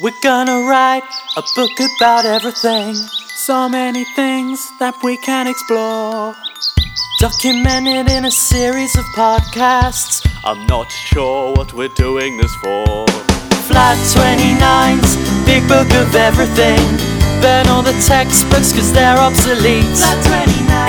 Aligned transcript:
We're 0.00 0.20
gonna 0.22 0.60
write 0.60 1.02
a 1.36 1.42
book 1.56 1.72
about 1.80 2.24
everything. 2.24 2.94
So 2.94 3.68
many 3.68 4.04
things 4.14 4.70
that 4.78 4.94
we 5.02 5.16
can 5.16 5.48
explore. 5.48 6.36
Documented 7.18 8.08
in 8.08 8.24
a 8.24 8.30
series 8.30 8.94
of 8.96 9.04
podcasts. 9.06 10.22
I'm 10.44 10.64
not 10.66 10.92
sure 10.92 11.52
what 11.54 11.72
we're 11.72 11.96
doing 11.98 12.36
this 12.36 12.54
for. 12.62 13.06
Flat 13.66 13.98
29's 14.14 15.18
big 15.44 15.66
book 15.66 15.90
of 15.98 16.14
everything. 16.14 16.78
Burn 17.42 17.66
all 17.66 17.82
the 17.82 17.98
textbooks 18.06 18.72
cause 18.72 18.92
they're 18.92 19.18
obsolete. 19.18 19.98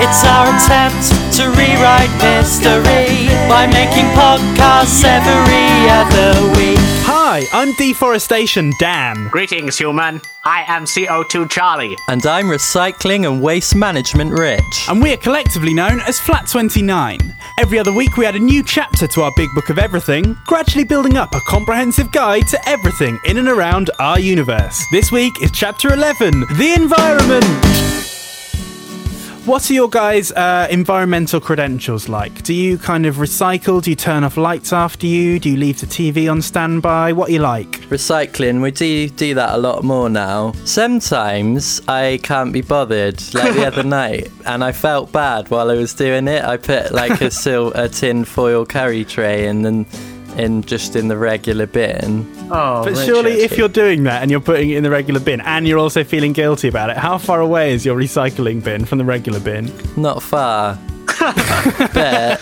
It's 0.06 0.22
our 0.22 0.46
attempt 0.54 1.10
to 1.34 1.50
rewrite 1.58 2.14
history 2.22 3.26
by 3.50 3.66
making 3.66 4.06
podcasts 4.14 5.02
every 5.02 5.66
other 5.98 6.30
week. 6.54 6.89
Hi, 7.32 7.46
I'm 7.52 7.72
Deforestation 7.74 8.72
Dan. 8.80 9.28
Greetings, 9.28 9.78
human. 9.78 10.20
I 10.44 10.64
am 10.66 10.84
CO2 10.84 11.48
Charlie. 11.48 11.96
And 12.08 12.26
I'm 12.26 12.46
Recycling 12.46 13.24
and 13.24 13.40
Waste 13.40 13.76
Management 13.76 14.32
Rich. 14.36 14.88
And 14.88 15.00
we 15.00 15.12
are 15.12 15.16
collectively 15.16 15.72
known 15.72 16.00
as 16.00 16.18
Flat 16.18 16.48
29. 16.48 17.20
Every 17.60 17.78
other 17.78 17.92
week, 17.92 18.16
we 18.16 18.26
add 18.26 18.34
a 18.34 18.40
new 18.40 18.64
chapter 18.64 19.06
to 19.06 19.22
our 19.22 19.30
big 19.36 19.54
book 19.54 19.70
of 19.70 19.78
everything, 19.78 20.36
gradually 20.44 20.82
building 20.82 21.16
up 21.16 21.32
a 21.32 21.40
comprehensive 21.42 22.10
guide 22.10 22.48
to 22.48 22.68
everything 22.68 23.16
in 23.24 23.38
and 23.38 23.46
around 23.46 23.92
our 24.00 24.18
universe. 24.18 24.84
This 24.90 25.12
week 25.12 25.40
is 25.40 25.52
chapter 25.52 25.94
11 25.94 26.40
The 26.56 26.74
Environment. 26.76 28.09
What 29.46 29.68
are 29.70 29.72
your 29.74 29.88
guys' 29.88 30.30
uh, 30.32 30.68
environmental 30.70 31.40
credentials 31.40 32.08
like? 32.08 32.42
Do 32.42 32.52
you 32.54 32.76
kind 32.78 33.06
of 33.06 33.16
recycle? 33.16 33.82
Do 33.82 33.90
you 33.90 33.96
turn 33.96 34.22
off 34.22 34.36
lights 34.36 34.72
after 34.72 35.06
you? 35.06 35.40
Do 35.40 35.48
you 35.48 35.56
leave 35.56 35.80
the 35.80 35.86
TV 35.86 36.30
on 36.30 36.42
standby? 36.42 37.14
What 37.14 37.30
are 37.30 37.32
you 37.32 37.38
like? 37.40 37.70
Recycling, 37.88 38.60
we 38.62 38.70
do 38.70 39.08
do 39.08 39.34
that 39.34 39.54
a 39.54 39.56
lot 39.56 39.82
more 39.82 40.08
now. 40.10 40.52
Sometimes 40.64 41.80
I 41.88 42.20
can't 42.22 42.52
be 42.52 42.60
bothered, 42.60 43.20
like 43.34 43.54
the 43.54 43.66
other 43.66 43.82
night, 44.00 44.30
and 44.44 44.62
I 44.62 44.72
felt 44.72 45.10
bad 45.10 45.50
while 45.50 45.70
I 45.70 45.74
was 45.74 45.94
doing 45.94 46.28
it. 46.28 46.44
I 46.44 46.56
put 46.58 46.92
like 46.92 47.20
a 47.22 47.30
sil- 47.42 47.72
a 47.74 47.88
tin 47.88 48.24
foil 48.26 48.66
carry 48.66 49.04
tray 49.06 49.46
and 49.46 49.64
then 49.64 49.86
in 50.40 50.62
just 50.62 50.96
in 50.96 51.08
the 51.08 51.16
regular 51.16 51.66
bin. 51.66 52.26
Oh, 52.50 52.82
But 52.84 52.92
Richard. 52.92 53.06
surely, 53.06 53.32
if 53.42 53.56
you're 53.58 53.68
doing 53.68 54.04
that 54.04 54.22
and 54.22 54.30
you're 54.30 54.40
putting 54.40 54.70
it 54.70 54.76
in 54.76 54.82
the 54.82 54.90
regular 54.90 55.20
bin 55.20 55.40
and 55.42 55.66
you're 55.68 55.78
also 55.78 56.02
feeling 56.04 56.32
guilty 56.32 56.68
about 56.68 56.90
it, 56.90 56.96
how 56.96 57.18
far 57.18 57.40
away 57.40 57.72
is 57.72 57.84
your 57.86 57.96
recycling 57.96 58.62
bin 58.62 58.84
from 58.84 58.98
the 58.98 59.04
regular 59.04 59.40
bin? 59.40 59.72
Not 59.96 60.22
far. 60.22 60.78
but 61.20 62.40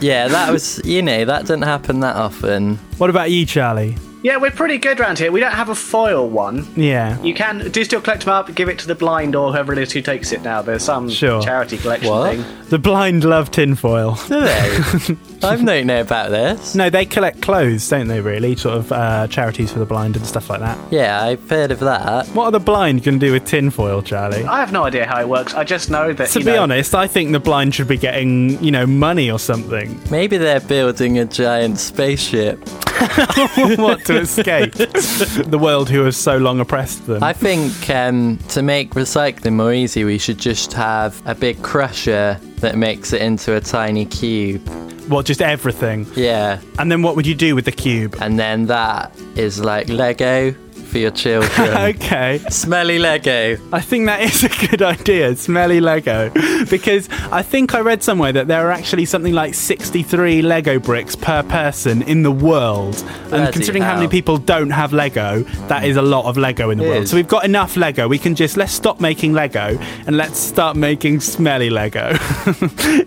yeah, 0.00 0.26
that 0.28 0.48
was 0.50 0.80
you 0.84 1.02
know 1.02 1.24
that 1.24 1.42
didn't 1.42 1.62
happen 1.62 2.00
that 2.00 2.16
often. 2.16 2.76
What 2.98 3.10
about 3.10 3.30
you, 3.30 3.46
Charlie? 3.46 3.96
Yeah, 4.22 4.36
we're 4.36 4.52
pretty 4.52 4.78
good 4.78 5.00
around 5.00 5.18
here. 5.18 5.32
We 5.32 5.40
don't 5.40 5.52
have 5.52 5.68
a 5.68 5.74
foil 5.74 6.28
one. 6.28 6.66
Yeah. 6.76 7.20
You 7.22 7.34
can 7.34 7.70
do 7.72 7.82
still 7.84 8.00
collect 8.00 8.24
them 8.24 8.32
up, 8.32 8.54
give 8.54 8.68
it 8.68 8.78
to 8.78 8.86
the 8.86 8.94
blind 8.94 9.34
or 9.34 9.50
whoever 9.50 9.72
it 9.72 9.78
is 9.80 9.90
who 9.92 10.00
takes 10.00 10.30
it 10.30 10.42
now. 10.42 10.62
There's 10.62 10.84
some 10.84 11.10
Sure. 11.10 11.42
charity 11.42 11.76
collection 11.76 12.08
What? 12.10 12.36
thing. 12.36 12.44
The 12.68 12.78
blind 12.78 13.24
love 13.24 13.50
tinfoil. 13.50 14.16
Do 14.28 14.40
they? 14.40 15.16
I 15.42 15.56
don't 15.56 15.86
know 15.88 16.00
about 16.00 16.30
this. 16.30 16.76
No, 16.76 16.88
they 16.88 17.04
collect 17.04 17.42
clothes, 17.42 17.88
don't 17.88 18.06
they, 18.06 18.20
really? 18.20 18.54
Sort 18.54 18.76
of 18.78 18.92
uh, 18.92 19.26
charities 19.26 19.72
for 19.72 19.80
the 19.80 19.86
blind 19.86 20.14
and 20.16 20.24
stuff 20.24 20.48
like 20.48 20.60
that. 20.60 20.78
Yeah, 20.92 21.20
I've 21.20 21.50
heard 21.50 21.72
of 21.72 21.80
that. 21.80 22.28
What 22.28 22.44
are 22.44 22.52
the 22.52 22.60
blind 22.60 23.02
going 23.02 23.18
to 23.18 23.26
do 23.26 23.32
with 23.32 23.44
tinfoil, 23.44 24.02
Charlie? 24.02 24.44
I 24.44 24.60
have 24.60 24.70
no 24.72 24.84
idea 24.84 25.04
how 25.04 25.20
it 25.20 25.28
works. 25.28 25.52
I 25.54 25.64
just 25.64 25.90
know 25.90 26.12
that. 26.12 26.28
To 26.30 26.38
you 26.38 26.44
be 26.44 26.52
know, 26.52 26.62
honest, 26.62 26.94
I 26.94 27.08
think 27.08 27.32
the 27.32 27.40
blind 27.40 27.74
should 27.74 27.88
be 27.88 27.96
getting, 27.98 28.62
you 28.62 28.70
know, 28.70 28.86
money 28.86 29.32
or 29.32 29.40
something. 29.40 30.00
Maybe 30.12 30.36
they're 30.36 30.60
building 30.60 31.18
a 31.18 31.24
giant 31.24 31.78
spaceship. 31.80 32.60
what 33.78 34.04
to 34.06 34.18
escape 34.20 34.72
the 34.74 35.58
world 35.60 35.88
who 35.90 36.04
has 36.04 36.16
so 36.16 36.36
long 36.36 36.60
oppressed 36.60 37.06
them. 37.06 37.22
I 37.22 37.32
think 37.32 37.90
um, 37.90 38.38
to 38.50 38.62
make 38.62 38.90
recycling 38.90 39.54
more 39.54 39.72
easy, 39.72 40.04
we 40.04 40.18
should 40.18 40.38
just 40.38 40.72
have 40.72 41.20
a 41.26 41.34
big 41.34 41.62
crusher 41.62 42.38
that 42.56 42.76
makes 42.76 43.12
it 43.12 43.22
into 43.22 43.54
a 43.56 43.60
tiny 43.60 44.06
cube. 44.06 44.62
Well, 45.08 45.22
just 45.22 45.42
everything? 45.42 46.06
Yeah, 46.14 46.60
And 46.78 46.90
then 46.90 47.02
what 47.02 47.16
would 47.16 47.26
you 47.26 47.34
do 47.34 47.54
with 47.56 47.64
the 47.64 47.72
cube? 47.72 48.16
and 48.20 48.38
then 48.38 48.66
that 48.66 49.14
is 49.34 49.58
like 49.60 49.88
Lego 49.88 50.54
for 50.92 50.98
your 50.98 51.10
children. 51.10 51.50
Okay, 51.82 52.38
Smelly 52.50 52.98
Lego. 52.98 53.56
I 53.72 53.80
think 53.80 54.06
that 54.06 54.20
is 54.20 54.44
a 54.44 54.48
good 54.68 54.82
idea. 54.82 55.34
Smelly 55.34 55.80
Lego, 55.80 56.30
because 56.70 57.08
I 57.32 57.42
think 57.42 57.74
I 57.74 57.80
read 57.80 58.02
somewhere 58.02 58.32
that 58.32 58.46
there 58.46 58.66
are 58.66 58.70
actually 58.70 59.06
something 59.06 59.32
like 59.32 59.54
63 59.54 60.42
Lego 60.42 60.78
bricks 60.78 61.16
per 61.16 61.42
person 61.42 62.02
in 62.02 62.22
the 62.22 62.30
world. 62.30 62.96
and 62.96 63.30
Bloody 63.30 63.52
considering 63.52 63.82
how 63.82 63.94
many 63.96 64.08
people 64.08 64.36
don't 64.38 64.70
have 64.70 64.92
Lego, 64.92 65.40
that 65.68 65.84
is 65.84 65.96
a 65.96 66.02
lot 66.02 66.26
of 66.26 66.36
Lego 66.36 66.70
in 66.70 66.78
the 66.78 66.84
It 66.84 66.88
world. 66.88 67.02
is. 67.04 67.10
So 67.10 67.16
we've 67.16 67.26
got 67.28 67.44
enough 67.44 67.76
Lego. 67.76 68.06
We 68.06 68.18
can 68.18 68.34
just 68.34 68.56
let's 68.56 68.72
stop 68.72 69.00
making 69.00 69.32
Lego 69.32 69.78
and 70.06 70.16
let's 70.16 70.38
start 70.38 70.76
making 70.76 71.20
smelly 71.20 71.70
Lego. 71.70 72.10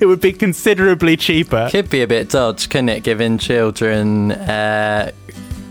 it 0.02 0.07
would 0.07 0.22
be 0.22 0.34
considerably 0.34 1.16
cheaper. 1.17 1.69
Could 1.72 1.90
be 1.90 2.02
a 2.02 2.07
bit 2.07 2.29
dodge, 2.29 2.69
couldn't 2.69 2.90
it? 2.90 3.03
Giving 3.03 3.38
children 3.38 4.31
uh, 4.31 5.12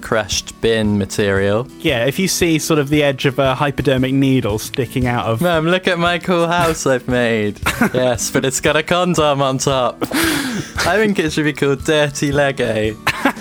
crushed 0.05 0.61
bin 0.61 0.99
material. 0.99 1.67
Yeah, 1.81 2.05
if 2.05 2.19
you 2.19 2.29
see 2.29 2.61
sort 2.61 2.79
of 2.79 2.91
the 2.91 3.03
edge 3.03 3.25
of 3.25 3.39
a 3.39 3.55
hypodermic 3.55 4.13
needle 4.13 4.59
sticking 4.59 5.07
out 5.07 5.27
of 5.27 5.41
Mum, 5.41 5.67
look 5.67 5.89
at 5.89 5.99
my 5.99 6.19
cool 6.19 6.47
house 6.47 6.87
I've 6.87 7.09
made. 7.09 7.59
yes, 7.95 8.31
but 8.31 8.45
it's 8.45 8.61
got 8.61 8.77
a 8.77 8.83
condom 8.83 9.43
on 9.43 9.59
top. 9.59 9.99
I 10.13 10.97
think 10.97 11.19
it 11.19 11.33
should 11.33 11.45
be 11.45 11.53
called 11.55 11.85
Dirty 11.85 12.31
Lego. 12.31 12.95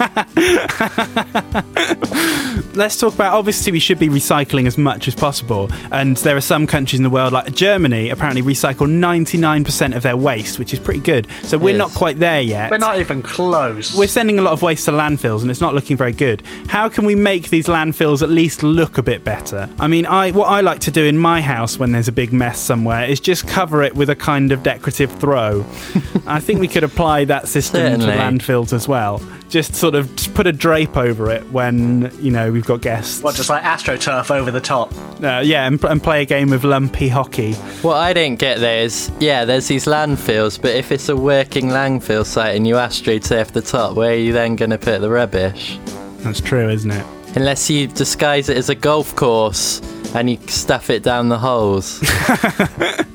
let's 2.76 3.00
talk 3.00 3.14
about 3.14 3.34
obviously 3.34 3.72
we 3.72 3.80
should 3.80 4.00
be 4.00 4.10
recycling 4.10 4.68
as 4.68 4.78
much 4.78 5.08
as 5.08 5.16
possible 5.16 5.70
and 5.92 6.18
there 6.18 6.36
are 6.36 6.42
some 6.42 6.66
countries 6.66 7.00
in 7.00 7.04
the 7.04 7.10
world 7.10 7.32
like 7.32 7.54
germany 7.54 8.10
apparently 8.10 8.42
recycle 8.42 8.88
99% 8.88 9.96
of 9.96 10.04
their 10.04 10.18
waste 10.18 10.60
which 10.60 10.74
is 10.74 10.80
pretty 10.80 11.00
good. 11.00 11.28
So 11.44 11.58
we're 11.58 11.78
not 11.78 11.92
quite 11.92 12.20
there 12.20 12.42
yet. 12.42 12.72
We're 12.72 12.78
not 12.78 13.00
even 13.00 13.22
close. 13.22 13.96
we're 13.96 14.08
sending 14.08 14.40
a 14.40 14.42
lot 14.42 14.54
of 14.54 14.62
waste 14.62 14.86
to 14.86 14.92
landfills 14.92 15.42
and 15.42 15.52
it's 15.52 15.62
not 15.62 15.74
looking 15.74 15.98
very 15.98 16.12
good. 16.12 16.42
How 16.68 16.90
can 16.90 17.06
we 17.06 17.16
make 17.16 17.50
these 17.50 17.68
landfills 17.68 18.22
at 18.22 18.30
least 18.30 18.64
look 18.64 18.98
a 18.98 19.04
bit 19.04 19.24
better? 19.24 19.70
I 19.80 19.88
mean 19.88 20.06
i 20.06 20.32
what 20.32 20.48
i 20.48 20.62
like 20.62 20.80
to 20.82 20.92
do 20.92 21.06
in 21.06 21.18
my 21.18 21.42
house 21.42 21.80
when 21.80 21.92
there's 21.92 22.08
a 22.08 22.12
big 22.12 22.34
mess 22.34 22.60
somewhere 22.60 23.06
is 23.06 23.20
just 23.20 23.48
cover 23.48 23.84
it 23.84 23.96
with 23.96 24.10
a 24.10 24.16
kind 24.16 24.52
of 24.52 24.64
decorative 24.64 25.12
throw. 25.20 25.66
I 26.26 26.40
think 26.40 26.60
we 26.60 26.68
could 26.68 26.84
apply 26.84 27.26
that 27.26 27.48
system 27.48 27.82
Certainly. 27.82 28.06
to 28.06 28.12
landfills 28.14 28.74
as 28.74 28.88
well 28.88 29.22
just 29.54 29.76
sort 29.76 29.94
of 29.94 30.14
just 30.16 30.34
put 30.34 30.48
a 30.48 30.52
drape 30.52 30.98
over 30.98 31.30
it 31.30 31.44
when 31.52 32.12
you 32.20 32.32
know 32.32 32.52
we've 32.52 32.66
got 32.66 32.82
guests 32.82 33.22
What, 33.22 33.36
just 33.36 33.52
like 33.52 33.62
AstroTurf 33.62 34.32
over 34.32 34.50
the 34.50 34.60
top? 34.60 34.92
uh, 35.24 35.42
yeah, 35.46 35.68
and, 35.68 35.82
and 35.84 36.02
play 36.02 36.24
a 36.24 36.26
game 36.26 36.52
of 36.54 36.64
lumpy 36.64 37.08
hockey. 37.08 37.54
What 37.84 37.98
I 37.98 38.14
don't 38.14 38.38
get 38.38 38.60
there 38.60 38.84
is, 38.84 39.12
yeah, 39.20 39.46
there's 39.46 39.68
these 39.68 39.86
landfills, 39.86 40.60
but 40.60 40.72
if 40.72 40.92
it's 40.92 41.08
a 41.08 41.16
working 41.16 41.68
landfill 41.68 42.26
site 42.26 42.56
and 42.56 42.66
you 42.66 42.76
astroturf 42.76 43.52
the 43.52 43.62
top, 43.62 43.96
where 43.96 44.14
are 44.14 44.16
you 44.16 44.34
then 44.34 44.56
going 44.56 44.72
to 44.72 44.80
put 44.80 45.02
the 45.02 45.10
rubbish? 45.12 45.78
That's 46.22 46.42
true, 46.42 46.70
isn't 46.70 46.90
it? 46.90 47.06
Unless 47.36 47.70
you 47.70 47.88
disguise 47.88 48.50
it 48.50 48.58
as 48.58 48.70
a 48.70 48.76
golf 48.76 49.16
course 49.16 49.82
and 50.14 50.30
you 50.30 50.38
stuff 50.48 50.90
it 50.90 51.04
down 51.04 51.30
the 51.30 51.40
holes. 51.40 52.00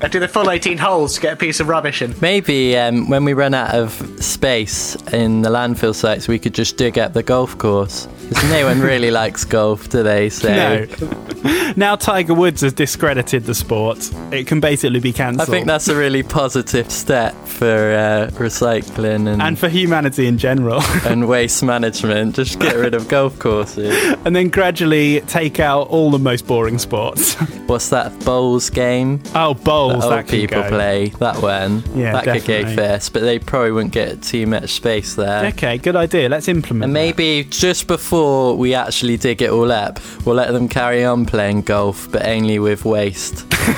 I 0.01 0.07
do 0.09 0.19
the 0.19 0.27
full 0.27 0.49
18 0.49 0.77
holes 0.77 1.15
to 1.15 1.21
get 1.21 1.33
a 1.33 1.37
piece 1.37 1.59
of 1.59 1.67
rubbish 1.67 2.01
in. 2.01 2.15
Maybe 2.21 2.77
um, 2.77 3.09
when 3.09 3.25
we 3.25 3.33
run 3.33 3.53
out 3.53 3.73
of 3.73 3.91
space 4.23 4.95
in 5.13 5.41
the 5.41 5.49
landfill 5.49 5.95
sites, 5.95 6.27
we 6.27 6.39
could 6.39 6.53
just 6.53 6.77
dig 6.77 6.97
up 6.97 7.13
the 7.13 7.23
golf 7.23 7.57
course. 7.57 8.07
No 8.49 8.65
one 8.65 8.79
really 8.81 9.11
likes 9.11 9.43
golf, 9.43 9.89
do 9.89 10.03
they? 10.03 10.29
So 10.29 10.49
No. 10.49 11.73
now 11.75 11.95
Tiger 11.95 12.33
Woods 12.33 12.61
has 12.61 12.73
discredited 12.73 13.45
the 13.45 13.55
sport. 13.55 14.09
It 14.31 14.45
can 14.47 14.59
basically 14.59 14.99
be 14.99 15.11
cancelled. 15.13 15.49
I 15.49 15.51
think 15.51 15.65
that's 15.67 15.87
a 15.87 15.95
really 15.95 16.23
positive 16.23 16.91
step 16.91 17.33
for 17.45 17.65
uh, 17.65 18.29
recycling 18.37 19.27
and, 19.31 19.41
and 19.41 19.57
for 19.57 19.67
humanity 19.69 20.27
in 20.27 20.37
general. 20.37 20.81
and 21.05 21.27
waste 21.27 21.63
management. 21.63 22.35
Just 22.35 22.59
get 22.59 22.75
rid 22.75 22.93
of 22.93 23.07
golf 23.07 23.37
courses. 23.39 23.95
and 24.25 24.35
then 24.35 24.49
gradually 24.49 25.21
take 25.21 25.59
out 25.59 25.87
all 25.87 26.11
the 26.11 26.19
most 26.19 26.45
boring 26.45 26.77
sports. 26.77 27.33
What's 27.67 27.89
that 27.89 28.17
bowls 28.25 28.69
game? 28.69 29.21
oh, 29.35 29.53
bowls. 29.53 30.03
that 30.03 30.09
that 30.09 30.27
people 30.27 30.61
go. 30.63 30.69
play. 30.69 31.09
That 31.19 31.41
one. 31.41 31.83
Yeah, 31.95 32.21
that 32.21 32.25
could 32.25 32.45
go 32.45 32.75
first, 32.75 33.13
but 33.13 33.21
they 33.21 33.39
probably 33.39 33.71
wouldn't 33.71 33.93
get 33.93 34.21
too 34.21 34.45
much 34.47 34.71
space 34.71 35.15
there. 35.15 35.45
Okay, 35.47 35.77
good 35.77 35.95
idea. 35.95 36.29
Let's 36.29 36.47
implement. 36.47 36.85
And 36.85 36.95
that. 36.95 36.99
maybe 36.99 37.43
just 37.49 37.87
before 37.87 38.18
we 38.57 38.73
actually 38.73 39.17
dig 39.17 39.41
it 39.41 39.49
all 39.49 39.71
up, 39.71 39.99
we'll 40.25 40.35
let 40.35 40.51
them 40.51 40.67
carry 40.67 41.03
on 41.05 41.25
playing 41.25 41.61
golf, 41.61 42.11
but 42.11 42.25
only 42.25 42.59
with 42.59 42.83
waste. 42.85 43.45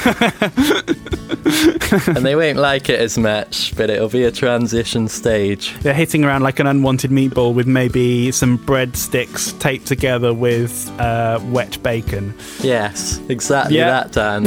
and 2.07 2.25
they 2.25 2.35
won't 2.35 2.57
like 2.57 2.89
it 2.89 2.99
as 2.99 3.17
much, 3.17 3.75
but 3.75 3.89
it'll 3.89 4.09
be 4.09 4.23
a 4.23 4.31
transition 4.31 5.07
stage. 5.07 5.75
They're 5.79 5.93
hitting 5.93 6.23
around 6.23 6.43
like 6.43 6.59
an 6.59 6.67
unwanted 6.67 7.11
meatball 7.11 7.53
with 7.53 7.67
maybe 7.67 8.31
some 8.31 8.57
breadsticks 8.59 9.57
taped 9.59 9.87
together 9.87 10.33
with 10.33 10.89
uh, 10.99 11.39
wet 11.45 11.81
bacon. 11.83 12.33
Yes, 12.61 13.19
exactly 13.29 13.77
Yeah. 13.77 14.03
that, 14.03 14.11
Dan. 14.13 14.45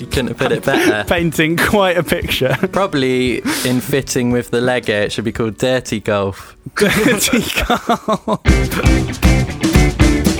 you 0.00 0.06
couldn't 0.06 0.28
have 0.28 0.38
put 0.38 0.52
it 0.52 0.64
better. 0.64 1.04
Painting 1.08 1.56
quite 1.56 1.96
a 1.96 2.02
picture. 2.02 2.56
Probably 2.72 3.38
in 3.64 3.80
fitting 3.80 4.30
with 4.30 4.50
the 4.50 4.60
Lego, 4.60 5.02
it 5.02 5.12
should 5.12 5.24
be 5.24 5.32
called 5.32 5.56
Dirty 5.58 6.00
Golf. 6.00 6.53
Tico. 7.20 7.76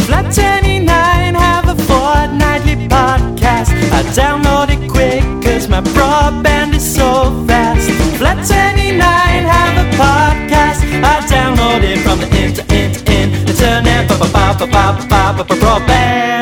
Flat 0.06 0.32
29 0.34 1.34
have 1.34 1.68
a 1.68 1.74
fortnightly 1.84 2.88
podcast. 2.88 3.70
I 3.92 4.02
download 4.16 4.70
it 4.70 4.88
quick 4.90 5.22
cause 5.44 5.68
my 5.68 5.82
broadband 5.82 6.74
is 6.74 6.94
so 6.94 7.44
fast. 7.46 7.90
Flat 8.18 8.36
29 8.46 8.98
have 8.98 9.76
a 9.84 9.90
podcast. 9.96 10.80
I 11.04 11.20
download 11.28 11.82
it 11.84 11.98
from 11.98 12.18
the 12.20 12.28
end 12.36 12.56
to 12.56 12.62
end 12.72 12.94
to 12.94 13.12
end. 13.12 13.48
It's 13.48 13.62
an 13.62 13.86
app, 13.86 14.10
broadband. 15.46 16.33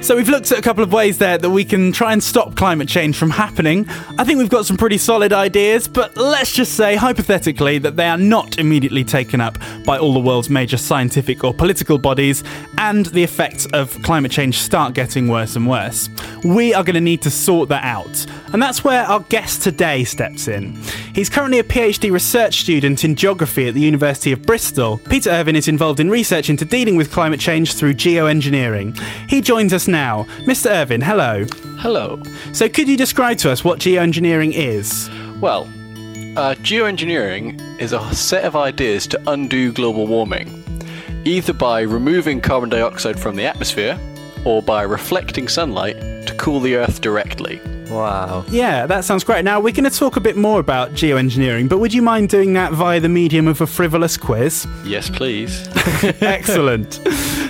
So 0.00 0.16
we've 0.16 0.28
looked 0.28 0.50
at 0.52 0.58
a 0.58 0.62
couple 0.62 0.82
of 0.82 0.92
ways 0.92 1.18
there 1.18 1.36
that 1.36 1.50
we 1.50 1.64
can 1.64 1.92
try 1.92 2.12
and 2.12 2.22
stop 2.22 2.54
climate 2.54 2.88
change 2.88 3.16
from 3.18 3.28
happening. 3.28 3.84
I 4.16 4.24
think 4.24 4.38
we've 4.38 4.48
got 4.48 4.64
some 4.64 4.76
pretty 4.76 4.96
solid 4.96 5.32
ideas, 5.32 5.86
but 5.86 6.16
let's 6.16 6.52
just 6.52 6.74
say 6.74 6.94
hypothetically 6.94 7.78
that 7.78 7.96
they 7.96 8.06
are 8.06 8.16
not 8.16 8.58
immediately 8.58 9.04
taken 9.04 9.40
up 9.40 9.58
by 9.84 9.98
all 9.98 10.14
the 10.14 10.20
world's 10.20 10.48
major 10.48 10.78
scientific 10.78 11.42
or 11.44 11.52
political 11.52 11.98
bodies 11.98 12.42
and 12.78 13.06
the 13.06 13.22
effects 13.22 13.66
of 13.74 14.00
climate 14.02 14.30
change 14.30 14.58
start 14.58 14.94
getting 14.94 15.28
worse 15.28 15.56
and 15.56 15.68
worse. 15.68 16.08
We 16.44 16.72
are 16.72 16.84
going 16.84 16.94
to 16.94 17.00
need 17.00 17.20
to 17.22 17.30
sort 17.30 17.68
that 17.70 17.84
out. 17.84 18.24
And 18.52 18.62
that's 18.62 18.84
where 18.84 19.04
our 19.04 19.20
guest 19.20 19.62
today 19.62 20.04
steps 20.04 20.48
in. 20.48 20.80
He's 21.14 21.28
currently 21.28 21.58
a 21.58 21.64
PhD 21.64 22.10
research 22.12 22.60
student 22.60 23.04
in 23.04 23.16
geography 23.16 23.68
at 23.68 23.74
the 23.74 23.80
University 23.80 24.32
of 24.32 24.42
Bristol. 24.42 24.98
Peter 25.10 25.30
Irvine 25.30 25.56
is 25.56 25.68
involved 25.68 26.00
in 26.00 26.08
research 26.08 26.48
into 26.48 26.64
dealing 26.64 26.96
with 26.96 27.10
climate 27.10 27.40
change 27.40 27.74
through 27.74 27.94
geoengineering. 27.94 28.96
He 29.28 29.40
joins 29.40 29.72
us 29.72 29.87
now. 29.88 30.24
Mr. 30.44 30.70
Irvine, 30.70 31.00
hello. 31.00 31.46
Hello. 31.78 32.22
So, 32.52 32.68
could 32.68 32.88
you 32.88 32.96
describe 32.96 33.38
to 33.38 33.50
us 33.50 33.64
what 33.64 33.78
geoengineering 33.78 34.52
is? 34.54 35.10
Well, 35.40 35.64
uh, 36.36 36.54
geoengineering 36.56 37.80
is 37.80 37.92
a 37.92 38.14
set 38.14 38.44
of 38.44 38.54
ideas 38.54 39.06
to 39.08 39.22
undo 39.26 39.72
global 39.72 40.06
warming, 40.06 40.62
either 41.24 41.52
by 41.52 41.80
removing 41.80 42.40
carbon 42.40 42.68
dioxide 42.68 43.18
from 43.18 43.36
the 43.36 43.44
atmosphere 43.46 43.98
or 44.44 44.62
by 44.62 44.82
reflecting 44.82 45.48
sunlight 45.48 45.96
to 46.26 46.34
cool 46.36 46.60
the 46.60 46.76
Earth 46.76 47.00
directly. 47.00 47.60
Wow. 47.90 48.44
Yeah, 48.48 48.86
that 48.86 49.04
sounds 49.04 49.24
great. 49.24 49.44
Now, 49.44 49.60
we're 49.60 49.72
going 49.72 49.90
to 49.90 49.96
talk 49.96 50.16
a 50.16 50.20
bit 50.20 50.36
more 50.36 50.60
about 50.60 50.92
geoengineering, 50.92 51.68
but 51.68 51.78
would 51.78 51.94
you 51.94 52.02
mind 52.02 52.28
doing 52.28 52.52
that 52.52 52.72
via 52.72 53.00
the 53.00 53.08
medium 53.08 53.48
of 53.48 53.60
a 53.60 53.66
frivolous 53.66 54.16
quiz? 54.16 54.66
Yes, 54.84 55.08
please. 55.08 55.68
Excellent. 56.20 57.00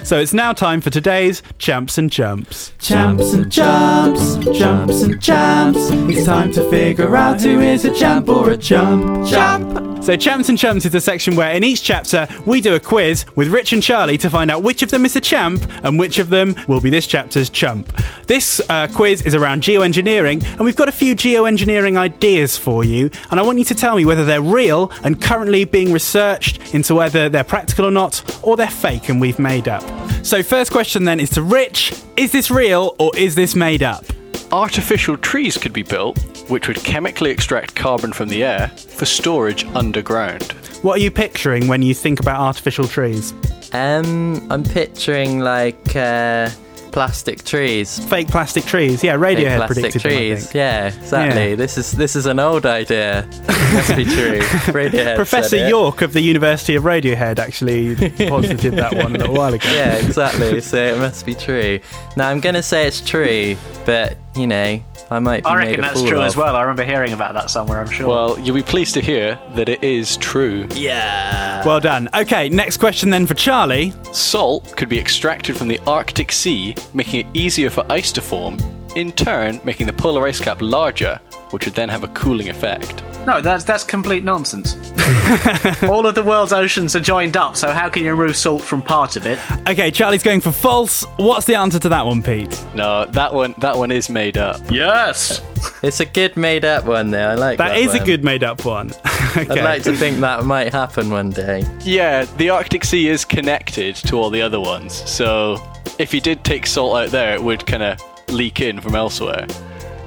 So 0.08 0.18
it's 0.18 0.32
now 0.32 0.54
time 0.54 0.80
for 0.80 0.88
today's 0.88 1.42
Champs 1.58 1.98
and 1.98 2.10
Chumps. 2.10 2.72
Champs 2.78 3.34
and 3.34 3.52
jumps, 3.52 4.36
jumps 4.58 5.02
and 5.02 5.20
jumps. 5.20 5.90
It's 5.90 6.24
time 6.24 6.50
to 6.52 6.70
figure 6.70 7.14
out 7.14 7.42
who 7.42 7.60
is 7.60 7.84
a 7.84 7.94
champ 7.94 8.26
or 8.26 8.48
a 8.48 8.56
chump. 8.56 9.28
Jump! 9.28 9.97
So, 10.00 10.16
Champs 10.16 10.48
and 10.48 10.56
Chumps 10.56 10.86
is 10.86 10.94
a 10.94 11.00
section 11.02 11.36
where 11.36 11.52
in 11.52 11.62
each 11.62 11.82
chapter 11.82 12.26
we 12.46 12.62
do 12.62 12.74
a 12.74 12.80
quiz 12.80 13.26
with 13.36 13.48
Rich 13.48 13.74
and 13.74 13.82
Charlie 13.82 14.16
to 14.18 14.30
find 14.30 14.50
out 14.50 14.62
which 14.62 14.82
of 14.82 14.90
them 14.90 15.04
is 15.04 15.14
a 15.16 15.20
champ 15.20 15.70
and 15.82 15.98
which 15.98 16.18
of 16.18 16.30
them 16.30 16.54
will 16.66 16.80
be 16.80 16.88
this 16.88 17.06
chapter's 17.06 17.50
chump. 17.50 17.92
This 18.26 18.60
uh, 18.70 18.86
quiz 18.86 19.20
is 19.22 19.34
around 19.34 19.62
geoengineering, 19.62 20.42
and 20.44 20.60
we've 20.60 20.76
got 20.76 20.88
a 20.88 20.92
few 20.92 21.14
geoengineering 21.14 21.98
ideas 21.98 22.56
for 22.56 22.84
you. 22.84 23.10
And 23.30 23.38
I 23.38 23.42
want 23.42 23.58
you 23.58 23.64
to 23.66 23.74
tell 23.74 23.96
me 23.96 24.06
whether 24.06 24.24
they're 24.24 24.40
real 24.40 24.90
and 25.04 25.20
currently 25.20 25.64
being 25.64 25.92
researched 25.92 26.74
into 26.74 26.94
whether 26.94 27.28
they're 27.28 27.44
practical 27.44 27.84
or 27.84 27.90
not, 27.90 28.24
or 28.42 28.56
they're 28.56 28.70
fake 28.70 29.10
and 29.10 29.20
we've 29.20 29.38
made 29.38 29.68
up. 29.68 29.82
So, 30.24 30.42
first 30.42 30.70
question 30.70 31.04
then 31.04 31.20
is 31.20 31.28
to 31.30 31.42
Rich 31.42 31.92
Is 32.16 32.32
this 32.32 32.50
real 32.50 32.94
or 32.98 33.14
is 33.14 33.34
this 33.34 33.54
made 33.54 33.82
up? 33.82 34.04
Artificial 34.52 35.18
trees 35.18 35.58
could 35.58 35.74
be 35.74 35.82
built, 35.82 36.18
which 36.48 36.68
would 36.68 36.78
chemically 36.78 37.30
extract 37.30 37.74
carbon 37.74 38.12
from 38.12 38.28
the 38.28 38.42
air 38.44 38.68
for 38.68 39.04
storage 39.04 39.64
underground. 39.74 40.52
What 40.82 40.98
are 40.98 41.02
you 41.02 41.10
picturing 41.10 41.68
when 41.68 41.82
you 41.82 41.94
think 41.94 42.20
about 42.20 42.40
artificial 42.40 42.86
trees? 42.86 43.32
Um, 43.72 44.46
I'm 44.50 44.64
picturing 44.64 45.40
like 45.40 45.94
uh, 45.96 46.50
plastic 46.92 47.44
trees. 47.44 47.98
Fake 48.06 48.28
plastic 48.28 48.64
trees. 48.64 49.04
Yeah, 49.04 49.16
Big 49.16 49.38
Radiohead 49.38 49.56
plastic 49.56 49.74
predicted 49.92 50.02
them, 50.02 50.12
I 50.12 50.16
trees. 50.16 50.42
think. 50.44 50.54
Yeah, 50.54 50.86
exactly. 50.86 51.50
Yeah. 51.50 51.54
This 51.56 51.78
is 51.78 51.92
this 51.92 52.16
is 52.16 52.26
an 52.26 52.38
old 52.38 52.64
idea. 52.64 53.28
Must 53.72 53.96
be 53.96 54.04
true. 54.04 54.38
Radiohead 54.72 55.16
Professor. 55.16 55.68
Yorke 55.68 56.02
of 56.02 56.12
the 56.12 56.20
University 56.20 56.74
of 56.76 56.84
Radiohead 56.84 57.38
actually 57.38 57.94
posited 58.28 58.74
that 58.74 58.94
one 58.94 59.14
a 59.14 59.18
little 59.18 59.34
while 59.34 59.52
ago. 59.52 59.68
Yeah, 59.70 59.96
exactly. 59.96 60.60
so 60.60 60.76
it 60.76 60.98
must 60.98 61.26
be 61.26 61.34
true. 61.34 61.80
Now 62.16 62.28
I'm 62.30 62.40
gonna 62.40 62.62
say 62.62 62.86
it's 62.86 63.00
true, 63.00 63.56
but 63.84 64.16
you 64.38 64.46
know, 64.46 64.80
I 65.10 65.18
might 65.18 65.42
be 65.44 65.48
I 65.50 65.56
made 65.56 65.66
reckon 65.68 65.80
a 65.80 65.82
that's 65.88 66.00
fool 66.00 66.08
true 66.08 66.18
of. 66.20 66.24
as 66.24 66.36
well. 66.36 66.56
I 66.56 66.62
remember 66.62 66.84
hearing 66.84 67.12
about 67.12 67.34
that 67.34 67.50
somewhere, 67.50 67.80
I'm 67.80 67.90
sure. 67.90 68.08
Well, 68.08 68.38
you'll 68.38 68.54
be 68.54 68.62
pleased 68.62 68.94
to 68.94 69.00
hear 69.00 69.38
that 69.54 69.68
it 69.68 69.82
is 69.82 70.16
true. 70.18 70.66
Yeah. 70.74 71.64
Well 71.66 71.80
done. 71.80 72.08
Okay, 72.14 72.48
next 72.48 72.76
question 72.78 73.10
then 73.10 73.26
for 73.26 73.34
Charlie. 73.34 73.92
Salt 74.12 74.76
could 74.76 74.88
be 74.88 74.98
extracted 74.98 75.56
from 75.56 75.68
the 75.68 75.78
Arctic 75.86 76.32
Sea, 76.32 76.74
making 76.94 77.26
it 77.26 77.36
easier 77.36 77.70
for 77.70 77.84
ice 77.90 78.12
to 78.12 78.20
form, 78.22 78.58
in 78.98 79.12
turn 79.12 79.60
making 79.64 79.86
the 79.86 79.92
polar 79.92 80.26
ice 80.26 80.40
cap 80.40 80.60
larger, 80.60 81.20
which 81.50 81.64
would 81.64 81.74
then 81.74 81.88
have 81.88 82.02
a 82.02 82.08
cooling 82.08 82.48
effect. 82.48 83.02
no, 83.26 83.40
that's 83.40 83.62
that's 83.62 83.84
complete 83.84 84.24
nonsense. 84.24 84.74
All 85.84 86.04
of 86.06 86.14
the 86.14 86.24
world's 86.24 86.52
oceans 86.52 86.96
are 86.96 87.00
joined 87.00 87.36
up, 87.36 87.56
so 87.56 87.70
how 87.70 87.88
can 87.88 88.02
you 88.02 88.14
remove 88.14 88.36
salt 88.36 88.60
from 88.62 88.82
part 88.82 89.16
of 89.16 89.24
it? 89.26 89.38
Okay, 89.68 89.90
Charlie's 89.90 90.22
going 90.24 90.40
for 90.40 90.50
false. 90.52 91.04
What's 91.16 91.46
the 91.46 91.54
answer 91.54 91.78
to 91.78 91.88
that 91.90 92.04
one, 92.04 92.22
Pete? 92.22 92.62
No, 92.74 93.04
that 93.06 93.32
one 93.32 93.54
that 93.58 93.76
one 93.76 93.92
is 93.92 94.10
made 94.10 94.36
up. 94.36 94.60
Yes. 94.70 95.40
It's 95.82 96.00
a 96.00 96.06
good 96.06 96.36
made 96.36 96.64
up 96.64 96.84
one 96.84 97.10
there. 97.10 97.30
I 97.30 97.34
like 97.34 97.58
that. 97.58 97.68
That 97.68 97.78
is 97.78 97.94
a 97.94 98.04
good 98.04 98.24
made 98.24 98.42
up 98.42 98.64
one. 98.64 98.90
okay. 99.36 99.48
I'd 99.48 99.64
like 99.64 99.82
to 99.84 99.96
think 99.96 100.18
that 100.20 100.44
might 100.44 100.72
happen 100.72 101.10
one 101.10 101.30
day. 101.30 101.64
Yeah, 101.82 102.24
the 102.36 102.50
Arctic 102.50 102.84
Sea 102.84 103.08
is 103.08 103.24
connected 103.24 103.94
to 103.96 104.16
all 104.16 104.30
the 104.30 104.42
other 104.42 104.60
ones, 104.60 104.92
so 105.08 105.62
if 105.98 106.12
you 106.12 106.20
did 106.20 106.44
take 106.44 106.66
salt 106.66 106.96
out 106.96 107.10
there, 107.10 107.34
it 107.34 107.42
would 107.42 107.64
kind 107.66 107.82
of 107.82 108.00
leak 108.30 108.60
in 108.60 108.80
from 108.80 108.94
elsewhere. 108.94 109.46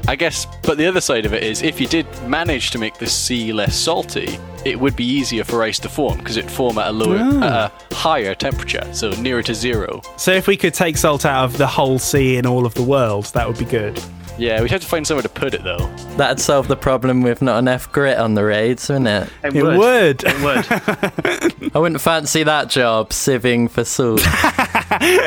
I 0.08 0.16
guess, 0.16 0.48
but 0.64 0.78
the 0.78 0.88
other 0.88 1.02
side 1.02 1.26
of 1.26 1.34
it 1.34 1.44
is, 1.44 1.62
if 1.62 1.80
you 1.80 1.88
did 1.88 2.08
manage 2.28 2.72
to 2.72 2.80
make 2.80 2.96
the 2.98 3.08
sea 3.08 3.54
less 3.54 3.76
salty, 3.76 4.38
it 4.66 4.80
would 4.80 4.96
be 4.96 5.06
easier 5.06 5.44
for 5.44 5.62
ice 5.64 5.80
to 5.80 5.90
form 5.90 6.18
because 6.18 6.38
it'd 6.38 6.50
form 6.50 6.78
at 6.78 6.88
a 6.88 6.92
lower, 6.92 7.18
at 7.18 7.44
ah. 7.44 7.72
a 7.92 7.96
higher 7.96 8.34
temperature, 8.34 8.88
so 8.94 9.12
nearer 9.22 9.44
to 9.44 9.54
zero. 9.54 10.02
so 10.18 10.32
if 10.32 10.48
we 10.48 10.58
could 10.58 10.74
take 10.74 10.98
salt 10.98 11.26
out 11.26 11.46
of 11.46 11.58
the 11.58 11.68
whole 11.68 12.00
sea 12.00 12.38
in 12.38 12.46
all 12.46 12.66
of 12.66 12.74
the 12.74 12.84
world, 12.84 13.26
that 13.34 13.48
would 13.48 13.58
be 13.58 13.66
good. 13.66 14.02
Yeah, 14.42 14.60
we'd 14.64 14.72
have 14.72 14.82
to 14.82 14.88
find 14.88 15.06
somewhere 15.06 15.22
to 15.22 15.30
put 15.30 15.54
it 15.54 15.64
though. 15.64 15.86
That'd 16.18 16.40
solve 16.40 16.68
the 16.68 16.76
problem 16.76 17.22
with 17.22 17.44
not 17.44 17.60
enough 17.60 17.92
grit 17.92 18.18
on 18.18 18.34
the 18.34 18.44
raids, 18.44 18.90
wouldn't 18.90 19.08
it? 19.08 19.30
It, 19.44 19.56
It 19.56 19.64
would. 19.64 19.78
would. 19.78 20.24
It 20.26 20.42
would. 21.62 21.72
I 21.76 21.78
wouldn't 21.80 22.02
fancy 22.02 22.42
that 22.44 22.68
job, 22.70 23.12
sieving 23.12 23.70
for 23.70 23.84
salt. 23.84 24.26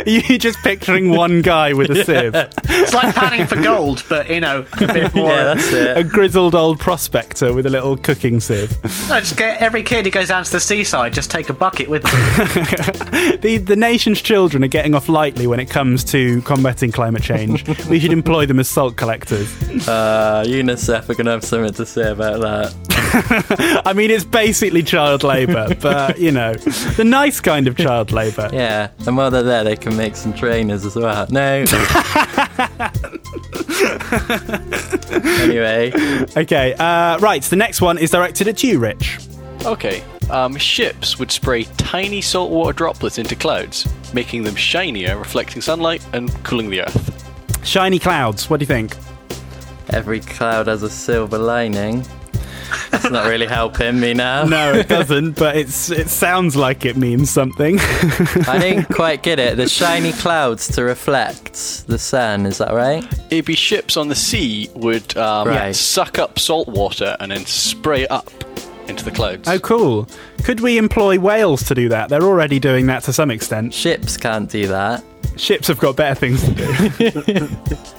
You're 0.06 0.38
just 0.38 0.58
picturing 0.64 1.10
one 1.10 1.42
guy 1.42 1.72
with 1.74 1.90
a 1.90 1.94
sieve. 2.04 2.32
it's 2.34 2.92
like 2.92 3.14
panning 3.14 3.46
for 3.46 3.54
gold, 3.62 4.02
but 4.08 4.28
you 4.28 4.40
know, 4.40 4.66
a 4.80 4.86
bit 4.92 5.14
more. 5.14 5.30
yeah, 5.30 5.54
that's 5.54 5.72
A 5.72 6.02
grizzled 6.02 6.56
old 6.56 6.80
prospector 6.80 7.52
with 7.52 7.66
a 7.66 7.70
little 7.70 7.96
cooking 7.96 8.40
sieve. 8.40 8.72
No, 9.08 9.20
just 9.20 9.36
get 9.36 9.60
every 9.62 9.84
kid 9.84 10.06
who 10.06 10.10
goes 10.10 10.28
down 10.28 10.42
to 10.42 10.50
the 10.50 10.60
seaside, 10.60 11.12
just 11.14 11.30
take 11.30 11.48
a 11.48 11.54
bucket 11.54 11.88
with 11.88 12.02
them. 12.02 13.40
The, 13.40 13.58
the 13.58 13.76
nation's 13.76 14.20
children 14.20 14.64
are 14.64 14.68
getting 14.68 14.94
off 14.94 15.08
lightly 15.08 15.46
when 15.46 15.60
it 15.60 15.70
comes 15.70 16.02
to 16.04 16.42
combating 16.42 16.90
climate 16.92 17.22
change. 17.22 17.66
we 17.88 18.00
should 18.00 18.12
employ 18.12 18.44
them 18.46 18.58
as 18.58 18.68
salt 18.68 18.96
collectors. 19.04 19.54
Uh, 19.86 20.42
UNICEF 20.46 21.10
are 21.10 21.14
going 21.14 21.26
to 21.26 21.32
have 21.32 21.44
something 21.44 21.74
to 21.74 21.84
say 21.84 22.10
about 22.10 22.40
that. 22.40 23.82
I 23.84 23.92
mean, 23.92 24.10
it's 24.10 24.24
basically 24.24 24.82
child 24.82 25.22
labour, 25.22 25.74
but, 25.80 26.18
you 26.18 26.30
know, 26.30 26.54
the 26.54 27.04
nice 27.04 27.38
kind 27.38 27.68
of 27.68 27.76
child 27.76 28.12
labour. 28.12 28.48
Yeah, 28.50 28.88
and 29.06 29.14
while 29.14 29.30
they're 29.30 29.42
there, 29.42 29.62
they 29.62 29.76
can 29.76 29.94
make 29.94 30.16
some 30.16 30.32
trainers 30.32 30.86
as 30.86 30.96
well. 30.96 31.26
No. 31.28 31.42
anyway, 35.42 35.92
Okay, 36.34 36.72
uh, 36.78 37.18
right, 37.18 37.42
the 37.42 37.56
next 37.56 37.82
one 37.82 37.98
is 37.98 38.10
directed 38.10 38.48
at 38.48 38.62
you, 38.62 38.78
Rich. 38.78 39.18
Okay, 39.66 40.02
um, 40.30 40.56
ships 40.56 41.18
would 41.18 41.30
spray 41.30 41.64
tiny 41.76 42.22
saltwater 42.22 42.72
droplets 42.72 43.18
into 43.18 43.36
clouds, 43.36 43.86
making 44.14 44.44
them 44.44 44.54
shinier, 44.54 45.18
reflecting 45.18 45.60
sunlight 45.60 46.02
and 46.14 46.32
cooling 46.42 46.70
the 46.70 46.80
earth. 46.80 47.23
Shiny 47.64 47.98
clouds, 47.98 48.48
what 48.50 48.60
do 48.60 48.64
you 48.64 48.66
think? 48.66 48.96
every 49.90 50.18
cloud 50.20 50.66
has 50.66 50.82
a 50.82 50.88
silver 50.88 51.36
lining. 51.38 52.04
That's 52.90 53.10
not 53.10 53.26
really 53.28 53.46
helping 53.46 54.00
me 54.00 54.14
now. 54.14 54.44
No, 54.48 54.72
it 54.72 54.88
doesn't, 54.88 55.32
but 55.32 55.56
it's 55.56 55.90
it 55.90 56.08
sounds 56.08 56.56
like 56.56 56.84
it 56.86 56.96
means 56.96 57.30
something. 57.30 57.76
I 58.48 58.58
didn't 58.58 58.86
quite 58.94 59.22
get 59.22 59.38
it. 59.38 59.56
The 59.56 59.68
shiny 59.68 60.12
clouds 60.12 60.68
to 60.74 60.84
reflect 60.84 61.86
the 61.86 61.98
sun, 61.98 62.46
is 62.46 62.58
that 62.58 62.72
right? 62.72 63.04
It'd 63.30 63.44
be 63.44 63.54
ships 63.54 63.96
on 63.98 64.08
the 64.08 64.14
sea 64.14 64.70
would 64.74 65.16
um, 65.18 65.48
Right. 65.48 65.76
suck 65.76 66.18
up 66.18 66.38
salt 66.38 66.68
water 66.68 67.16
and 67.20 67.30
then 67.30 67.44
spray 67.44 68.02
it 68.04 68.10
up 68.10 68.30
into 68.88 69.04
the 69.04 69.10
clouds. 69.10 69.46
oh, 69.48 69.58
cool. 69.58 70.08
Could 70.44 70.60
we 70.60 70.78
employ 70.78 71.18
whales 71.18 71.62
to 71.64 71.74
do 71.74 71.88
that? 71.90 72.08
They're 72.08 72.22
already 72.22 72.58
doing 72.58 72.86
that 72.86 73.02
to 73.04 73.12
some 73.12 73.30
extent. 73.30 73.74
Ships 73.74 74.16
can't 74.16 74.48
do 74.50 74.66
that. 74.68 75.04
Ships 75.36 75.68
have 75.68 75.78
got 75.78 75.96
better 75.96 76.14
things 76.14 76.42
to 76.44 76.54
do. 76.54 77.48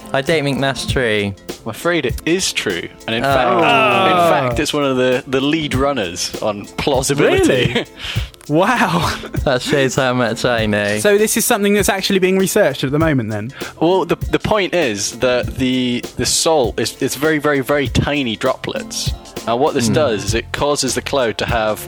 I 0.14 0.22
don't 0.22 0.44
think 0.44 0.62
that's 0.62 0.86
true. 0.86 1.34
I'm 1.64 1.70
afraid 1.70 2.06
it 2.06 2.26
is 2.28 2.54
true, 2.54 2.88
and 3.08 3.16
in 3.16 3.24
fact, 3.24 3.50
oh. 3.50 3.58
in 3.58 4.50
fact, 4.50 4.60
it's 4.60 4.74
one 4.74 4.86
of 4.86 4.98
the, 4.98 5.24
the 5.28 5.42
lead 5.42 5.76
runners 5.76 6.42
on 6.42 6.66
plausibility. 6.66 7.74
Really? 7.74 7.86
wow. 8.50 9.14
That 9.44 9.62
shows 9.62 9.96
how 9.96 10.14
much 10.14 10.46
I 10.46 10.66
know. 10.68 11.00
So 11.00 11.18
this 11.18 11.36
is 11.36 11.44
something 11.44 11.74
that's 11.74 11.90
actually 11.90 12.20
being 12.20 12.38
researched 12.38 12.84
at 12.84 12.92
the 12.92 13.00
moment 13.00 13.30
then? 13.30 13.54
well, 13.82 14.06
the 14.06 14.16
the 14.16 14.40
point 14.40 14.74
is 14.74 15.20
that 15.20 15.48
the 15.58 16.02
the 16.16 16.26
salt 16.26 16.80
is 16.80 17.02
it's 17.02 17.16
very 17.16 17.40
very 17.40 17.60
very 17.60 17.88
tiny 17.88 18.36
droplets. 18.36 19.12
And 19.48 19.60
what 19.60 19.74
this 19.74 19.88
hmm. 19.88 19.94
does 19.94 20.24
is 20.24 20.34
it 20.34 20.52
causes 20.54 20.96
the 20.96 21.02
cloud 21.02 21.38
to 21.40 21.46
have 21.46 21.86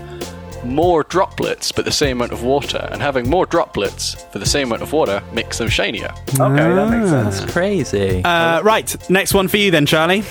more 0.67 1.03
droplets 1.03 1.71
but 1.71 1.86
the 1.86 1.91
same 1.91 2.17
amount 2.17 2.31
of 2.31 2.43
water, 2.43 2.88
and 2.91 3.01
having 3.01 3.29
more 3.29 3.45
droplets 3.45 4.15
for 4.31 4.39
the 4.39 4.45
same 4.45 4.67
amount 4.67 4.81
of 4.81 4.93
water 4.93 5.21
makes 5.33 5.57
them 5.57 5.69
shinier. 5.69 6.12
Okay, 6.39 6.55
that 6.55 6.89
makes 6.89 7.09
sense. 7.09 7.39
That's 7.39 7.51
crazy. 7.51 8.24
Uh, 8.24 8.62
right, 8.62 9.09
next 9.09 9.33
one 9.33 9.47
for 9.47 9.57
you 9.57 9.71
then, 9.71 9.86
Charlie. 9.86 10.24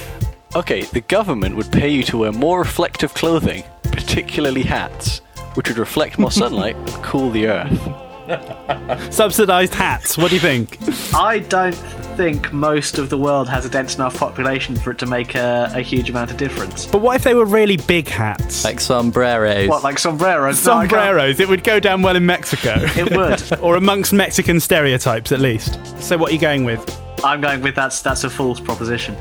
Okay, 0.54 0.82
the 0.82 1.00
government 1.02 1.56
would 1.56 1.70
pay 1.72 1.88
you 1.88 2.02
to 2.04 2.18
wear 2.18 2.32
more 2.32 2.60
reflective 2.60 3.12
clothing, 3.14 3.64
particularly 3.82 4.62
hats, 4.62 5.18
which 5.54 5.68
would 5.68 5.78
reflect 5.78 6.18
more 6.18 6.30
sunlight 6.42 6.76
and 6.76 6.88
cool 7.04 7.30
the 7.30 7.48
earth. 7.48 8.05
Subsidised 9.10 9.74
hats. 9.74 10.16
What 10.18 10.28
do 10.30 10.34
you 10.36 10.40
think? 10.40 10.78
I 11.14 11.40
don't 11.40 11.74
think 12.16 12.52
most 12.52 12.98
of 12.98 13.10
the 13.10 13.18
world 13.18 13.48
has 13.48 13.64
a 13.66 13.68
dense 13.68 13.96
enough 13.96 14.18
population 14.18 14.74
for 14.76 14.90
it 14.90 14.98
to 14.98 15.06
make 15.06 15.34
a, 15.34 15.70
a 15.74 15.82
huge 15.82 16.08
amount 16.10 16.30
of 16.30 16.36
difference. 16.36 16.86
But 16.86 17.02
what 17.02 17.16
if 17.16 17.24
they 17.24 17.34
were 17.34 17.44
really 17.44 17.76
big 17.76 18.08
hats? 18.08 18.64
like 18.64 18.80
sombreros. 18.80 19.68
What, 19.68 19.82
like 19.82 19.98
sombreros? 19.98 20.64
No, 20.64 20.72
I 20.72 20.86
can't- 20.86 20.90
Sombreros. 20.92 21.40
It 21.40 21.48
would 21.48 21.62
go 21.64 21.78
down 21.78 22.02
well 22.02 22.16
in 22.16 22.24
Mexico. 22.26 22.74
It 22.96 23.10
would. 23.16 23.60
or 23.60 23.76
amongst 23.76 24.12
Mexican 24.12 24.60
stereotypes, 24.60 25.30
at 25.32 25.40
least. 25.40 25.78
So, 26.02 26.16
what 26.16 26.30
are 26.30 26.34
you 26.34 26.40
going 26.40 26.64
with? 26.64 27.00
I'm 27.24 27.40
going 27.40 27.60
with 27.62 27.74
that's 27.74 28.02
that's 28.02 28.24
a 28.24 28.30
false 28.30 28.60
proposition. 28.60 29.16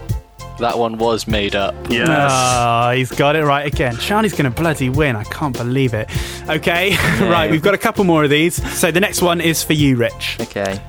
That 0.59 0.77
one 0.77 0.97
was 0.97 1.27
made 1.27 1.55
up. 1.55 1.75
Yes. 1.89 2.07
Ah, 2.09 2.93
he's 2.95 3.11
got 3.11 3.35
it 3.35 3.43
right 3.43 3.65
again. 3.65 3.97
Charlie's 3.97 4.31
going 4.33 4.51
to 4.51 4.61
bloody 4.61 4.89
win. 4.89 5.15
I 5.15 5.23
can't 5.25 5.55
believe 5.55 5.93
it. 5.93 6.09
Okay, 6.49 6.91
right, 7.21 7.51
we've 7.51 7.61
got 7.61 7.73
a 7.73 7.77
couple 7.77 8.03
more 8.05 8.23
of 8.23 8.29
these. 8.29 8.55
So, 8.77 8.91
the 8.91 8.99
next 9.01 9.21
one 9.21 9.41
is 9.41 9.63
for 9.63 9.73
you, 9.73 9.97
Rich. 9.97 10.37
okay. 10.41 10.79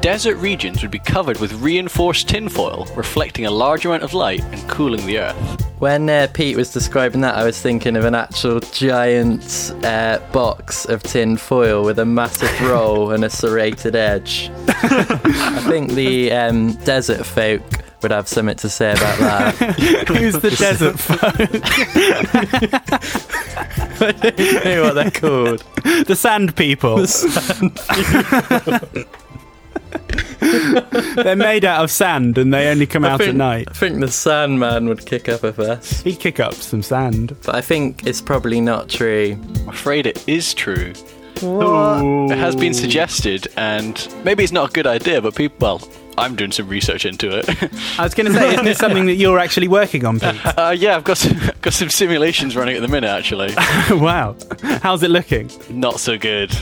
Desert 0.00 0.36
regions 0.36 0.80
would 0.82 0.92
be 0.92 1.00
covered 1.00 1.40
with 1.40 1.52
reinforced 1.54 2.28
tinfoil, 2.28 2.86
reflecting 2.94 3.46
a 3.46 3.50
large 3.50 3.84
amount 3.84 4.04
of 4.04 4.14
light 4.14 4.44
and 4.44 4.68
cooling 4.68 5.04
the 5.06 5.18
earth. 5.18 5.64
When 5.80 6.08
uh, 6.08 6.28
Pete 6.32 6.56
was 6.56 6.72
describing 6.72 7.20
that, 7.22 7.34
I 7.34 7.44
was 7.44 7.60
thinking 7.60 7.96
of 7.96 8.04
an 8.04 8.14
actual 8.14 8.60
giant 8.60 9.72
uh, 9.82 10.20
box 10.32 10.84
of 10.84 11.02
tin 11.02 11.36
foil 11.36 11.84
with 11.84 11.98
a 11.98 12.04
massive 12.04 12.60
roll 12.68 13.10
and 13.10 13.24
a 13.24 13.30
serrated 13.30 13.96
edge. 13.96 14.50
I 14.68 15.64
think 15.68 15.92
the 15.92 16.30
um, 16.32 16.74
desert 16.84 17.24
folk 17.24 17.62
would 18.02 18.10
have 18.10 18.28
something 18.28 18.56
to 18.56 18.68
say 18.68 18.92
about 18.92 19.18
that. 19.18 19.54
Who's 20.08 20.38
the 20.38 20.50
desert 20.50 20.98
folk? 20.98 21.20
I 24.00 24.12
don't 24.12 24.64
know 24.64 24.82
what 24.82 24.94
they're 24.94 25.10
called. 25.10 25.64
The 26.06 26.14
sand 26.14 26.54
people. 26.56 27.04
They're 31.16 31.36
made 31.36 31.64
out 31.64 31.82
of 31.82 31.90
sand 31.90 32.38
and 32.38 32.54
they 32.54 32.68
only 32.68 32.86
come 32.86 33.04
out 33.04 33.18
think, 33.18 33.30
at 33.30 33.36
night. 33.36 33.66
I 33.68 33.72
think 33.72 34.00
the 34.00 34.08
Sandman 34.08 34.88
would 34.88 35.04
kick 35.04 35.28
up 35.28 35.42
a 35.42 35.52
fuss. 35.52 36.00
He'd 36.02 36.20
kick 36.20 36.38
up 36.40 36.54
some 36.54 36.82
sand. 36.82 37.36
But 37.44 37.56
I 37.56 37.60
think 37.60 38.06
it's 38.06 38.20
probably 38.20 38.60
not 38.60 38.88
true. 38.88 39.36
I'm 39.60 39.68
afraid 39.68 40.06
it 40.06 40.26
is 40.28 40.54
true. 40.54 40.92
It 41.40 42.36
has 42.36 42.56
been 42.56 42.74
suggested, 42.74 43.46
and 43.56 44.08
maybe 44.24 44.42
it's 44.42 44.52
not 44.52 44.70
a 44.70 44.72
good 44.72 44.88
idea, 44.88 45.22
but 45.22 45.36
people, 45.36 45.56
well, 45.60 45.88
I'm 46.18 46.36
doing 46.36 46.52
some 46.52 46.68
research 46.68 47.04
into 47.04 47.36
it. 47.36 47.48
I 47.98 48.04
was 48.04 48.14
going 48.14 48.26
to 48.26 48.32
say, 48.32 48.52
isn't 48.52 48.64
this 48.64 48.78
something 48.78 49.06
that 49.06 49.14
you're 49.14 49.38
actually 49.38 49.68
working 49.68 50.04
on, 50.04 50.20
Pete? 50.20 50.46
uh, 50.58 50.74
yeah, 50.76 50.96
I've 50.96 51.04
got 51.04 51.18
some, 51.18 51.38
got 51.60 51.72
some 51.72 51.90
simulations 51.90 52.56
running 52.56 52.76
at 52.76 52.82
the 52.82 52.88
minute, 52.88 53.08
actually. 53.08 53.54
wow. 53.90 54.36
How's 54.82 55.02
it 55.02 55.10
looking? 55.10 55.50
Not 55.70 56.00
so 56.00 56.18
good. 56.18 56.54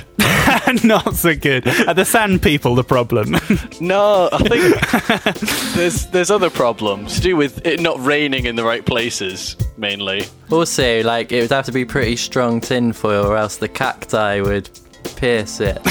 Not 0.85 1.17
so 1.17 1.35
good. 1.35 1.67
Are 1.89 1.95
the 1.95 2.05
sand 2.05 2.43
people 2.43 2.75
the 2.75 2.85
problem? 2.85 3.37
No, 3.81 4.29
I 4.33 4.39
think 4.39 5.75
there's 5.75 6.07
there's 6.07 6.31
other 6.31 6.51
problems 6.51 7.17
to 7.17 7.21
do 7.21 7.37
with 7.37 7.65
it 7.67 7.81
not 7.81 8.03
raining 8.05 8.47
in 8.47 8.57
the 8.57 8.65
right 8.65 8.85
places, 8.85 9.57
mainly. 9.77 10.25
Also, 10.51 11.03
like, 11.03 11.33
it 11.33 11.43
would 11.43 11.51
have 11.51 11.67
to 11.67 11.73
be 11.73 11.85
pretty 11.85 12.17
strong 12.17 12.61
tinfoil 12.61 13.27
or 13.27 13.37
else 13.37 13.57
the 13.57 13.69
cacti 13.69 14.41
would 14.41 14.69
pierce 15.17 15.61
it. 15.61 15.83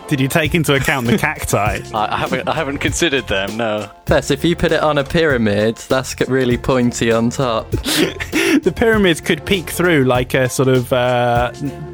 Did 0.08 0.20
you 0.20 0.28
take 0.28 0.54
into 0.54 0.74
account 0.74 1.06
the 1.06 1.16
cacti? 1.16 1.80
I, 1.94 2.14
I 2.14 2.16
haven't 2.16 2.48
I 2.48 2.54
haven't 2.54 2.78
considered 2.78 3.26
them. 3.28 3.56
No. 3.56 3.90
Plus, 4.04 4.30
if 4.30 4.44
you 4.44 4.56
put 4.56 4.72
it 4.72 4.82
on 4.82 4.98
a 4.98 5.04
pyramid, 5.04 5.76
that's 5.76 6.14
really 6.28 6.58
pointy 6.58 7.10
on 7.10 7.30
top. 7.30 7.70
the 7.70 8.72
pyramids 8.74 9.20
could 9.20 9.46
peek 9.46 9.70
through 9.70 10.04
like 10.04 10.34
a 10.34 10.48
sort 10.48 10.68
of 10.68 10.92
uh, 10.92 11.52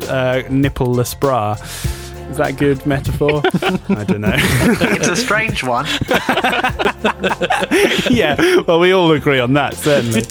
uh, 0.09 0.43
nippleless 0.49 1.19
bra. 1.19 1.57
Is 2.31 2.37
that 2.37 2.51
a 2.51 2.53
good 2.53 2.87
metaphor? 2.87 3.43
I 3.89 4.05
don't 4.05 4.21
know. 4.21 4.33
It's 4.37 5.09
a 5.09 5.17
strange 5.17 5.65
one. 5.65 5.85
yeah, 8.11 8.61
well, 8.67 8.79
we 8.79 8.93
all 8.93 9.11
agree 9.13 9.41
on 9.41 9.53
that, 9.55 9.75
certainly. 9.75 10.23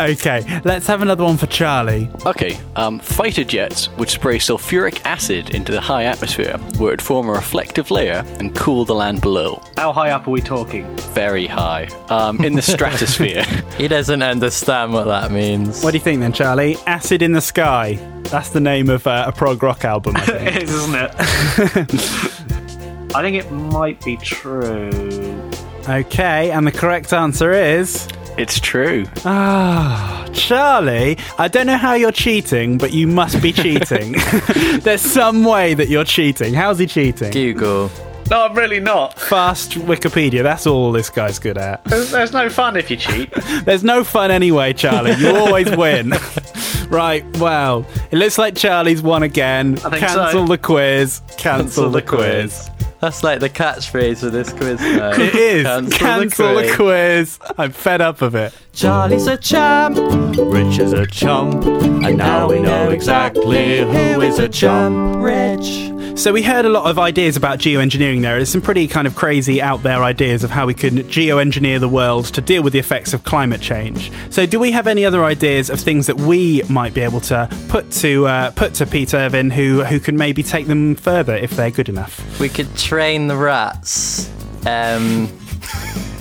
Okay, 0.00 0.60
let's 0.64 0.86
have 0.86 1.02
another 1.02 1.22
one 1.24 1.36
for 1.36 1.46
Charlie. 1.46 2.08
Okay. 2.24 2.58
Um, 2.76 2.98
fighter 2.98 3.44
jets 3.44 3.90
would 3.98 4.08
spray 4.08 4.38
sulfuric 4.38 5.04
acid 5.04 5.50
into 5.50 5.70
the 5.70 5.80
high 5.80 6.04
atmosphere, 6.04 6.56
where 6.78 6.94
it'd 6.94 7.02
form 7.02 7.28
a 7.28 7.32
reflective 7.32 7.90
layer 7.90 8.24
and 8.38 8.54
cool 8.56 8.84
the 8.84 8.94
land 8.94 9.20
below. 9.20 9.62
How 9.76 9.92
high 9.92 10.10
up 10.10 10.26
are 10.26 10.30
we 10.30 10.40
talking? 10.40 10.86
Very 11.12 11.46
high. 11.46 11.88
Um, 12.08 12.42
in 12.42 12.54
the 12.54 12.62
stratosphere. 12.74 13.44
He 13.76 13.86
doesn't 13.88 14.22
understand 14.22 14.92
what 14.94 15.04
that 15.04 15.30
means. 15.30 15.82
What 15.82 15.90
do 15.90 15.98
you 15.98 16.04
think 16.04 16.20
then, 16.20 16.32
Charlie? 16.32 16.76
Acid 16.86 17.20
in 17.20 17.32
the 17.32 17.42
Sky. 17.42 17.98
That's 18.24 18.48
the 18.50 18.60
name 18.60 18.88
of 18.88 19.06
uh, 19.06 19.24
a 19.28 19.32
prog 19.32 19.62
rock 19.62 19.84
album, 19.84 20.16
I 20.16 20.20
think. 20.22 20.56
It 20.56 20.62
is, 20.64 20.74
isn't 20.74 20.94
it? 20.94 21.10
I 23.16 23.22
think 23.22 23.36
it 23.36 23.50
might 23.52 24.02
be 24.04 24.16
true. 24.16 25.50
okay, 25.88 26.50
and 26.50 26.66
the 26.66 26.72
correct 26.72 27.12
answer 27.12 27.52
is. 27.52 28.08
it's 28.36 28.58
true. 28.58 29.04
Ah, 29.24 30.26
Charlie, 30.32 31.16
I 31.38 31.48
don't 31.48 31.66
know 31.66 31.76
how 31.76 31.94
you're 31.94 32.12
cheating, 32.12 32.78
but 32.78 32.92
you 32.92 33.06
must 33.06 33.40
be 33.40 33.52
cheating. 33.52 34.12
There's 34.80 35.00
some 35.00 35.44
way 35.44 35.74
that 35.74 35.88
you're 35.88 36.04
cheating. 36.04 36.54
How's 36.54 36.78
he 36.78 36.86
cheating? 36.86 37.30
Google. 37.30 37.90
No, 38.30 38.46
I'm 38.46 38.54
really 38.54 38.80
not. 38.80 39.18
Fast 39.18 39.72
Wikipedia, 39.72 40.42
that's 40.42 40.66
all 40.66 40.92
this 40.92 41.10
guy's 41.10 41.38
good 41.38 41.58
at. 41.58 41.84
There's, 41.84 42.10
there's 42.10 42.32
no 42.32 42.48
fun 42.48 42.76
if 42.76 42.90
you 42.90 42.96
cheat. 42.96 43.30
There's 43.64 43.84
no 43.84 44.02
fun 44.04 44.30
anyway, 44.30 44.72
Charlie. 44.72 45.12
You 45.12 45.36
always 45.36 45.74
win. 45.76 46.10
right, 46.88 47.24
well, 47.38 47.86
it 48.10 48.16
looks 48.16 48.38
like 48.38 48.56
Charlie's 48.56 49.02
won 49.02 49.22
again. 49.22 49.74
I 49.78 49.90
think 49.90 49.96
Cancel 49.96 50.32
so. 50.32 50.46
the 50.46 50.58
quiz. 50.58 51.20
Cancel, 51.36 51.90
the, 51.90 52.02
quiz. 52.02 52.70
That's 53.00 53.22
like 53.22 53.40
the 53.40 53.50
catchphrase 53.50 54.20
for 54.20 54.30
this 54.30 54.52
quiz 54.52 54.80
now. 54.80 55.10
It 55.20 55.34
is. 55.34 55.64
Cancel, 55.64 55.98
Cancel, 55.98 56.54
the, 56.54 56.72
quiz. 56.74 57.38
I'm 57.58 57.72
fed 57.72 58.00
up 58.00 58.22
of 58.22 58.34
it. 58.34 58.54
Charlie's 58.72 59.26
a 59.26 59.36
champ. 59.36 59.96
Rich 60.38 60.78
is 60.78 60.92
a 60.92 61.06
chump. 61.06 61.64
And 61.64 62.16
now 62.16 62.48
we 62.48 62.60
know 62.60 62.90
exactly 62.90 63.80
who 63.80 64.20
is 64.22 64.38
a 64.38 64.48
chump. 64.48 65.22
Rich. 65.22 65.93
So 66.16 66.32
we 66.32 66.42
heard 66.42 66.64
a 66.64 66.68
lot 66.68 66.88
of 66.88 66.98
ideas 66.98 67.36
about 67.36 67.58
geoengineering 67.58 68.22
there. 68.22 68.36
There's 68.36 68.48
some 68.48 68.62
pretty 68.62 68.86
kind 68.86 69.06
of 69.06 69.16
crazy 69.16 69.60
out 69.60 69.82
there 69.82 70.02
ideas 70.02 70.44
of 70.44 70.50
how 70.50 70.64
we 70.64 70.72
could 70.72 70.92
geoengineer 70.92 71.80
the 71.80 71.88
world 71.88 72.26
to 72.26 72.40
deal 72.40 72.62
with 72.62 72.72
the 72.72 72.78
effects 72.78 73.12
of 73.12 73.24
climate 73.24 73.60
change. 73.60 74.12
So 74.30 74.46
do 74.46 74.60
we 74.60 74.70
have 74.70 74.86
any 74.86 75.04
other 75.04 75.24
ideas 75.24 75.70
of 75.70 75.80
things 75.80 76.06
that 76.06 76.16
we 76.16 76.62
might 76.68 76.94
be 76.94 77.00
able 77.00 77.20
to 77.22 77.48
put 77.68 77.90
to 77.92 78.26
uh, 78.28 78.50
put 78.52 78.74
to 78.74 78.86
Pete 78.86 79.12
Irvine 79.12 79.50
who 79.50 79.82
who 79.82 79.98
can 79.98 80.16
maybe 80.16 80.42
take 80.44 80.66
them 80.66 80.94
further 80.94 81.34
if 81.34 81.50
they're 81.50 81.72
good 81.72 81.88
enough? 81.88 82.40
We 82.40 82.48
could 82.48 82.74
train 82.76 83.26
the 83.26 83.36
rats. 83.36 84.30
Um, 84.64 85.28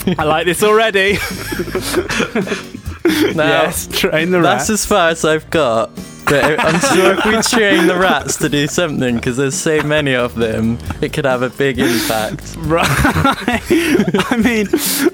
I 0.18 0.24
like 0.24 0.46
this 0.46 0.64
already. 0.64 1.18
now, 3.36 3.64
yes, 3.64 3.88
train 3.88 4.32
the 4.32 4.42
That's 4.42 4.70
as 4.70 4.86
far 4.86 5.10
as 5.10 5.26
I've 5.26 5.50
got. 5.50 5.90
But 6.26 6.58
I'm 6.60 6.80
sure 6.96 7.14
if 7.18 7.26
we 7.26 7.42
train 7.58 7.86
the 7.88 7.98
rats 7.98 8.38
to 8.38 8.48
do 8.50 8.66
something, 8.68 9.16
because 9.16 9.36
there's 9.36 9.56
so 9.56 9.84
many 9.84 10.16
of 10.16 10.36
them, 10.36 10.80
it 11.02 11.12
could 11.12 11.26
have 11.26 11.42
a 11.42 11.50
big 11.50 11.80
impact. 11.80 12.58
Right. 12.64 12.88
I 12.90 14.40
mean, 14.42 14.68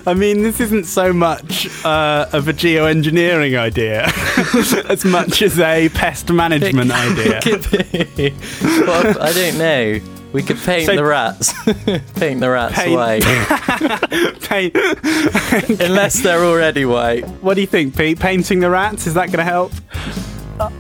I 0.06 0.14
mean, 0.14 0.44
this 0.44 0.60
isn't 0.60 0.86
so 0.86 1.12
much 1.12 1.68
uh, 1.84 2.28
of 2.32 2.48
a 2.48 2.54
geoengineering 2.54 3.58
idea 3.58 4.04
as 4.90 5.04
much 5.04 5.42
as 5.42 5.60
a 5.60 5.90
pest 5.90 6.32
management 6.32 6.92
idea. 6.92 7.42
Could 7.42 7.70
be. 7.72 8.26
If- 8.26 9.18
I 9.20 9.34
don't 9.34 9.58
know. 9.58 10.19
We 10.32 10.44
could 10.44 10.58
paint 10.58 10.86
So- 10.86 10.96
the 10.96 11.04
rats. 11.04 11.54
paint 12.20 12.40
the 12.40 12.50
rats 12.50 12.76
Paint- 12.76 12.96
white. 12.96 13.24
Paint- 14.42 14.76
Unless 15.82 16.22
they're 16.22 16.44
already 16.44 16.86
white. 16.86 17.28
what 17.42 17.56
do 17.56 17.62
you 17.62 17.68
think, 17.68 17.98
Pete? 17.98 18.20
Painting 18.20 18.60
the 18.60 18.70
rats 18.70 19.08
is 19.08 19.16
that 19.16 19.28
going 19.28 19.40
to 19.40 19.44
help? 19.44 19.72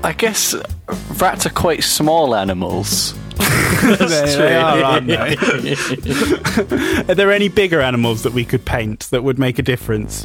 I 0.03 0.13
guess 0.13 0.53
rats 1.19 1.45
are 1.45 1.51
quite 1.51 1.83
small 1.83 2.35
animals. 2.35 3.13
they, 3.81 3.95
they 4.35 4.55
are, 4.57 4.83
aren't 4.83 5.07
they? 5.07 5.35
are 7.07 7.15
there 7.15 7.31
any 7.31 7.47
bigger 7.47 7.79
animals 7.81 8.23
that 8.23 8.33
we 8.33 8.43
could 8.43 8.65
paint 8.65 9.07
that 9.11 9.23
would 9.23 9.39
make 9.39 9.57
a 9.57 9.61
difference? 9.63 10.23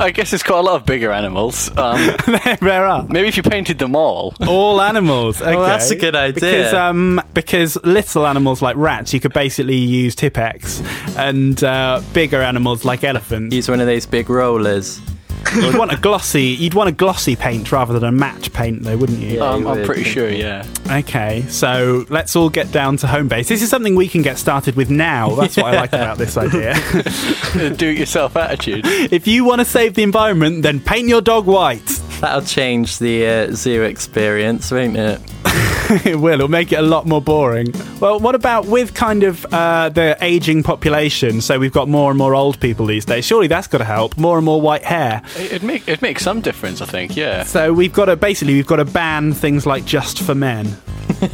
I 0.06 0.10
guess 0.10 0.32
it's 0.32 0.42
quite 0.42 0.58
a 0.58 0.62
lot 0.62 0.76
of 0.76 0.86
bigger 0.86 1.12
animals. 1.12 1.70
Um, 1.76 2.16
there, 2.26 2.56
there 2.60 2.86
are. 2.86 3.06
maybe 3.08 3.28
if 3.28 3.36
you 3.36 3.42
painted 3.42 3.78
them 3.78 3.94
all. 3.94 4.34
All 4.46 4.80
animals. 4.80 5.40
Okay. 5.40 5.50
Well, 5.60 5.68
that's 5.68 5.90
a 5.90 5.96
good 5.96 6.14
idea. 6.14 6.34
Because 6.40 6.72
um, 6.72 7.20
because 7.34 7.76
little 7.84 8.26
animals 8.26 8.62
like 8.62 8.76
rats, 8.76 9.12
you 9.12 9.20
could 9.20 9.34
basically 9.34 9.76
use 9.76 10.14
Tipp-Ex, 10.14 10.80
and 11.18 11.62
uh, 11.62 12.00
bigger 12.14 12.40
animals 12.40 12.84
like 12.84 13.04
elephants, 13.04 13.54
Use 13.54 13.68
one 13.68 13.80
of 13.80 13.86
those 13.86 14.06
big 14.06 14.30
rollers. 14.30 15.00
You'd 15.56 15.76
want 15.76 15.92
a 15.92 15.96
glossy. 15.96 16.44
You'd 16.44 16.74
want 16.74 16.88
a 16.88 16.92
glossy 16.92 17.36
paint 17.36 17.70
rather 17.72 17.94
than 17.98 18.04
a 18.04 18.12
matte 18.12 18.52
paint, 18.52 18.82
though, 18.82 18.96
wouldn't 18.96 19.18
you? 19.18 19.36
Yeah. 19.36 19.50
Um, 19.50 19.62
you 19.62 19.68
I'm 19.68 19.78
would, 19.78 19.86
pretty 19.86 20.04
sure, 20.04 20.28
yeah. 20.28 20.66
Okay, 20.90 21.44
so 21.48 22.04
let's 22.08 22.36
all 22.36 22.50
get 22.50 22.72
down 22.72 22.96
to 22.98 23.06
home 23.06 23.28
base. 23.28 23.48
This 23.48 23.62
is 23.62 23.70
something 23.70 23.94
we 23.94 24.08
can 24.08 24.22
get 24.22 24.38
started 24.38 24.76
with 24.76 24.90
now. 24.90 25.34
That's 25.34 25.56
what 25.56 25.66
I 25.66 25.76
like 25.76 25.92
about 25.92 26.18
this 26.18 26.36
idea. 26.36 26.74
Do-it-yourself 27.76 28.36
attitude. 28.36 28.82
if 28.86 29.26
you 29.26 29.44
want 29.44 29.60
to 29.60 29.64
save 29.64 29.94
the 29.94 30.02
environment, 30.02 30.62
then 30.62 30.80
paint 30.80 31.08
your 31.08 31.20
dog 31.20 31.46
white. 31.46 31.86
That'll 32.20 32.42
change 32.42 32.98
the 32.98 33.26
uh, 33.26 33.52
zoo 33.52 33.82
experience, 33.82 34.70
won't 34.70 34.96
it? 34.96 35.20
it 36.04 36.20
will. 36.20 36.34
It'll 36.34 36.48
make 36.48 36.72
it 36.72 36.78
a 36.78 36.82
lot 36.82 37.06
more 37.06 37.20
boring. 37.20 37.72
Well, 37.98 38.20
what 38.20 38.34
about 38.34 38.66
with 38.66 38.94
kind 38.94 39.24
of 39.24 39.44
uh, 39.52 39.88
the 39.88 40.16
aging 40.20 40.62
population? 40.62 41.40
So 41.40 41.58
we've 41.58 41.72
got 41.72 41.88
more 41.88 42.10
and 42.10 42.18
more 42.18 42.34
old 42.34 42.60
people 42.60 42.86
these 42.86 43.04
days. 43.04 43.24
Surely 43.24 43.48
that's 43.48 43.66
got 43.66 43.78
to 43.78 43.84
help. 43.84 44.16
More 44.16 44.36
and 44.36 44.44
more 44.44 44.60
white 44.60 44.84
hair. 44.84 45.22
It'd 45.36 45.62
make 45.62 45.88
it'd 45.88 46.02
make 46.02 46.20
some 46.20 46.40
difference, 46.40 46.80
I 46.80 46.86
think. 46.86 47.16
Yeah. 47.16 47.42
So 47.42 47.72
we've 47.72 47.92
got 47.92 48.06
to 48.06 48.16
basically 48.16 48.54
we've 48.54 48.66
got 48.66 48.76
to 48.76 48.84
ban 48.84 49.32
things 49.32 49.66
like 49.66 49.84
just 49.84 50.22
for 50.22 50.34
men. 50.34 50.76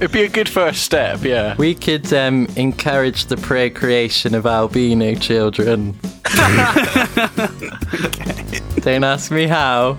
It'd 0.00 0.12
be 0.12 0.22
a 0.22 0.30
good 0.30 0.48
first 0.48 0.82
step. 0.82 1.22
Yeah. 1.22 1.54
We 1.58 1.74
could 1.74 2.10
um, 2.14 2.46
encourage 2.56 3.26
the 3.26 3.36
procreation 3.36 4.34
of 4.34 4.46
albino 4.46 5.14
children. 5.14 5.98
Don't 8.80 9.04
ask 9.04 9.30
me 9.30 9.46
how. 9.46 9.98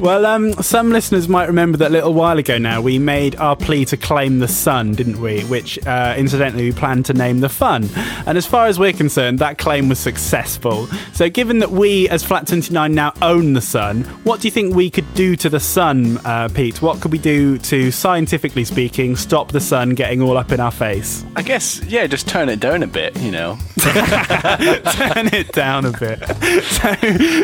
Well, 0.00 0.26
um, 0.26 0.52
some 0.54 0.90
listeners 0.90 1.28
might 1.28 1.46
remember 1.46 1.78
that 1.78 1.90
a 1.90 1.92
little 1.92 2.12
while 2.14 2.38
ago 2.38 2.58
now 2.58 2.80
we 2.80 2.98
made 2.98 3.36
our 3.36 3.54
plea 3.54 3.84
to 3.86 3.96
claim 3.96 4.40
the 4.40 4.48
sun, 4.48 4.92
didn't 4.92 5.20
we? 5.20 5.42
Which, 5.42 5.78
uh, 5.86 6.14
incidentally, 6.18 6.64
we 6.64 6.72
planned 6.72 7.06
to 7.06 7.14
name 7.14 7.40
the 7.40 7.48
fun. 7.48 7.88
And 8.26 8.36
as 8.36 8.44
far 8.44 8.66
as 8.66 8.78
we're 8.78 8.92
concerned, 8.92 9.38
that 9.38 9.58
claim 9.58 9.88
was 9.88 9.98
successful. 10.00 10.88
So, 11.12 11.30
given 11.30 11.60
that 11.60 11.70
we, 11.70 12.08
as 12.08 12.24
Flat 12.24 12.46
29, 12.46 12.92
now 12.92 13.12
own 13.22 13.52
the 13.52 13.60
sun, 13.60 14.02
what 14.24 14.40
do 14.40 14.48
you 14.48 14.52
think 14.52 14.74
we 14.74 14.90
could 14.90 15.12
do 15.14 15.36
to 15.36 15.48
the 15.48 15.60
sun, 15.60 16.18
uh, 16.24 16.48
Pete? 16.52 16.82
What 16.82 17.00
could 17.00 17.12
we 17.12 17.18
do 17.18 17.56
to, 17.58 17.90
scientifically 17.90 18.64
speaking, 18.64 19.14
stop 19.16 19.52
the 19.52 19.60
sun 19.60 19.90
getting 19.90 20.20
all 20.20 20.36
up 20.36 20.50
in 20.50 20.58
our 20.60 20.72
face? 20.72 21.24
I 21.36 21.42
guess 21.42 21.82
yeah. 21.84 22.06
Just 22.06 22.28
turn 22.28 22.48
it 22.48 22.60
down 22.60 22.82
a 22.82 22.86
bit. 22.86 23.16
You 23.20 23.30
know. 23.30 23.58
turn 23.78 25.28
it 25.32 25.52
down 25.52 25.84
a 25.86 25.92
bit. 25.92 26.20
So, 26.64 26.94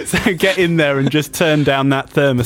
so 0.05 0.35
get 0.35 0.59
in 0.59 0.77
there 0.77 0.99
and 0.99 1.11
just 1.11 1.35
turn 1.35 1.63
down 1.65 1.91
that 1.91 2.11
thermostat 2.11 2.40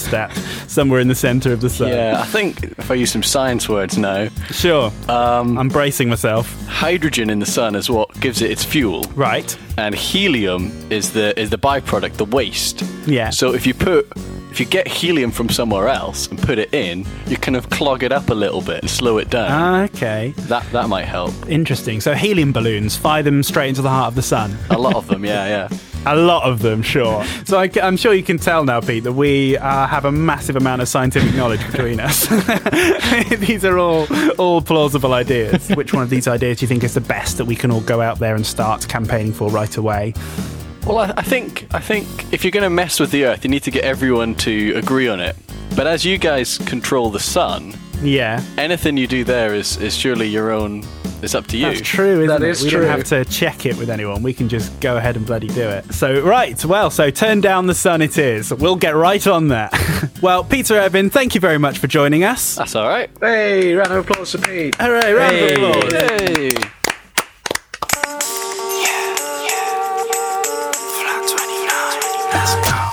somewhere 0.69 1.01
in 1.01 1.09
the 1.09 1.15
centre 1.15 1.53
of 1.53 1.61
the 1.61 1.71
sun. 1.71 1.89
Yeah. 1.89 2.21
I 2.21 2.25
think 2.27 2.63
if 2.79 2.91
I 2.91 2.95
use 2.95 3.11
some 3.13 3.23
science 3.23 3.69
words 3.69 3.97
now, 3.99 4.29
Sure. 4.51 4.93
Um, 5.09 5.59
I'm 5.59 5.69
bracing 5.69 6.09
myself. 6.09 6.47
hydrogen 6.69 7.31
in 7.31 7.39
the 7.39 7.47
sun 7.47 7.75
is 7.75 7.89
what 7.91 8.13
gives 8.21 8.43
it 8.43 8.51
its 8.51 8.65
fuel. 8.65 9.03
Right. 9.15 9.57
and 9.77 9.95
helium 9.95 10.71
is 10.91 11.13
the 11.13 11.39
is 11.41 11.51
the 11.51 11.59
byproduct, 11.59 12.15
the 12.15 12.25
waste. 12.25 12.83
Yeah. 13.07 13.31
So 13.31 13.53
if 13.55 13.67
you 13.67 13.75
put 13.75 14.07
if 14.55 14.61
you 14.61 14.67
get 14.67 14.87
helium 14.87 15.33
from 15.33 15.49
somewhere 15.49 15.89
else 15.89 16.29
and 16.29 16.41
put 16.41 16.61
it 16.61 16.73
in, 16.73 17.05
you 17.27 17.37
kind 17.37 17.57
of 17.57 17.69
clog 17.71 18.05
it 18.05 18.13
up 18.13 18.31
a 18.31 18.35
little 18.35 18.61
bit 18.61 18.83
and 18.83 18.89
slow 18.89 19.19
it 19.19 19.29
down. 19.29 19.51
Ah, 19.51 19.83
okay. 19.83 20.33
that 20.43 20.65
that 20.71 20.89
might 20.89 21.07
help. 21.07 21.33
Interesting. 21.49 22.01
So 22.01 22.15
helium 22.15 22.53
balloons, 22.53 22.97
fire 22.97 23.25
them 23.25 23.43
straight 23.43 23.71
into 23.71 23.83
the 23.83 23.89
heart 23.89 24.13
of 24.13 24.15
the 24.15 24.23
sun. 24.23 24.57
A 24.71 24.79
lot 24.79 24.95
of 24.95 25.09
them, 25.09 25.25
yeah, 25.25 25.69
yeah. 25.71 25.79
A 26.07 26.15
lot 26.15 26.45
of 26.45 26.63
them, 26.63 26.83
sure. 26.83 27.25
So 27.47 27.59
I, 27.59 27.69
am 27.83 27.97
sure 27.97 28.15
you 28.15 28.23
can 28.23 28.39
tell 28.39 28.63
now, 28.63 28.81
Pete, 28.81 29.03
that 29.03 29.15
we 29.15 29.57
uh, 29.57 29.89
have 29.89 30.05
a 30.05 30.13
massive 30.13 30.55
amount 30.55 30.83
of 30.83 30.87
scientific 30.89 31.35
knowledge 31.35 31.67
between 31.73 31.99
us. 31.99 32.29
these 33.39 33.65
are 33.65 33.77
all 33.77 34.07
all 34.39 34.63
plausible 34.63 35.15
ideas. 35.15 35.69
Which 35.71 35.93
one 35.93 36.05
of 36.05 36.11
these 36.11 36.29
ideas 36.29 36.59
do 36.59 36.63
you 36.63 36.69
think 36.69 36.85
is 36.85 36.95
the 36.95 37.01
best 37.01 37.39
that 37.39 37.47
we 37.47 37.57
can 37.57 37.73
all 37.73 37.81
go 37.81 38.01
out 38.01 38.21
there 38.21 38.37
and 38.37 38.47
start 38.47 38.87
campaigning 38.87 39.33
for 39.33 39.51
right 39.51 39.77
away? 39.77 40.15
Well, 40.87 40.99
I, 40.99 41.15
I 41.17 41.23
think 41.23 41.67
I 41.73 41.81
think 41.81 42.07
if 42.33 42.45
you're 42.45 42.51
going 42.51 42.63
to 42.65 42.71
mess 42.71 43.01
with 43.01 43.11
the 43.11 43.25
Earth, 43.25 43.43
you 43.45 43.51
need 43.51 43.63
to 43.63 43.71
get 43.71 43.85
everyone 43.85 44.35
to 44.37 44.75
agree 44.75 45.09
on 45.09 45.19
it. 45.21 45.35
But 45.75 45.87
as 45.87 46.05
you 46.05 46.19
guys 46.19 46.59
control 46.59 47.11
the 47.11 47.19
sun, 47.21 47.75
Yeah, 48.03 48.43
anything 48.59 48.97
you 48.99 49.07
do 49.07 49.25
there 49.25 49.55
is 49.55 49.77
is 49.79 49.97
surely 49.97 50.29
your 50.29 50.51
own. 50.53 50.85
It's 51.23 51.35
up 51.35 51.47
to 51.49 51.57
you. 51.57 51.65
that's 51.67 51.81
true, 51.81 52.23
isn't 52.23 52.27
That 52.27 52.43
it? 52.43 52.51
is 52.51 52.63
we 52.63 52.69
true. 52.71 52.81
don't 52.83 52.91
have 52.91 53.05
to 53.05 53.25
check 53.25 53.65
it 53.65 53.79
with 53.79 53.89
anyone. 53.89 54.23
We 54.23 54.35
can 54.35 54.47
just 54.47 54.79
go 54.81 54.99
ahead 54.99 55.17
and 55.17 55.25
bloody 55.25 55.49
do 55.49 55.67
it. 55.67 55.91
So, 55.95 56.21
right, 56.21 56.63
well, 56.67 56.91
so 56.91 57.09
turn 57.11 57.41
down 57.41 57.67
the 57.67 57.75
sun 57.75 58.03
it 58.03 58.19
is. 58.19 58.53
We'll 58.53 58.77
get 58.77 58.95
right 58.95 59.27
on 59.27 59.49
that. 59.49 59.73
well, 60.23 60.45
Peter 60.45 60.75
Irvine, 60.75 61.09
thank 61.09 61.35
you 61.35 61.41
very 61.41 61.57
much 61.57 61.79
for 61.79 61.87
joining 61.87 62.25
us. 62.25 62.57
That's 62.57 62.75
all 62.75 62.87
right. 62.87 63.09
Hey, 63.21 63.73
round 63.75 63.91
of 63.91 64.07
applause 64.11 64.33
for 64.33 64.39
Pete. 64.39 64.75
Hooray, 64.75 65.13
round 65.15 65.37
of 65.37 65.51
applause. 65.73 65.93
Hey. 66.21 66.53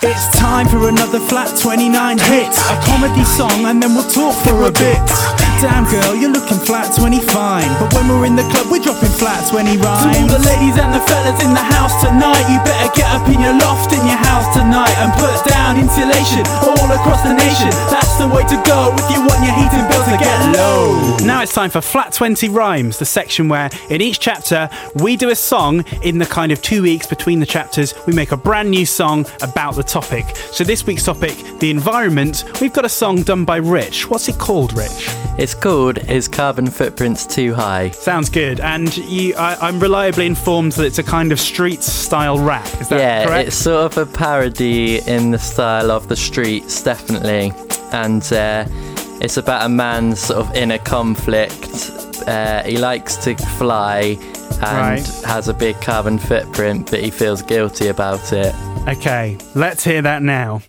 It's 0.03 0.35
time 0.35 0.67
for 0.67 0.89
another 0.89 1.19
Flat 1.19 1.55
29 1.59 2.17
hit. 2.17 2.47
A 2.47 2.81
comedy 2.81 3.23
song, 3.23 3.65
and 3.65 3.83
then 3.83 3.93
we'll 3.93 4.09
talk 4.09 4.33
for 4.43 4.65
a 4.65 4.71
bit. 4.71 5.40
Damn 5.61 5.85
girl, 5.85 6.15
you're 6.17 6.33
looking 6.33 6.57
flat 6.57 6.89
20 6.89 7.21
fine. 7.29 7.69
But 7.77 7.93
when 7.93 8.09
we're 8.09 8.25
in 8.25 8.35
the 8.35 8.41
club, 8.49 8.73
we're 8.73 8.81
dropping 8.81 9.13
flat 9.13 9.45
20 9.45 9.77
rhymes. 9.77 10.09
To 10.09 10.25
all 10.25 10.25
the 10.25 10.41
ladies 10.41 10.73
and 10.81 10.89
the 10.89 10.97
fellas 11.05 11.37
in 11.45 11.53
the 11.53 11.61
house 11.61 11.93
tonight, 12.01 12.49
you 12.49 12.57
better 12.65 12.89
get 12.97 13.05
up 13.13 13.29
in 13.29 13.37
your 13.37 13.53
loft 13.53 13.93
in 13.93 14.01
your 14.01 14.17
house 14.17 14.49
tonight 14.57 14.89
and 14.97 15.13
put 15.21 15.29
down 15.45 15.77
insulation 15.77 16.41
all 16.65 16.89
across 16.89 17.21
the 17.21 17.37
nation. 17.37 17.69
That's 17.93 18.17
the 18.17 18.25
way 18.25 18.41
to 18.49 18.57
go 18.65 18.89
if 18.97 19.05
you 19.13 19.21
want 19.21 19.45
your 19.45 19.53
heating 19.53 19.85
bill 19.85 20.01
to 20.01 20.17
get 20.17 20.33
low. 20.57 21.17
Now 21.29 21.43
it's 21.43 21.53
time 21.53 21.69
for 21.69 21.81
Flat 21.81 22.11
20 22.11 22.49
Rhymes, 22.49 22.97
the 22.97 23.05
section 23.05 23.47
where 23.47 23.69
in 23.91 24.01
each 24.01 24.19
chapter 24.19 24.67
we 24.95 25.15
do 25.15 25.29
a 25.29 25.35
song. 25.35 25.85
In 26.01 26.17
the 26.17 26.25
kind 26.25 26.51
of 26.51 26.63
two 26.63 26.81
weeks 26.81 27.05
between 27.05 27.39
the 27.39 27.45
chapters, 27.45 27.93
we 28.07 28.13
make 28.13 28.31
a 28.31 28.37
brand 28.37 28.71
new 28.71 28.87
song 28.87 29.27
about 29.43 29.75
the 29.75 29.83
topic. 29.83 30.25
So 30.51 30.63
this 30.63 30.87
week's 30.87 31.05
topic, 31.05 31.37
the 31.59 31.69
environment, 31.69 32.45
we've 32.59 32.73
got 32.73 32.85
a 32.85 32.89
song 32.89 33.21
done 33.21 33.45
by 33.45 33.57
Rich. 33.57 34.09
What's 34.09 34.27
it 34.27 34.39
called, 34.39 34.73
Rich? 34.73 35.09
It's 35.37 35.50
called 35.53 35.97
Is 36.09 36.27
Carbon 36.27 36.67
Footprints 36.67 37.25
Too 37.25 37.53
High? 37.53 37.89
Sounds 37.91 38.29
good. 38.29 38.59
And 38.59 38.95
you, 38.97 39.33
I, 39.35 39.55
I'm 39.55 39.79
reliably 39.79 40.25
informed 40.25 40.73
that 40.73 40.85
it's 40.85 40.99
a 40.99 41.03
kind 41.03 41.31
of 41.31 41.39
street 41.39 41.81
style 41.83 42.39
rap. 42.39 42.65
Is 42.81 42.89
that 42.89 42.99
yeah, 42.99 43.25
correct? 43.25 43.47
it's 43.47 43.55
sort 43.57 43.91
of 43.91 43.97
a 43.97 44.11
parody 44.11 44.99
in 45.07 45.31
the 45.31 45.39
style 45.39 45.91
of 45.91 46.07
the 46.07 46.15
streets, 46.15 46.83
definitely. 46.83 47.51
And 47.91 48.21
uh, 48.33 48.65
it's 49.21 49.37
about 49.37 49.65
a 49.65 49.69
man's 49.69 50.19
sort 50.19 50.39
of 50.45 50.55
inner 50.55 50.79
conflict. 50.79 51.91
Uh, 52.27 52.63
he 52.63 52.77
likes 52.77 53.15
to 53.17 53.35
fly 53.35 54.17
and 54.61 54.61
Right. 54.61 55.07
has 55.25 55.47
a 55.47 55.53
big 55.53 55.79
carbon 55.81 56.19
footprint, 56.19 56.91
but 56.91 56.99
he 57.01 57.09
feels 57.09 57.41
guilty 57.41 57.87
about 57.87 58.31
it. 58.31 58.53
Okay, 58.87 59.37
let's 59.55 59.83
hear 59.83 60.01
that 60.03 60.21
now. 60.21 60.61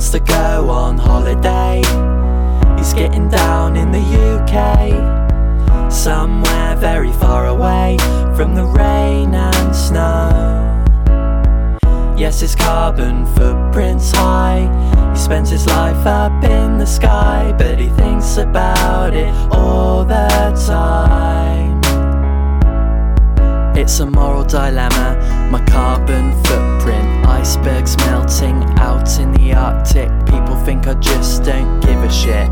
Wants 0.00 0.12
to 0.12 0.20
go 0.20 0.70
on 0.70 0.96
holiday. 0.96 1.82
He's 2.78 2.94
getting 2.94 3.28
down 3.28 3.76
in 3.76 3.92
the 3.92 4.00
UK. 4.00 5.92
Somewhere 5.92 6.74
very 6.76 7.12
far 7.12 7.48
away 7.48 7.98
from 8.34 8.54
the 8.54 8.64
rain 8.64 9.34
and 9.34 9.76
snow. 9.76 10.32
Yes, 12.16 12.40
his 12.40 12.54
carbon 12.54 13.26
footprint's 13.34 14.10
high. 14.10 14.62
He 15.12 15.18
spends 15.18 15.50
his 15.50 15.66
life 15.66 16.06
up 16.06 16.44
in 16.44 16.78
the 16.78 16.86
sky, 16.86 17.54
but 17.58 17.78
he 17.78 17.90
thinks 17.90 18.38
about 18.38 19.12
it 19.12 19.34
all 19.52 20.06
the 20.06 20.28
time. 20.66 21.78
It's 23.76 24.00
a 24.00 24.06
moral 24.06 24.44
dilemma, 24.44 25.48
my 25.52 25.62
carbon 25.66 26.32
footprint. 26.44 26.69
Icebergs 27.30 27.96
melting 27.98 28.62
out 28.78 29.18
in 29.18 29.32
the 29.32 29.54
Arctic. 29.54 30.10
People 30.26 30.56
think 30.64 30.86
I 30.86 30.94
just 30.94 31.44
don't 31.44 31.80
give 31.80 32.02
a 32.02 32.10
shit. 32.10 32.50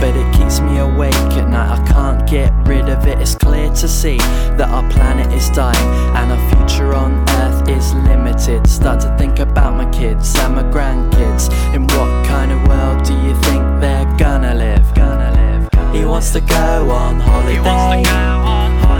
But 0.00 0.14
it 0.14 0.32
keeps 0.36 0.60
me 0.60 0.78
awake 0.78 1.14
at 1.40 1.48
night, 1.48 1.78
I 1.78 1.84
can't 1.88 2.28
get 2.28 2.52
rid 2.68 2.88
of 2.88 3.06
it. 3.06 3.18
It's 3.20 3.34
clear 3.34 3.68
to 3.70 3.88
see 3.88 4.18
that 4.58 4.68
our 4.68 4.88
planet 4.90 5.32
is 5.32 5.48
dying 5.50 5.88
and 6.14 6.30
our 6.30 6.50
future 6.50 6.94
on 6.94 7.28
Earth 7.40 7.68
is 7.68 7.94
limited. 7.94 8.68
Start 8.68 9.00
to 9.00 9.16
think 9.18 9.40
about 9.40 9.74
my 9.74 9.90
kids 9.90 10.36
and 10.38 10.54
my 10.54 10.62
grandkids. 10.62 11.50
In 11.74 11.82
what 11.88 12.26
kind 12.26 12.52
of 12.52 12.58
world 12.68 13.04
do 13.04 13.14
you 13.14 13.34
think 13.42 13.62
they're 13.80 14.16
gonna 14.16 14.54
live? 14.54 14.84
Gonna 14.94 15.32
live. 15.32 15.94
He 15.94 16.04
wants 16.04 16.30
to 16.32 16.40
go 16.40 16.90
on 16.90 17.18
holiday. 17.18 18.04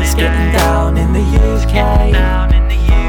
He's 0.01 0.15
getting 0.15 0.53
down 0.53 0.97
in 0.97 1.13
the 1.13 1.21
UK. 1.21 2.58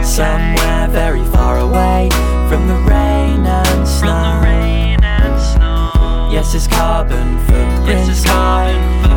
Somewhere 0.10 0.88
very 0.89 1.24
far 1.26 1.60
away 1.60 2.10
from 2.50 2.67
the 2.67 2.76
rain 2.89 3.45
and 3.45 3.88
snow. 3.88 4.41
Rain 4.43 5.02
and 5.04 5.39
snow. 5.39 6.30
Yes, 6.34 6.52
his 6.52 6.67
carbon 6.67 7.38
footprint 7.45 8.08
yes, 8.08 8.24
high. 8.26 8.74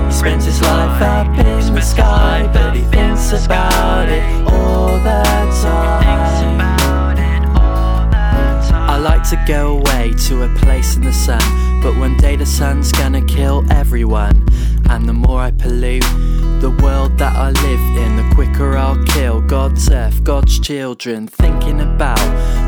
He 0.06 0.12
spends 0.12 0.44
his 0.44 0.60
life 0.60 1.02
up 1.02 1.26
in 1.38 1.74
the 1.74 1.80
sky, 1.80 2.48
but 2.52 2.76
he 2.76 2.82
thinks 2.82 3.32
about 3.32 4.08
it 4.08 4.22
all 4.46 4.98
the 4.98 5.22
time. 5.62 6.60
I 8.74 8.98
like 8.98 9.28
to 9.30 9.42
go 9.48 9.78
away 9.78 10.12
to 10.28 10.42
a 10.42 10.48
place 10.56 10.94
in 10.96 11.02
the 11.02 11.12
sun, 11.12 11.40
but 11.82 11.96
one 11.96 12.18
day 12.18 12.36
the 12.36 12.46
sun's 12.46 12.92
gonna 12.92 13.24
kill 13.24 13.64
everyone. 13.72 14.46
And 14.90 15.08
the 15.08 15.14
more 15.14 15.40
I 15.40 15.52
pollute, 15.52 16.04
the 16.62 16.70
world 16.80 17.18
that 17.18 17.34
I 17.34 17.50
live 17.50 17.80
in, 17.96 18.16
the 18.16 18.34
quicker 18.36 18.76
I'll 18.76 19.02
kill 19.06 19.40
God's 19.40 19.90
earth, 19.90 20.22
God's 20.22 20.60
children. 20.60 21.26
Thinking 21.26 21.80
about 21.80 22.22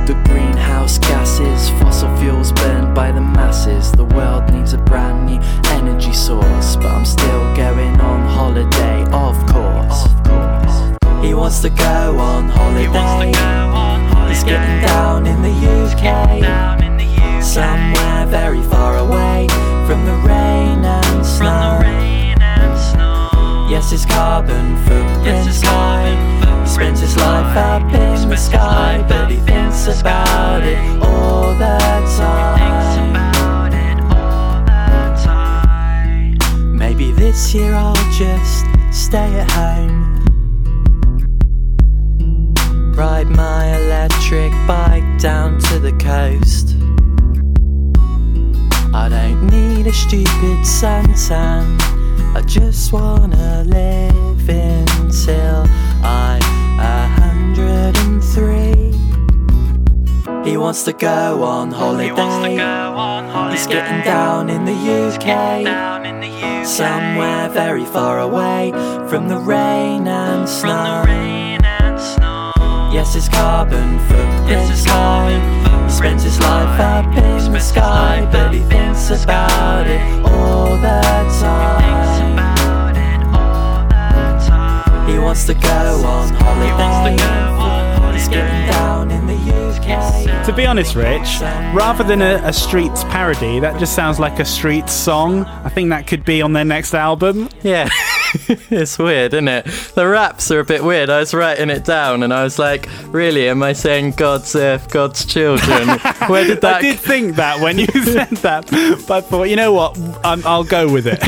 the 0.09 0.15
greenhouse 0.27 0.99
gases, 0.99 1.71
fossil 1.79 2.15
fuels 2.17 2.51
burned 2.51 2.93
by 2.93 3.13
the 3.13 3.21
masses. 3.21 3.93
The 3.93 4.05
world 4.05 4.53
needs 4.53 4.73
a 4.73 4.79
brand 4.79 5.27
new 5.27 5.39
energy 5.79 6.13
source, 6.13 6.75
but 6.75 6.87
I'm 6.87 7.05
still 7.05 7.55
going 7.55 8.01
on 8.01 8.29
holiday, 8.29 9.05
of 9.13 9.37
course. 9.47 10.01
He 11.25 11.33
wants 11.33 11.61
to 11.61 11.71
go 11.71 12.19
on 12.19 12.49
holiday. 12.49 13.29
He's 14.29 14.43
getting 14.43 14.81
down 14.89 15.25
in 15.25 15.41
the 15.41 15.55
UK. 15.79 16.43
Somewhere 17.45 18.27
very 18.27 18.63
far 18.65 18.99
away 18.99 19.47
from 19.87 20.05
the 20.05 20.17
rain 20.27 20.44
Yes, 23.75 23.91
his 23.91 24.07
carbon 24.07 24.77
footprint's 24.85 25.61
high. 25.63 26.15
He 26.63 26.69
spends 26.69 27.01
his 27.01 27.17
life 27.17 27.57
up 27.57 27.83
in 27.93 28.29
the 28.29 28.37
sky, 28.37 29.05
but 29.09 29.29
he 29.29 29.39
thinks 29.39 29.89
about 29.89 30.63
it 30.63 30.79
all 31.03 31.53
the 31.59 31.79
time. 32.17 32.69
Maybe 36.79 37.11
this 37.11 37.53
year 37.53 37.75
I'll 37.75 37.97
just 38.13 38.65
stay 38.93 39.41
at 39.41 39.51
home. 39.51 40.23
Ride 42.95 43.29
my 43.29 43.77
electric 43.77 44.53
bike 44.69 45.19
down 45.19 45.59
to 45.59 45.81
the 45.81 45.91
coast. 45.95 46.77
I 48.95 49.09
don't 49.09 49.49
need 49.49 49.89
a 49.89 49.93
stupid 49.93 50.63
suntan. 50.63 51.94
I 52.37 52.41
just 52.41 52.93
wanna 52.93 53.63
live 53.65 54.49
until 54.49 55.67
I'm 56.03 56.43
a 56.81 57.07
hundred 57.21 57.97
and 57.99 58.23
three. 58.25 58.91
He 60.45 60.57
wants 60.57 60.83
to 60.83 60.93
go 60.93 61.45
on 61.45 61.71
holiday. 61.71 62.09
He's 63.53 63.67
getting 63.69 64.03
down 64.03 64.51
in 64.51 64.65
the 64.65 64.73
UK. 64.73 66.67
Somewhere 66.67 67.49
very 67.51 67.85
far 67.85 68.19
away 68.19 68.73
from 69.09 69.29
the 69.29 69.39
rain 69.39 70.09
and 70.09 70.49
snow. 70.49 71.05
Yes, 72.93 73.15
his 73.15 73.29
carbon 73.29 74.01
footprint's 74.09 74.85
high. 74.85 75.85
He 75.85 75.91
spends 75.91 76.25
his 76.25 76.41
life 76.41 76.81
up 76.81 77.07
in 77.17 77.53
the 77.53 77.61
sky, 77.61 78.29
but 78.33 78.53
he 78.53 78.61
thinks 78.61 79.11
about 79.11 79.87
it 79.87 80.01
all 80.25 80.77
the 80.79 81.01
time. 81.41 82.24
He 85.07 85.19
wants 85.19 85.45
to 85.47 85.55
go 85.55 86.03
on 86.05 86.29
holiday. 86.35 87.17
He's 88.13 88.29
getting 88.29 88.71
down 88.71 89.11
in 89.11 89.27
the 89.27 89.35
UK. 89.35 90.47
To 90.47 90.53
be 90.53 90.67
honest, 90.67 90.95
Rich, 90.95 91.41
rather 91.75 92.05
than 92.05 92.23
a, 92.23 92.41
a 92.45 92.53
Streets 92.53 93.05
parody, 93.05 93.61
that 93.61 93.79
just 93.79 93.95
sounds 93.95 94.19
like 94.19 94.39
a 94.39 94.45
Streets 94.45 94.93
song. 94.93 95.45
I 95.45 95.69
think 95.69 95.91
that 95.91 96.07
could 96.07 96.25
be 96.25 96.41
on 96.41 96.53
their 96.53 96.65
next 96.65 96.95
album. 96.95 97.49
Yeah. 97.63 97.89
it's 98.71 98.99
weird, 98.99 99.35
isn't 99.35 99.49
it? 99.49 99.65
The 99.95 100.07
raps 100.07 100.51
are 100.51 100.61
a 100.61 100.65
bit 100.65 100.83
weird. 100.83 101.11
I 101.11 101.21
was 101.21 101.33
writing 101.35 101.71
it 101.71 101.85
down 101.85 102.23
and 102.23 102.33
I 102.33 102.43
was 102.45 102.59
like, 102.59 102.89
really, 103.07 103.49
am 103.49 103.63
I 103.63 103.73
saying 103.73 104.13
God's 104.13 104.55
earth, 104.57 104.91
God's 104.91 105.25
children? 105.25 105.89
Where 106.29 106.45
did 106.45 106.61
that 106.63 106.77
I 106.77 106.83
did 106.83 106.99
think 106.99 107.37
that 107.37 107.61
when 107.61 107.79
you 107.79 107.87
said 108.05 108.29
that, 108.39 108.67
but 109.07 109.11
I 109.11 109.21
thought, 109.21 109.45
you 109.45 109.57
know 109.57 109.73
what, 109.73 109.99
i 110.25 110.41
I'll 110.45 110.65
go 110.65 110.93
with 110.93 111.07
it. 111.07 111.21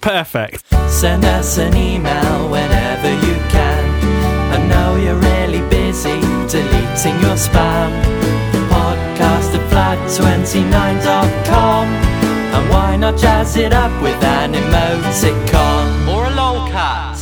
perfect. 0.00 0.64
Send 0.88 1.24
us 1.24 1.58
an 1.58 1.74
email 1.74 2.48
whenever 2.48 3.10
you 3.26 3.34
can. 3.50 3.84
I 4.52 4.58
know 4.68 4.94
you're 4.94 5.16
really 5.16 5.58
busy 5.68 6.20
deleting 6.46 7.18
your 7.20 7.36
spam. 7.36 7.90
Podcast 8.70 9.52
at 9.56 9.68
flat29.com. 9.72 11.88
And 12.54 12.70
why 12.70 12.94
not 12.96 13.18
jazz 13.18 13.56
it 13.56 13.72
up 13.72 13.90
with 14.00 14.22
an 14.22 14.52
emoticon? 14.52 16.06
Or 16.14 16.26
a 16.26 16.30
lolcat. 16.30 17.18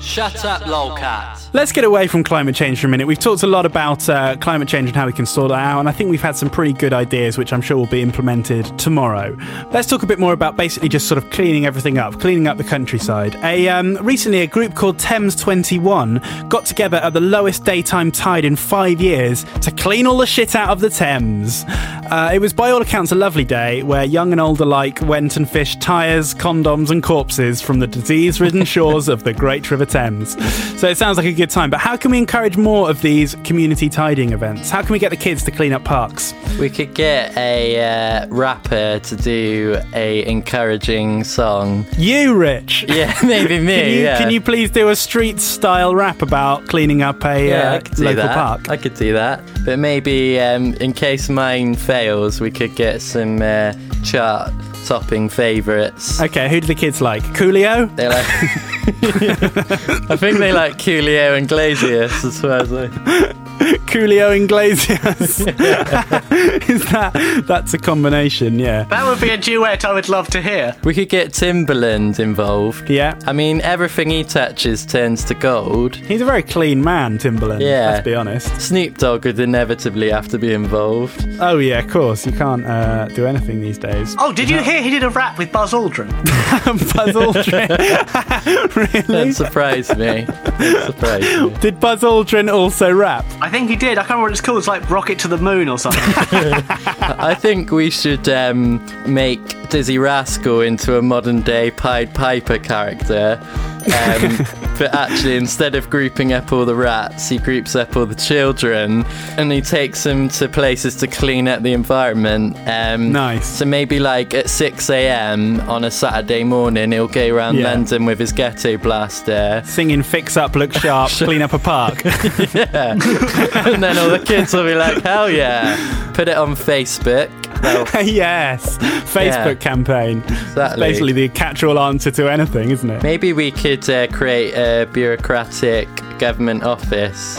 Shut 0.00 0.42
up, 0.46 0.62
lolcat. 0.62 1.41
Let's 1.54 1.70
get 1.70 1.84
away 1.84 2.06
from 2.06 2.24
climate 2.24 2.54
change 2.54 2.80
for 2.80 2.86
a 2.86 2.90
minute. 2.90 3.06
We've 3.06 3.18
talked 3.18 3.42
a 3.42 3.46
lot 3.46 3.66
about 3.66 4.08
uh, 4.08 4.36
climate 4.38 4.68
change 4.68 4.88
and 4.88 4.96
how 4.96 5.04
we 5.04 5.12
can 5.12 5.26
sort 5.26 5.50
it 5.50 5.54
out, 5.54 5.80
and 5.80 5.88
I 5.88 5.92
think 5.92 6.08
we've 6.08 6.22
had 6.22 6.34
some 6.34 6.48
pretty 6.48 6.72
good 6.72 6.94
ideas, 6.94 7.36
which 7.36 7.52
I'm 7.52 7.60
sure 7.60 7.76
will 7.76 7.86
be 7.86 8.00
implemented 8.00 8.78
tomorrow. 8.78 9.36
Let's 9.70 9.86
talk 9.86 10.02
a 10.02 10.06
bit 10.06 10.18
more 10.18 10.32
about 10.32 10.56
basically 10.56 10.88
just 10.88 11.08
sort 11.08 11.22
of 11.22 11.28
cleaning 11.28 11.66
everything 11.66 11.98
up, 11.98 12.18
cleaning 12.18 12.48
up 12.48 12.56
the 12.56 12.64
countryside. 12.64 13.34
A 13.42 13.68
um, 13.68 13.98
recently, 14.00 14.40
a 14.40 14.46
group 14.46 14.74
called 14.74 14.98
Thames 14.98 15.36
21 15.36 16.22
got 16.48 16.64
together 16.64 16.96
at 16.96 17.12
the 17.12 17.20
lowest 17.20 17.66
daytime 17.66 18.10
tide 18.10 18.46
in 18.46 18.56
five 18.56 19.02
years 19.02 19.44
to 19.60 19.70
clean 19.72 20.06
all 20.06 20.16
the 20.16 20.26
shit 20.26 20.56
out 20.56 20.70
of 20.70 20.80
the 20.80 20.88
Thames. 20.88 21.66
Uh, 21.68 22.30
it 22.32 22.38
was, 22.38 22.54
by 22.54 22.70
all 22.70 22.80
accounts, 22.80 23.12
a 23.12 23.14
lovely 23.14 23.44
day 23.44 23.82
where 23.82 24.04
young 24.04 24.32
and 24.32 24.40
old 24.40 24.60
alike 24.60 25.00
went 25.02 25.36
and 25.36 25.48
fished 25.48 25.82
tyres, 25.82 26.34
condoms, 26.34 26.90
and 26.90 27.02
corpses 27.02 27.60
from 27.60 27.78
the 27.78 27.86
disease-ridden 27.86 28.64
shores 28.64 29.08
of 29.08 29.24
the 29.24 29.34
Great 29.34 29.70
River 29.70 29.86
Thames. 29.86 30.32
So 30.80 30.88
it 30.88 30.96
sounds 30.96 31.16
like 31.16 31.26
a 31.26 31.32
good 31.42 31.50
time. 31.50 31.70
But 31.70 31.80
how 31.80 31.96
can 31.96 32.12
we 32.12 32.18
encourage 32.18 32.56
more 32.56 32.88
of 32.88 33.02
these 33.02 33.34
community 33.42 33.88
tidying 33.88 34.32
events? 34.32 34.70
How 34.70 34.80
can 34.80 34.92
we 34.92 35.00
get 35.00 35.10
the 35.10 35.16
kids 35.16 35.42
to 35.42 35.50
clean 35.50 35.72
up 35.72 35.82
parks? 35.82 36.34
We 36.60 36.70
could 36.70 36.94
get 36.94 37.36
a 37.36 38.22
uh, 38.22 38.26
rapper 38.28 39.00
to 39.00 39.16
do 39.16 39.76
a 39.92 40.24
encouraging 40.24 41.24
song. 41.24 41.84
You, 41.98 42.36
Rich. 42.36 42.86
Yeah, 42.92 43.18
maybe 43.24 43.58
me. 43.58 43.74
Can 43.74 43.88
you, 43.88 44.00
yeah. 44.02 44.18
can 44.18 44.30
you 44.30 44.40
please 44.40 44.70
do 44.70 44.90
a 44.90 44.96
street 44.96 45.40
style 45.40 45.94
rap 45.94 46.20
about 46.20 46.68
cleaning 46.68 47.00
up 47.00 47.24
a 47.24 47.48
Yeah, 47.48 47.72
uh, 47.72 47.74
I 47.76 47.78
could 47.80 47.96
do 47.96 48.04
local 48.04 48.22
that. 48.22 48.34
park? 48.34 48.68
I 48.68 48.76
could 48.76 48.94
do 48.94 49.14
that. 49.14 49.42
But 49.64 49.78
maybe 49.78 50.38
um, 50.38 50.74
in 50.74 50.92
case 50.92 51.30
mine 51.30 51.74
fails, 51.74 52.40
we 52.40 52.50
could 52.50 52.76
get 52.76 53.00
some 53.00 53.40
uh, 53.40 53.72
chart 54.04 54.52
topping 54.86 55.28
favourites. 55.28 56.20
Okay, 56.20 56.48
who 56.48 56.60
do 56.60 56.66
the 56.66 56.74
kids 56.74 57.00
like? 57.00 57.22
Coolio? 57.34 57.94
They 57.96 58.08
like. 58.08 58.26
I 60.10 60.16
think 60.16 60.38
they 60.38 60.52
like 60.52 60.76
Coolio 60.78 61.40
Iglesias 61.40 62.24
as 62.24 62.42
well. 62.42 62.66
I... 62.76 63.34
Coolio 63.86 64.34
Iglesias. 64.36 65.40
Is 66.68 66.84
that 66.90 67.44
that's 67.46 67.74
a 67.74 67.78
combination? 67.78 68.58
Yeah. 68.58 68.84
That 68.84 69.04
would 69.06 69.20
be 69.20 69.30
a 69.30 69.36
duet 69.36 69.84
I 69.84 69.92
would 69.92 70.08
love 70.08 70.26
to 70.28 70.42
hear. 70.42 70.74
We 70.82 70.94
could 70.94 71.08
get 71.08 71.30
Timbaland 71.30 72.18
involved. 72.18 72.90
Yeah. 72.90 73.18
I 73.26 73.32
mean, 73.32 73.60
everything 73.60 74.10
he 74.10 74.24
touches 74.24 74.84
turns 74.84 75.24
to 75.24 75.34
gold. 75.34 75.94
He's 75.96 76.20
a 76.20 76.24
very 76.24 76.42
clean 76.42 76.82
man, 76.82 77.18
Timbaland. 77.18 77.60
Yeah. 77.60 77.92
Let's 77.92 78.04
be 78.04 78.14
honest. 78.14 78.60
Snoop 78.60 78.98
Dogg 78.98 79.26
would 79.26 79.38
inevitably 79.38 80.10
have 80.10 80.28
to 80.28 80.38
be 80.38 80.52
involved. 80.52 81.24
Oh 81.40 81.58
yeah, 81.58 81.78
of 81.78 81.90
course. 81.90 82.26
You 82.26 82.32
can't 82.32 82.66
uh, 82.66 83.06
do 83.08 83.26
anything 83.26 83.60
these 83.60 83.78
days. 83.78 84.16
Oh, 84.18 84.32
did 84.32 84.50
you 84.50 84.60
hear 84.60 84.82
he 84.82 84.90
did 84.90 85.04
a 85.04 85.10
rap 85.10 85.38
with 85.38 85.52
Buzz 85.52 85.72
Aldrin? 85.72 86.10
Buzz 86.94 87.14
Aldrin. 87.14 88.76
really? 88.76 89.02
That 89.02 89.34
surprised 89.34 89.96
me. 89.98 90.22
That 90.24 90.84
surprised 90.86 91.52
me. 91.52 91.60
Did 91.60 91.78
Buzz 91.78 92.00
Aldrin 92.02 92.52
also 92.52 92.92
rap? 92.92 93.24
I 93.40 93.48
think 93.52 93.68
he 93.68 93.76
did. 93.76 93.98
I 93.98 94.02
can't 94.02 94.10
remember 94.10 94.22
what 94.22 94.30
it's 94.32 94.40
called. 94.40 94.58
It's 94.58 94.66
like 94.66 94.88
Rocket 94.88 95.18
to 95.20 95.28
the 95.28 95.36
Moon 95.36 95.68
or 95.68 95.78
something. 95.78 96.00
I 96.06 97.34
think 97.34 97.70
we 97.70 97.90
should 97.90 98.28
um, 98.28 98.84
make 99.06 99.40
Dizzee 99.72 99.98
Rascal 100.00 100.60
into 100.60 100.98
a 100.98 101.02
modern 101.02 101.40
day 101.40 101.70
Pied 101.70 102.14
Piper 102.14 102.58
character. 102.58 103.40
Um, 103.86 104.36
but 104.78 104.94
actually, 104.94 105.36
instead 105.36 105.74
of 105.74 105.88
grouping 105.88 106.32
up 106.34 106.52
all 106.52 106.64
the 106.66 106.74
rats, 106.74 107.28
he 107.30 107.38
groups 107.38 107.74
up 107.74 107.96
all 107.96 108.04
the 108.06 108.14
children 108.14 109.04
and 109.38 109.50
he 109.50 109.60
takes 109.62 110.02
them 110.04 110.28
to 110.28 110.48
places 110.48 110.94
to 110.96 111.06
clean 111.06 111.48
up 111.48 111.62
the 111.62 111.72
environment. 111.72 112.56
Um, 112.66 113.12
Nice. 113.12 113.46
So 113.46 113.64
maybe 113.64 113.98
like 113.98 114.34
at 114.34 114.50
6 114.50 114.90
a.m. 114.90 115.60
on 115.62 115.84
a 115.84 115.90
Saturday 115.90 116.44
morning, 116.44 116.92
he'll 116.92 117.08
go 117.08 117.34
around 117.34 117.56
Yeah. 117.56 117.72
London 117.72 118.04
with 118.04 118.18
his 118.18 118.30
ghetto 118.32 118.76
blaster. 118.76 119.62
Singing 119.64 120.02
"Fix 120.02 120.36
Up, 120.36 120.54
Look 120.54 120.72
Sharp, 120.74 121.10
Clean 121.12 121.40
Up 121.42 121.54
a 121.54 121.58
Park." 121.58 122.02
Yeah. 122.54 122.92
and 122.92 123.82
then 123.82 123.96
all 123.96 124.10
the 124.10 124.22
kids 124.24 124.52
will 124.52 124.64
be 124.64 124.74
like, 124.74 125.02
hell 125.02 125.30
yeah. 125.30 126.12
Put 126.12 126.28
it 126.28 126.36
on 126.36 126.54
Facebook. 126.54 127.30
Yes, 128.02 128.78
Facebook 128.78 129.60
campaign. 129.60 130.18
Exactly. 130.18 130.80
Basically, 130.80 131.12
the 131.12 131.28
catch-all 131.28 131.78
answer 131.78 132.10
to 132.10 132.28
anything, 132.30 132.70
isn't 132.70 132.90
it? 132.90 133.02
Maybe 133.02 133.32
we 133.32 133.50
could 133.52 133.88
uh, 133.88 134.08
create 134.08 134.54
a 134.54 134.86
bureaucratic 134.86 135.88
government 136.18 136.64
office 136.64 137.36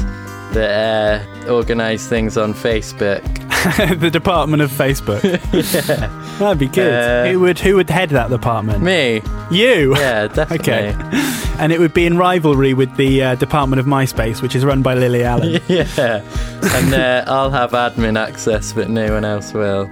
that 0.54 1.26
uh, 1.46 1.52
organise 1.52 2.08
things 2.08 2.38
on 2.38 2.54
Facebook. 2.54 3.22
the 4.00 4.10
Department 4.10 4.62
of 4.62 4.72
Facebook. 4.72 5.22
That'd 6.40 6.60
be 6.60 6.68
good. 6.68 6.94
Uh, 6.94 7.26
who 7.32 7.40
would 7.42 7.60
who 7.60 7.76
would 7.76 7.90
head 7.90 8.10
that 8.10 8.30
department? 8.30 8.82
Me? 8.84 9.22
You. 9.52 9.96
Yeah, 9.98 10.28
definitely. 10.28 10.74
Okay. 10.74 10.96
And 11.60 11.72
it 11.72 11.80
would 11.80 11.94
be 11.94 12.06
in 12.06 12.18
rivalry 12.18 12.74
with 12.74 12.96
the 12.98 13.24
uh, 13.24 13.36
Department 13.36 13.80
of 13.80 13.86
MySpace, 13.86 14.42
which 14.42 14.56
is 14.56 14.66
run 14.66 14.82
by 14.82 14.96
Lily 14.96 15.24
Allen. 15.24 15.62
yeah. 15.68 16.24
And 16.62 16.94
uh, 16.94 17.24
I'll 17.28 17.52
have 17.52 17.72
admin 17.72 18.18
access, 18.18 18.74
but 18.74 18.90
no 18.90 19.14
one 19.14 19.24
else 19.24 19.54
will. 19.54 19.90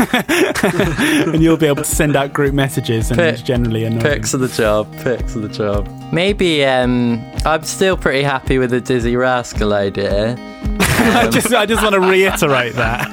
and 1.32 1.42
you'll 1.42 1.56
be 1.56 1.66
able 1.66 1.76
to 1.76 1.84
send 1.84 2.16
out 2.16 2.32
group 2.32 2.54
messages 2.54 3.10
and 3.10 3.18
Per- 3.18 3.26
it's 3.26 3.42
generally 3.42 3.84
annoying. 3.84 4.00
Perks 4.02 4.34
of 4.34 4.40
the 4.40 4.48
job. 4.48 4.92
Perks 4.98 5.34
of 5.36 5.42
the 5.42 5.48
job. 5.48 5.88
Maybe 6.12 6.64
um, 6.64 7.20
I'm 7.44 7.62
still 7.64 7.96
pretty 7.96 8.22
happy 8.22 8.58
with 8.58 8.70
the 8.70 8.80
Dizzee 8.80 9.18
Rascal 9.18 9.72
idea. 9.72 10.36
I 11.02 11.28
just, 11.30 11.52
I 11.52 11.66
just 11.66 11.82
want 11.82 11.94
to 11.94 12.00
reiterate 12.00 12.74
that. 12.74 13.08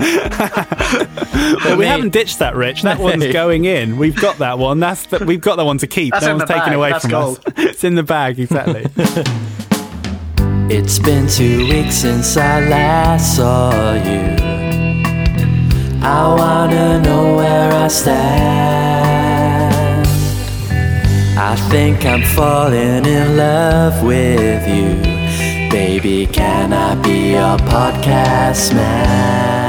But 1.64 1.74
we 1.78 1.84
me- 1.84 1.86
haven't 1.86 2.10
ditched 2.14 2.40
that, 2.40 2.56
Rich. 2.56 2.82
That 2.82 3.00
one's 3.00 3.28
going 3.32 3.66
in. 3.66 3.98
We've 3.98 4.16
got 4.16 4.38
that 4.40 4.58
one. 4.58 4.80
That's 4.80 5.06
the, 5.06 5.24
we've 5.24 5.42
got 5.42 5.58
that 5.58 5.66
one 5.66 5.78
to 5.80 5.88
keep. 5.88 6.14
That's 6.14 6.26
no 6.26 6.36
one's 6.36 6.48
the 6.48 6.54
taken 6.54 6.70
bag. 6.70 6.76
away 6.76 6.92
That's 6.92 7.04
from 7.04 7.12
gold. 7.12 7.38
us. 7.46 7.54
It's 7.58 7.84
in 7.84 7.94
the 7.96 8.04
bag, 8.04 8.40
exactly. 8.40 8.86
It's 10.70 10.98
been 11.00 11.28
two 11.28 11.68
weeks 11.68 11.96
since 11.96 12.36
I 12.38 12.68
last 12.68 13.36
saw 13.38 13.94
you. 13.94 14.47
I 16.02 16.36
wanna 16.38 17.02
know 17.02 17.36
where 17.38 17.72
I 17.74 17.88
stand. 17.88 19.28
I 21.38 21.56
think 21.70 22.06
I'm 22.06 22.24
falling 22.36 23.06
in 23.06 23.38
love 23.38 24.04
with 24.04 24.68
you. 24.68 24.96
Baby, 25.70 26.26
can 26.28 26.74
I 26.74 26.96
be 27.02 27.32
your 27.32 27.58
podcast 27.70 28.74
man? 28.74 29.68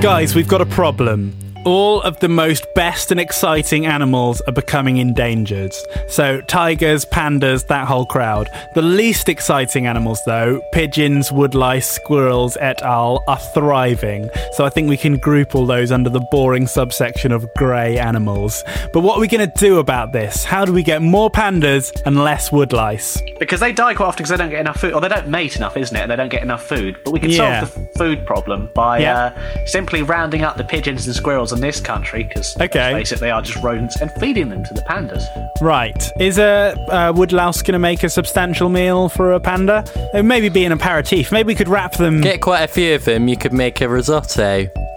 Guys, 0.00 0.34
we've 0.34 0.48
got 0.48 0.60
a 0.60 0.66
problem. 0.66 1.32
All 1.66 2.00
of 2.00 2.18
the 2.20 2.28
most 2.28 2.64
best 2.74 3.10
and 3.10 3.20
exciting 3.20 3.84
animals 3.84 4.40
are 4.42 4.52
becoming 4.52 4.96
endangered. 4.96 5.74
So, 6.08 6.40
tigers, 6.42 7.04
pandas, 7.04 7.66
that 7.66 7.86
whole 7.86 8.06
crowd. 8.06 8.48
The 8.74 8.80
least 8.80 9.28
exciting 9.28 9.86
animals, 9.86 10.22
though, 10.24 10.62
pigeons, 10.72 11.30
woodlice, 11.30 11.84
squirrels, 11.86 12.56
et 12.60 12.80
al., 12.80 13.22
are 13.28 13.36
thriving. 13.52 14.30
So, 14.52 14.64
I 14.64 14.70
think 14.70 14.88
we 14.88 14.96
can 14.96 15.18
group 15.18 15.54
all 15.54 15.66
those 15.66 15.92
under 15.92 16.08
the 16.08 16.26
boring 16.30 16.66
subsection 16.66 17.30
of 17.30 17.46
grey 17.58 17.98
animals. 17.98 18.64
But 18.94 19.00
what 19.00 19.18
are 19.18 19.20
we 19.20 19.28
going 19.28 19.46
to 19.46 19.58
do 19.58 19.80
about 19.80 20.12
this? 20.12 20.44
How 20.44 20.64
do 20.64 20.72
we 20.72 20.82
get 20.82 21.02
more 21.02 21.30
pandas 21.30 21.92
and 22.06 22.16
less 22.24 22.48
woodlice? 22.48 23.20
Because 23.38 23.60
they 23.60 23.72
die 23.72 23.92
quite 23.92 24.06
often 24.06 24.22
because 24.22 24.30
they 24.30 24.36
don't 24.38 24.50
get 24.50 24.60
enough 24.60 24.80
food, 24.80 24.94
or 24.94 25.02
they 25.02 25.08
don't 25.08 25.28
mate 25.28 25.56
enough, 25.56 25.76
isn't 25.76 25.94
it? 25.94 26.00
And 26.00 26.10
they 26.10 26.16
don't 26.16 26.30
get 26.30 26.42
enough 26.42 26.62
food. 26.66 26.96
But 27.04 27.10
we 27.10 27.20
can 27.20 27.28
Yeah. 27.28 27.64
solve 27.66 27.74
the 27.74 27.98
food 27.98 28.24
problem 28.24 28.70
by 28.74 29.00
Yeah. 29.00 29.16
uh, 29.36 29.66
simply 29.66 30.02
rounding 30.02 30.42
up 30.42 30.56
the 30.56 30.64
pigeons 30.64 31.06
and 31.06 31.14
squirrels 31.14 31.49
in 31.52 31.60
this 31.60 31.80
country, 31.80 32.24
because 32.24 32.56
Okay. 32.60 32.92
let's 32.94 33.10
face 33.10 33.12
it, 33.12 33.20
they 33.20 33.30
are 33.30 33.42
just 33.42 33.62
rodents, 33.62 34.00
and 34.00 34.10
feeding 34.12 34.48
them 34.48 34.64
to 34.64 34.74
the 34.74 34.82
pandas. 34.82 35.24
Right. 35.60 36.10
Is 36.18 36.38
a 36.38 36.74
uh, 36.90 37.12
woodlouse 37.14 37.62
going 37.62 37.74
to 37.74 37.78
make 37.78 38.02
a 38.02 38.08
substantial 38.08 38.68
meal 38.68 39.08
for 39.08 39.32
a 39.32 39.40
panda? 39.40 39.84
It 40.14 40.22
maybe 40.24 40.48
be 40.48 40.64
an 40.64 40.72
aperitif. 40.72 41.30
Maybe 41.32 41.48
we 41.48 41.54
could 41.54 41.68
wrap 41.68 41.92
them. 41.96 42.20
Get 42.20 42.40
quite 42.40 42.62
a 42.62 42.68
few 42.68 42.94
of 42.94 43.04
them, 43.04 43.28
you 43.28 43.36
could 43.36 43.52
make 43.52 43.80
a 43.80 43.88
risotto. 43.88 44.68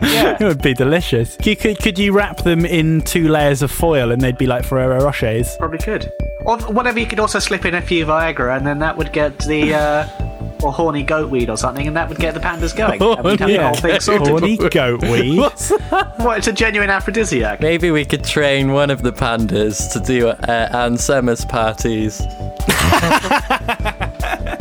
yeah. 0.00 0.36
It 0.40 0.44
would 0.44 0.62
be 0.62 0.74
delicious. 0.74 1.36
You 1.44 1.56
could, 1.56 1.78
could 1.78 1.98
you 1.98 2.12
wrap 2.12 2.38
them 2.38 2.64
in 2.64 3.00
two 3.02 3.28
layers 3.28 3.62
of 3.62 3.70
foil 3.70 4.10
and 4.12 4.20
they'd 4.20 4.38
be 4.38 4.46
like 4.46 4.64
Ferrero 4.64 5.00
Rochers? 5.00 5.56
Probably 5.58 5.78
could. 5.78 6.12
Or 6.44 6.58
whatever, 6.58 6.98
you 6.98 7.06
could 7.06 7.20
also 7.20 7.38
slip 7.38 7.64
in 7.64 7.74
a 7.74 7.80
few 7.80 8.04
Viagra, 8.04 8.56
and 8.56 8.66
then 8.66 8.78
that 8.80 8.96
would 8.96 9.12
get 9.12 9.38
the. 9.40 9.74
Uh, 9.74 10.23
or 10.62 10.72
horny 10.72 11.02
goat 11.02 11.30
weed 11.30 11.50
or 11.50 11.56
something, 11.56 11.86
and 11.86 11.96
that 11.96 12.08
would 12.08 12.18
get 12.18 12.34
the 12.34 12.40
pandas 12.40 12.76
going. 12.76 13.00
and 13.02 13.24
we'd 13.24 13.40
have 13.40 13.48
the 13.48 13.62
whole 13.62 13.74
thing 13.74 14.00
sorted. 14.00 14.28
Horny 14.28 14.56
goat 14.56 15.02
weed. 15.02 15.38
What, 15.38 15.72
it's 16.38 16.46
a 16.46 16.52
genuine 16.52 16.90
aphrodisiac. 16.90 17.60
Maybe 17.60 17.90
we 17.90 18.04
could 18.04 18.24
train 18.24 18.72
one 18.72 18.90
of 18.90 19.02
the 19.02 19.12
pandas 19.12 19.92
to 19.92 20.00
do 20.00 20.28
uh, 20.28 20.68
Anne 20.72 20.96
Summers 20.96 21.44
parties. 21.44 22.20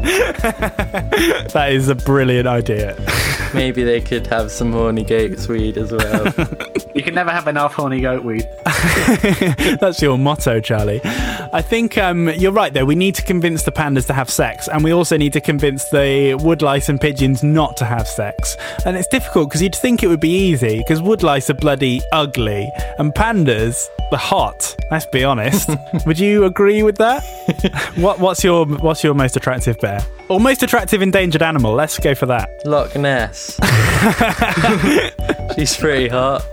that 1.54 1.70
is 1.72 1.88
a 1.88 1.96
brilliant 1.96 2.48
idea. 2.48 2.98
Maybe 3.54 3.84
they 3.84 4.02
could 4.02 4.28
have 4.28 4.52
some 4.52 4.74
horny 4.74 5.04
goat's 5.04 5.48
weed 5.48 5.78
as 5.78 5.92
well. 5.92 6.34
You 6.94 7.02
can 7.02 7.16
never 7.16 7.32
have 7.32 7.48
enough 7.48 7.74
horny 7.74 8.02
goat 8.02 8.24
weed. 8.24 8.48
That's 9.80 10.00
your 10.00 10.16
motto, 10.20 10.60
Charlie. 10.60 11.02
I 11.04 11.60
think 11.60 11.98
um, 11.98 12.30
you're 12.30 12.52
right, 12.52 12.72
though. 12.72 12.86
We 12.86 12.94
need 12.94 13.16
to 13.16 13.24
convince 13.24 13.64
the 13.64 13.72
pandas 13.72 14.06
to 14.08 14.14
have 14.14 14.30
sex, 14.30 14.68
and 14.68 14.84
we 14.84 14.94
also 14.94 15.18
need 15.18 15.34
to 15.34 15.42
convince 15.42 15.90
the 15.90 16.38
woodlice 16.40 16.90
and 16.90 17.02
pigeons 17.02 17.42
not 17.42 17.78
to 17.78 17.86
have 17.86 18.08
sex. 18.08 18.56
And 18.86 18.96
it's 18.96 19.08
difficult 19.08 19.50
because 19.50 19.64
you'd 19.64 19.76
think 19.76 20.04
it 20.04 20.08
would 20.08 20.20
be 20.20 20.30
easy 20.30 20.78
because 20.78 21.02
woodlice 21.02 21.50
are 21.50 21.56
bloody 21.56 22.00
ugly, 22.12 22.72
and 23.00 23.12
pandas 23.16 23.88
are 24.12 24.18
hot. 24.20 24.76
Let's 24.92 25.08
be 25.08 25.24
honest. 25.24 25.72
would 26.06 26.20
you 26.20 26.46
agree 26.46 26.84
with 26.84 26.98
that? 26.98 27.24
what, 27.96 28.20
what's 28.20 28.44
your 28.44 28.68
What's 28.68 29.04
your 29.04 29.16
most 29.16 29.36
attractive 29.36 29.80
bear? 29.80 29.93
Or 30.30 30.40
most 30.40 30.64
attractive 30.64 31.02
endangered 31.02 31.42
animal? 31.42 31.74
Let's 31.74 32.00
go 32.00 32.16
for 32.16 32.26
that. 32.28 32.50
Loch 32.66 32.96
Ness. 32.96 33.60
She's 35.56 35.76
pretty 35.78 36.08
hot 36.08 36.44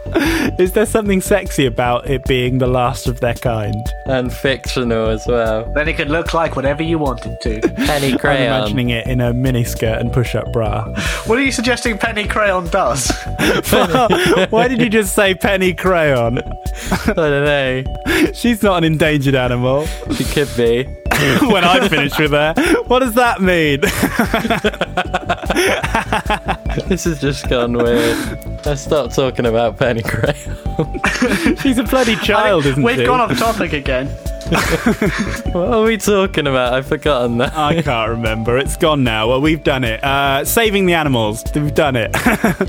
Is 0.59 0.73
there 0.73 0.85
something 0.85 1.21
sexy 1.21 1.65
about 1.67 2.11
it 2.11 2.25
being 2.25 2.59
the 2.59 2.67
last 2.67 3.07
of 3.07 3.21
their 3.21 3.35
kind? 3.35 3.75
and 4.07 4.33
fictional 4.33 5.09
as 5.09 5.25
well. 5.27 5.73
Then 5.73 5.89
it 5.89 5.95
could 5.97 6.11
look 6.11 6.35
like 6.35 6.57
whatever 6.57 6.83
you 6.83 6.99
wanted 6.99 7.41
to. 7.43 7.61
Penny 7.61 8.17
Crayon. 8.17 8.17
I'm 8.17 8.19
Crayon. 8.19 8.47
imagining 8.57 8.91
it 8.91 9.07
in 9.07 9.21
a 9.21 9.33
miniskirt 9.33 10.01
and 10.01 10.13
push-up 10.13 10.53
bra. 10.53 10.85
what 11.27 11.39
are 11.39 11.43
you 11.43 11.53
suggesting 11.53 11.97
Penny 11.97 12.27
Crayon 12.27 12.67
does? 12.71 13.11
Why 14.51 14.67
did 14.69 14.81
you 14.81 14.89
just 14.91 15.15
say 15.15 15.35
penny 15.35 15.73
crayon? 15.75 16.39
I 16.39 17.13
don't 17.15 17.45
know. 17.45 18.33
She's 18.35 18.63
not 18.63 18.79
an 18.79 18.85
endangered 18.85 19.35
animal. 19.37 19.87
She 20.17 20.25
could 20.25 20.49
be. 20.57 20.89
when 21.51 21.65
I 21.65 21.89
finish 21.89 22.19
with 22.19 22.33
her, 22.33 22.55
what 22.87 23.01
does 23.01 23.15
that 23.15 23.41
mean? 23.41 23.81
This 26.89 27.05
has 27.05 27.21
just 27.21 27.49
gone 27.49 27.73
weird. 27.73 28.17
Let's 28.65 28.83
stop 28.83 29.13
talking 29.13 29.47
about 29.47 29.77
Penny 29.77 30.03
Crayon. 30.03 31.57
She's 31.57 31.79
a 31.79 31.85
bloody 31.85 32.17
child, 32.17 32.67
isn't 32.67 32.81
she? 32.81 32.85
We've 32.85 33.07
gone 33.07 33.21
off 33.21 33.37
topic 33.39 33.73
again. 33.73 34.07
What 35.53 35.69
are 35.73 35.83
we 35.83 35.97
talking 35.97 36.47
about? 36.47 36.75
I've 36.75 36.87
forgotten 36.87 37.39
that. 37.39 37.57
I 37.57 37.83
can't 37.83 38.11
remember. 38.11 38.59
It's 38.59 38.77
gone 38.77 39.05
now. 39.05 39.29
Well, 39.29 39.41
we've 39.41 39.63
done 39.63 39.85
it. 39.85 40.03
Uh, 40.03 40.45
saving 40.45 40.87
the 40.87 40.95
animals. 40.95 41.45
We've 41.55 41.75
done 41.75 41.97
it. 41.97 42.11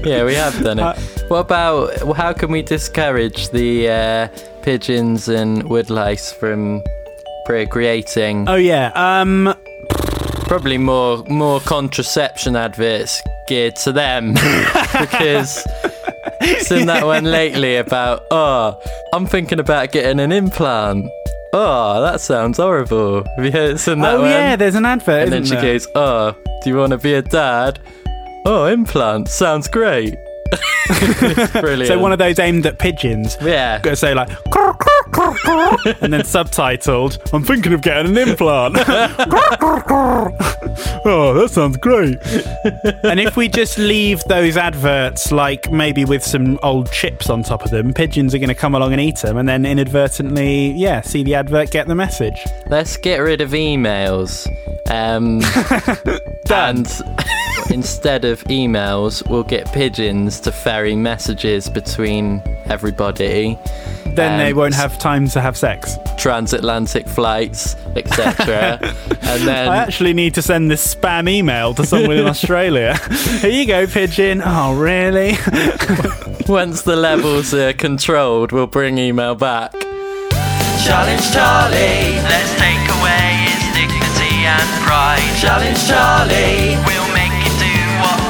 Yeah, 0.06 0.24
we 0.26 0.36
have 0.36 0.62
done 0.64 0.80
it. 0.80 0.84
Uh, 0.84 0.94
what 1.28 1.40
about 1.40 2.16
how 2.16 2.34
can 2.34 2.52
we 2.52 2.62
discourage 2.62 3.50
the 3.50 3.90
uh, 3.90 4.28
pigeons 4.62 5.28
and 5.28 5.64
woodlice 5.64 6.34
from 6.34 6.84
procreating? 7.46 8.48
oh 8.48 8.56
yeah. 8.56 8.92
Um. 8.96 9.54
Probably 10.48 10.78
more 10.78 11.24
more 11.30 11.62
contraception 11.62 12.56
adverts 12.58 13.22
geared 13.48 13.76
to 13.78 13.94
them 13.94 14.34
because 15.00 15.64
seen 16.60 16.88
that 16.88 17.04
one 17.06 17.24
lately 17.24 17.78
about 17.78 18.24
oh 18.32 18.78
I'm 19.14 19.26
thinking 19.26 19.60
about 19.62 19.94
getting 19.94 20.20
an 20.20 20.34
implant. 20.34 21.10
Oh, 21.54 22.02
that 22.02 22.20
sounds 22.20 22.58
horrible. 22.58 23.24
Have 23.38 23.46
you 23.46 23.52
heard 23.52 23.80
seen 23.80 24.00
that 24.02 24.16
Oh 24.16 24.22
one? 24.22 24.30
yeah. 24.30 24.56
There's 24.58 24.76
an 24.76 24.86
advert. 24.86 25.24
and 25.24 25.32
then 25.32 25.46
she 25.46 25.52
there? 25.52 25.62
goes, 25.62 25.88
"Oh, 25.96 26.36
do 26.64 26.70
you 26.70 26.76
want 26.78 26.92
to 26.92 26.98
be 26.98 27.14
a 27.14 27.22
dad? 27.22 27.80
Oh, 28.46 28.66
implant 28.66 29.30
sounds 29.30 29.70
great." 29.70 30.16
Brilliant. 31.54 31.88
So 31.88 31.98
one 32.00 32.12
of 32.12 32.20
those 32.20 32.40
aimed 32.40 32.66
at 32.66 32.78
pigeons. 32.78 33.38
yeah, 33.42 33.82
say 33.94 34.14
like. 34.14 34.30
"Croak, 35.12 35.36
croak, 35.38 35.80
and 36.02 36.14
then 36.14 36.22
subtitled, 36.22 37.34
I'm 37.34 37.44
thinking 37.44 37.74
of 37.74 37.82
getting 37.82 38.12
an 38.12 38.18
implant. 38.18 38.76
oh, 41.06 41.34
that 41.34 41.50
sounds 41.52 41.78
great. 41.78 42.18
and 43.04 43.20
if 43.20 43.36
we 43.38 43.48
just 43.48 43.78
leave 43.78 44.24
those 44.26 44.58
adverts, 44.58 45.32
like 45.32 45.72
maybe 45.72 46.06
with 46.06 46.24
some 46.24 46.60
old 46.64 46.92
chips 46.92 47.30
on 47.30 47.44
top 47.44 47.64
of 47.64 47.72
them, 47.72 47.94
pigeons 47.94 48.34
are 48.34 48.40
going 48.40 48.50
to 48.50 48.56
come 48.56 48.76
along 48.76 48.92
and 48.94 49.02
eat 49.02 49.18
them 49.18 49.38
and 49.38 49.48
then 49.48 49.66
inadvertently, 49.66 50.72
yeah, 50.72 51.02
see 51.02 51.24
the 51.24 51.36
advert, 51.36 51.72
get 51.72 51.88
the 51.88 51.96
message. 51.96 52.46
Let's 52.68 52.98
get 52.98 53.18
rid 53.18 53.42
of 53.42 53.52
emails. 53.52 54.48
Um, 54.90 55.42
and 56.50 56.88
instead 57.70 58.26
of 58.26 58.44
emails, 58.46 59.28
we'll 59.30 59.44
get 59.44 59.72
pigeons 59.74 60.40
to 60.42 60.52
ferry 60.52 60.96
messages 60.96 61.70
between 61.70 62.42
everybody. 62.66 63.58
Then 64.16 64.38
they 64.40 64.52
Um, 64.52 64.58
won't 64.58 64.74
have 64.76 64.98
time 65.00 65.28
to 65.30 65.40
have 65.42 65.56
sex. 65.56 65.98
transatlantic 66.18 67.08
flights, 67.08 67.76
etc. 67.96 68.78
and 69.22 69.42
then 69.48 69.68
I 69.70 69.78
actually 69.78 70.14
need 70.14 70.34
to 70.36 70.42
send 70.42 70.70
this 70.70 70.94
spam 70.96 71.28
email 71.30 71.74
to 71.76 71.86
someone 71.86 72.18
in 72.18 72.28
Australia. 72.28 72.96
Here 73.42 73.50
you 73.50 73.66
go, 73.66 73.88
pigeon. 73.88 74.42
Oh, 74.46 74.76
really? 74.76 75.32
once 76.48 76.82
the 76.84 76.96
levels 76.96 77.54
are 77.54 77.74
controlled, 77.74 78.52
we'll 78.52 78.68
bring 78.68 78.98
email 78.98 79.34
back. 79.36 79.72
Challenge 80.86 81.26
Charlie. 81.32 82.20
Let's 82.30 82.54
take 82.60 82.84
away 83.00 83.26
his 83.48 83.64
dignity 83.74 84.34
and 84.46 84.68
pride. 84.86 85.24
Challenge 85.40 85.78
Charlie. 85.88 86.76
We'll 86.86 87.08
make 87.08 87.10
him 87.10 87.10
do 87.10 87.11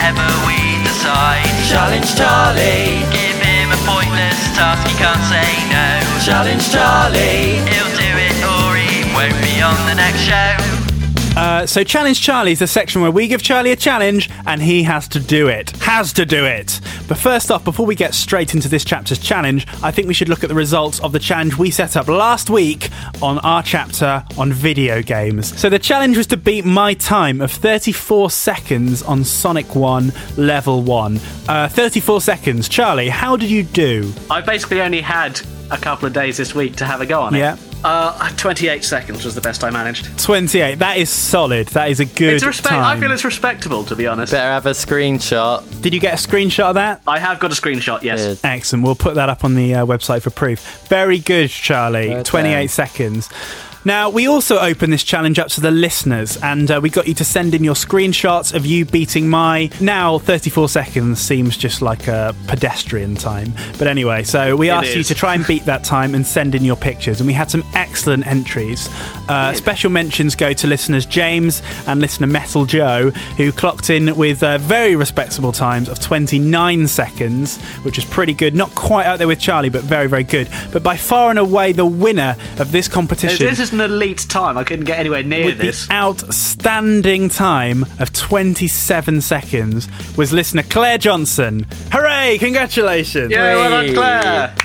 whatever 0.02 0.26
we 0.48 0.82
decide. 0.84 1.46
Challenge 1.70 2.16
Charlie. 2.16 3.06
Give 3.14 3.38
him 3.38 3.70
a 3.70 3.78
pointless 3.86 4.40
task 4.58 4.88
he 4.88 4.96
can't 4.98 5.22
say 5.30 5.52
no. 5.70 6.02
Challenge 6.26 6.64
Charlie. 6.72 7.62
He'll 7.70 7.94
do 7.94 8.12
it 8.18 8.38
or 8.42 8.76
he 8.76 9.06
won't 9.14 9.38
be 9.44 9.62
on 9.62 9.78
the 9.86 9.96
next 9.96 10.22
show. 10.22 10.81
Uh, 11.36 11.66
so, 11.66 11.84
Challenge 11.84 12.20
Charlie 12.20 12.52
is 12.52 12.60
the 12.60 12.68
section 12.68 13.02
where 13.02 13.10
we 13.10 13.28
give 13.28 13.42
Charlie 13.42 13.72
a 13.72 13.76
challenge 13.76 14.30
and 14.46 14.62
he 14.62 14.84
has 14.84 15.08
to 15.10 15.20
do 15.20 15.48
it. 15.48 15.72
Has 15.78 16.12
to 16.14 16.26
do 16.26 16.46
it. 16.46 16.82
But 17.08 17.18
first 17.18 17.52
off, 17.52 17.64
before 17.64 17.86
we 17.86 17.96
get 17.96 18.14
straight 18.14 18.54
into 18.54 18.68
this 18.68 18.84
chapter's 18.84 19.18
challenge, 19.18 19.66
I 19.82 19.92
think 19.92 20.08
we 20.08 20.14
should 20.14 20.28
look 20.28 20.44
at 20.44 20.50
the 20.50 20.56
results 20.56 21.00
of 21.00 21.14
the 21.14 21.20
challenge 21.20 21.58
we 21.58 21.72
set 21.72 21.96
up 21.96 22.10
last 22.10 22.50
week 22.50 22.90
on 23.22 23.40
our 23.40 23.64
chapter 23.64 24.26
on 24.38 24.52
video 24.52 25.02
games. 25.02 25.58
So, 25.58 25.70
the 25.70 25.80
challenge 25.80 26.18
was 26.18 26.28
to 26.28 26.38
beat 26.38 26.66
my 26.66 26.94
time 26.96 27.40
of 27.40 27.52
34 27.52 28.30
seconds 28.30 29.02
on 29.02 29.24
Sonic 29.24 29.74
1 29.74 30.12
Level 30.36 30.82
1. 30.82 31.20
Uh, 31.48 31.70
34 31.70 32.22
seconds. 32.22 32.68
Charlie, 32.68 33.10
how 33.10 33.38
did 33.38 33.50
you 33.50 33.64
do? 33.64 34.14
I 34.30 34.42
basically 34.42 34.82
only 34.82 35.02
had 35.02 35.40
a 35.72 35.78
couple 35.78 36.08
of 36.08 36.14
days 36.14 36.36
this 36.36 36.54
week 36.54 36.76
to 36.76 36.86
have 36.86 37.00
a 37.00 37.06
go 37.06 37.22
on 37.22 37.36
it. 37.36 37.40
Yeah. 37.40 37.58
Uh, 37.84 38.30
28 38.38 38.84
seconds 38.84 39.26
was 39.26 39.34
the 39.36 39.42
best 39.42 39.64
I 39.64 39.70
managed. 39.72 40.20
28. 40.20 40.80
That 40.80 40.98
is 40.98 41.10
solid. 41.10 41.68
That 41.70 41.90
is 41.90 42.00
a 42.00 42.06
good 42.06 42.36
It's 42.36 42.46
respect. 42.46 42.70
time. 42.76 42.84
I 42.84 43.00
feel 43.00 43.12
it's 43.12 43.26
respectable, 43.26 43.84
to 43.86 43.96
be 43.96 44.06
honest. 44.08 44.32
Better 44.34 44.52
have 44.52 44.66
a 44.68 44.72
screenshot. 44.72 45.82
Did 45.82 45.94
you 45.94 46.00
get 46.00 46.14
a 46.14 46.28
screenshot 46.28 46.66
of 46.66 46.76
that? 46.76 47.02
I 47.08 47.18
have 47.20 47.40
got 47.40 47.52
a 47.52 47.60
screenshot. 47.60 48.04
Yes. 48.04 48.22
Good. 48.22 48.40
Excellent. 48.44 48.86
We'll 48.86 48.96
put 48.96 49.16
that 49.16 49.30
up 49.30 49.44
on 49.44 49.56
the 49.56 49.74
uh, 49.76 49.86
website 49.86 50.22
for 50.22 50.30
proof. 50.30 50.86
Very 50.88 51.20
good, 51.20 51.50
Charlie. 51.50 52.10
Well 52.10 52.24
28 52.24 52.54
done. 52.54 52.68
seconds. 52.68 53.30
Now, 53.84 54.12
we 54.12 54.28
also 54.28 54.60
open 54.60 54.92
this 54.92 55.04
challenge 55.04 55.40
up 55.40 55.48
to 55.50 55.62
the 55.62 55.72
listeners, 55.72 56.38
and 56.38 56.70
uh, 56.70 56.80
we 56.82 56.92
got 56.92 57.08
you 57.08 57.16
to 57.16 57.26
send 57.26 57.56
in 57.56 57.64
your 57.64 57.74
screenshots 57.74 58.54
of 58.54 58.64
you 58.64 58.86
beating 58.86 59.28
my. 59.28 59.72
Now, 59.80 60.20
34 60.20 60.70
seconds 60.70 61.20
seems 61.20 61.58
just 61.58 61.82
like 61.82 62.08
a 62.08 62.36
pedestrian 62.46 63.16
time. 63.16 63.54
But 63.80 63.88
anyway, 63.88 64.22
so 64.22 64.56
we 64.56 64.70
asked 64.70 64.96
you 64.96 65.04
to 65.04 65.16
try 65.16 65.34
and 65.34 65.48
beat 65.48 65.66
that 65.66 65.84
time 65.84 66.14
and 66.14 66.26
send 66.26 66.54
in 66.54 66.64
your 66.64 66.76
pictures, 66.76 67.20
and 67.22 67.28
we 67.28 67.34
had 67.34 67.50
some 67.50 67.64
excellent 67.74 68.28
entries. 68.28 68.88
Uh, 69.28 69.52
special 69.54 69.90
mentions 69.90 70.36
go 70.36 70.54
to 70.54 70.68
listeners 70.68 71.08
James 71.08 71.64
and 71.88 72.02
listener 72.02 72.28
Metal 72.28 72.68
Joe, 72.68 73.10
who 73.38 73.52
clocked 73.52 73.90
in 73.90 74.16
with 74.16 74.44
uh, 74.44 74.60
very 74.60 74.96
respectable 74.96 75.52
times 75.52 75.90
of 75.90 76.00
29 76.00 76.88
seconds, 76.88 77.60
which 77.78 77.98
is 77.98 78.06
pretty 78.06 78.34
good. 78.36 78.54
Not 78.54 78.76
quite 78.76 79.08
out 79.08 79.18
there 79.18 79.28
with 79.28 79.40
Charlie, 79.40 79.70
but 79.70 79.82
very, 79.82 80.08
very 80.08 80.24
good. 80.24 80.50
But 80.72 80.84
by 80.84 80.98
far 80.98 81.32
and 81.32 81.40
away, 81.40 81.72
the 81.72 81.86
winner 81.86 82.36
of 82.60 82.72
this 82.72 82.88
competition 82.88 83.48
This 83.48 83.60
is 83.72 83.80
an 83.80 83.92
elite 83.92 84.26
time. 84.30 84.58
I 84.58 84.64
couldn't 84.64 84.86
get 84.86 85.00
anywhere 85.00 85.24
near 85.24 85.46
with 85.46 85.58
this. 85.58 85.88
the 85.88 85.94
outstanding 85.94 87.30
time 87.30 87.86
of 88.00 88.12
27 88.14 89.22
seconds 89.22 89.88
was 90.18 90.34
listener 90.34 90.64
Claire 90.64 90.98
Johnson. 90.98 91.66
Hooray! 91.92 92.38
Congratulations! 92.40 93.32
Yeah, 93.32 93.56
well 93.56 93.86
done, 93.86 93.94
Claire. 93.94 94.56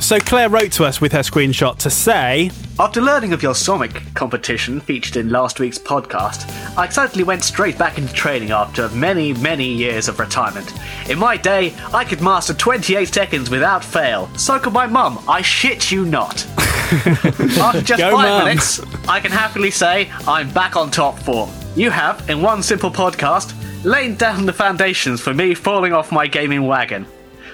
So 0.00 0.20
Claire 0.20 0.48
wrote 0.48 0.72
to 0.72 0.84
us 0.84 1.00
with 1.00 1.10
her 1.12 1.20
screenshot 1.20 1.76
to 1.78 1.90
say, 1.90 2.50
After 2.78 3.00
learning 3.00 3.32
of 3.32 3.42
your 3.42 3.54
Sonic 3.54 4.02
competition 4.14 4.80
featured 4.80 5.16
in 5.16 5.28
last 5.30 5.58
week's 5.58 5.78
podcast, 5.78 6.48
I 6.78 6.84
excitedly 6.84 7.24
went 7.24 7.42
straight 7.42 7.76
back 7.76 7.98
into 7.98 8.12
training 8.12 8.52
after 8.52 8.88
many, 8.90 9.32
many 9.34 9.66
years 9.66 10.06
of 10.08 10.20
retirement. 10.20 10.72
In 11.10 11.18
my 11.18 11.36
day, 11.36 11.74
I 11.92 12.04
could 12.04 12.20
master 12.20 12.54
28 12.54 13.12
seconds 13.12 13.50
without 13.50 13.84
fail. 13.84 14.28
So 14.36 14.58
could 14.60 14.72
my 14.72 14.86
mum. 14.86 15.18
I 15.28 15.42
shit 15.42 15.90
you 15.90 16.04
not. 16.04 16.46
After 17.60 17.82
just 17.82 17.98
Go, 17.98 18.12
five 18.12 18.28
Mum. 18.28 18.44
minutes, 18.46 18.80
I 19.06 19.20
can 19.20 19.30
happily 19.30 19.70
say 19.70 20.10
I'm 20.26 20.50
back 20.52 20.76
on 20.76 20.90
top 20.90 21.18
form. 21.18 21.50
You 21.76 21.90
have, 21.90 22.28
in 22.30 22.40
one 22.40 22.62
simple 22.62 22.90
podcast, 22.90 23.54
laid 23.84 24.18
down 24.18 24.46
the 24.46 24.52
foundations 24.52 25.20
for 25.20 25.34
me 25.34 25.54
falling 25.54 25.92
off 25.92 26.10
my 26.10 26.26
gaming 26.26 26.66
wagon. 26.66 27.06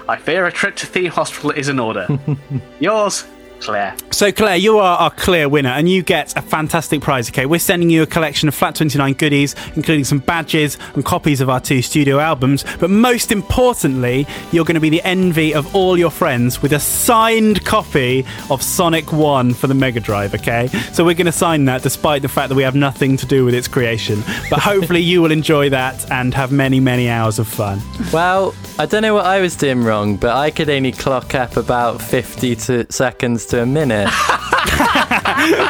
I 0.09 0.17
fear 0.17 0.47
a 0.47 0.53
trip 0.53 0.77
to 0.77 0.87
Theme 0.87 1.11
Hospital 1.11 1.51
is 1.51 1.69
in 1.69 1.79
order. 1.81 2.07
Yours, 2.81 3.25
Claire. 3.61 3.97
So, 4.11 4.31
Claire, 4.31 4.57
you 4.57 4.79
are 4.79 4.99
our 4.99 5.11
clear 5.11 5.49
winner, 5.49 5.71
and 5.71 5.89
you 5.89 6.03
get 6.03 6.37
a 6.37 6.43
fantastic 6.43 7.01
prize. 7.01 7.29
Okay, 7.31 7.47
we're 7.47 7.59
sending 7.59 7.91
you 7.91 8.03
a 8.03 8.07
collection 8.07 8.49
of 8.49 8.55
Flat 8.55 8.75
29 8.77 9.15
goodies, 9.15 9.55
including 9.75 10.05
some 10.05 10.19
badges 10.19 10.79
and 10.95 11.05
copies 11.05 11.41
of 11.41 11.49
our 11.49 11.61
two 11.61 11.83
studio 11.83 12.19
albums. 12.19 12.65
But 12.79 12.91
most 12.91 13.33
importantly, 13.33 14.27
you're 14.53 14.65
going 14.65 14.75
to 14.75 14.81
be 14.81 14.91
the 14.91 15.03
envy 15.03 15.55
of 15.55 15.75
all 15.75 15.99
your 15.99 16.11
friends 16.11 16.63
with 16.63 16.73
a 16.73 16.81
signed 16.81 17.65
copy 17.65 18.25
of 18.51 18.63
Sonic 18.63 19.13
1 19.13 19.55
for 19.55 19.67
the 19.67 19.75
Mega 19.75 20.01
Drive. 20.01 20.35
Okay, 20.35 20.69
so 20.93 21.05
we're 21.05 21.15
going 21.15 21.27
to 21.27 21.33
sign 21.33 21.65
that 21.65 21.83
despite 21.83 22.23
the 22.23 22.29
fact 22.29 22.51
that 22.51 22.55
we 22.55 22.63
have 22.63 22.75
nothing 22.75 23.17
to 23.17 23.27
do 23.27 23.45
with 23.45 23.55
its 23.55 23.69
creation. 23.69 24.23
But 24.51 24.61
hopefully, 24.61 25.01
you 25.01 25.23
will 25.23 25.33
enjoy 25.33 25.71
that 25.71 26.11
and 26.11 26.35
have 26.35 26.53
many, 26.53 26.81
many 26.81 27.09
hours 27.09 27.39
of 27.39 27.49
fun. 27.49 27.81
Well, 28.13 28.55
I 28.79 28.87
don't 28.87 29.03
know 29.03 29.15
what 29.15 29.27
I 29.27 29.41
was 29.41 29.57
doing 29.57 29.85
wrong, 29.85 30.17
but 30.17 30.37
I 30.37 30.51
could 30.51 30.69
only 30.69 30.93
clock 30.93 31.35
up 31.35 31.57
about 31.57 32.03
50 32.03 32.57
to 32.57 32.93
seconds 32.93 33.44
to 33.47 33.63
a 33.63 33.67
minute. 33.67 34.09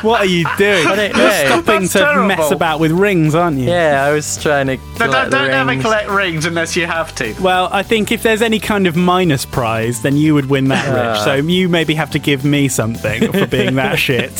What 0.02 0.20
are 0.20 0.26
you 0.26 0.44
doing? 0.56 0.86
I 0.86 0.94
don't 0.96 1.16
You're 1.16 1.28
know. 1.28 1.44
stopping 1.46 1.80
That's 1.80 1.92
to 1.94 2.24
mess 2.26 2.50
about 2.50 2.78
with 2.78 2.92
rings, 2.92 3.34
aren't 3.34 3.58
you? 3.58 3.66
Yeah, 3.68 4.04
I 4.04 4.12
was 4.12 4.40
trying 4.40 4.66
to. 4.68 4.76
No, 4.76 4.82
collect 4.96 5.12
don't, 5.12 5.30
the 5.30 5.36
don't 5.36 5.50
ever 5.50 5.70
rings. 5.70 5.82
collect 5.82 6.08
rings 6.10 6.44
unless 6.46 6.76
you 6.76 6.86
have 6.86 7.14
to. 7.16 7.34
Well, 7.40 7.68
I 7.72 7.82
think 7.82 8.12
if 8.12 8.22
there's 8.22 8.42
any 8.42 8.60
kind 8.60 8.86
of 8.86 8.96
minus 8.96 9.44
prize, 9.44 10.02
then 10.02 10.16
you 10.16 10.34
would 10.34 10.46
win 10.46 10.68
that, 10.68 10.86
Rich. 10.86 11.20
Ah. 11.20 11.24
So 11.24 11.34
you 11.34 11.68
maybe 11.68 11.94
have 11.94 12.10
to 12.12 12.18
give 12.18 12.44
me 12.44 12.68
something 12.68 13.32
for 13.32 13.46
being 13.46 13.74
that 13.74 13.98
shit. 13.98 14.32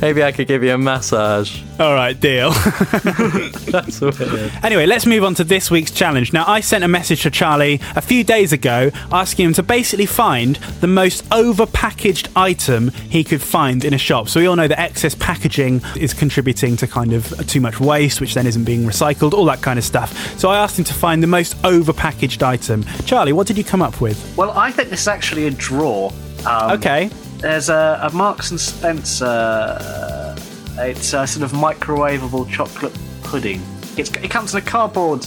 Maybe 0.02 0.22
I 0.22 0.32
could 0.32 0.46
give 0.48 0.62
you 0.62 0.72
a 0.74 0.78
massage. 0.78 1.62
All 1.78 1.94
right, 1.94 2.18
deal. 2.18 2.50
That's 3.70 4.00
weird. 4.00 4.52
anyway, 4.62 4.86
let's 4.86 5.06
move 5.06 5.24
on 5.24 5.34
to 5.36 5.44
this 5.44 5.70
week's 5.70 5.90
challenge. 5.90 6.32
Now, 6.32 6.44
I 6.46 6.60
sent 6.60 6.84
a 6.84 6.88
message 6.88 7.22
to 7.22 7.30
Charlie 7.30 7.80
a 7.96 8.00
few 8.02 8.24
days 8.24 8.52
ago 8.52 8.90
asking 9.12 9.46
him 9.46 9.52
to 9.54 9.62
basically 9.62 10.06
find 10.06 10.56
the 10.80 10.86
most 10.86 11.28
overpackaged 11.30 12.28
item 12.50 12.90
he 13.08 13.22
could 13.24 13.40
find 13.42 13.84
in 13.84 13.94
a 13.94 13.98
shop. 13.98 14.28
So 14.28 14.40
we 14.40 14.46
all 14.46 14.56
know 14.56 14.68
that 14.68 14.78
excess 14.80 15.14
packaging 15.14 15.80
is 15.96 16.12
contributing 16.12 16.76
to 16.78 16.86
kind 16.86 17.12
of 17.12 17.22
too 17.46 17.60
much 17.60 17.78
waste, 17.80 18.20
which 18.20 18.34
then 18.34 18.46
isn't 18.46 18.64
being 18.64 18.82
recycled, 18.84 19.32
all 19.32 19.44
that 19.46 19.62
kind 19.62 19.78
of 19.78 19.84
stuff. 19.84 20.10
So 20.38 20.50
I 20.50 20.58
asked 20.58 20.78
him 20.78 20.84
to 20.86 20.94
find 20.94 21.22
the 21.22 21.26
most 21.28 21.56
overpackaged 21.62 22.42
item. 22.42 22.84
Charlie, 23.06 23.32
what 23.32 23.46
did 23.46 23.56
you 23.56 23.64
come 23.64 23.82
up 23.82 24.00
with? 24.00 24.16
Well, 24.36 24.50
I 24.50 24.70
think 24.72 24.90
this 24.90 25.02
is 25.02 25.08
actually 25.08 25.46
a 25.46 25.50
draw. 25.50 26.10
Um, 26.46 26.72
Okay. 26.72 27.10
There's 27.38 27.68
a, 27.70 28.00
a 28.02 28.14
Marks 28.14 28.50
and 28.50 28.60
Spencer. 28.60 29.24
Uh, 29.24 30.36
it's 30.78 31.12
a 31.14 31.26
sort 31.26 31.42
of 31.44 31.52
microwavable 31.52 32.48
chocolate 32.50 32.96
pudding. 33.22 33.62
It's, 33.96 34.10
it 34.16 34.30
comes 34.30 34.52
in 34.54 34.58
a 34.60 34.64
cardboard 34.64 35.26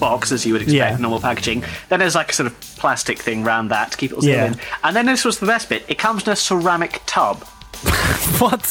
box, 0.00 0.32
as 0.32 0.44
you 0.44 0.52
would 0.54 0.62
expect, 0.62 0.92
Yeah. 0.92 0.96
normal 0.96 1.20
packaging. 1.20 1.62
Then 1.88 2.00
there's 2.00 2.14
like 2.16 2.30
a 2.30 2.34
sort 2.34 2.48
of 2.48 2.71
plastic 2.82 3.18
thing 3.20 3.44
around 3.46 3.68
that 3.68 3.92
to 3.92 3.96
keep 3.96 4.10
it 4.10 4.16
all 4.16 4.24
Yeah. 4.24 4.46
in. 4.46 4.56
And 4.82 4.96
then 4.96 5.06
this 5.06 5.24
was 5.24 5.38
the 5.38 5.46
best 5.46 5.68
bit. 5.68 5.84
It 5.86 5.98
comes 5.98 6.26
in 6.26 6.32
a 6.32 6.36
ceramic 6.36 7.00
tub. 7.06 7.44
What? 8.42 8.62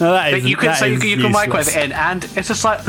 no, 0.00 0.12
that 0.16 0.32
But 0.32 0.42
you 0.42 0.56
can 0.56 0.74
so 0.74 0.84
you 0.84 0.94
is 0.94 1.00
can, 1.00 1.08
you 1.10 1.16
can 1.18 1.30
microwave 1.32 1.68
it 1.68 1.76
in, 1.76 1.92
and 1.92 2.24
it's 2.36 2.48
just 2.48 2.64
like 2.64 2.80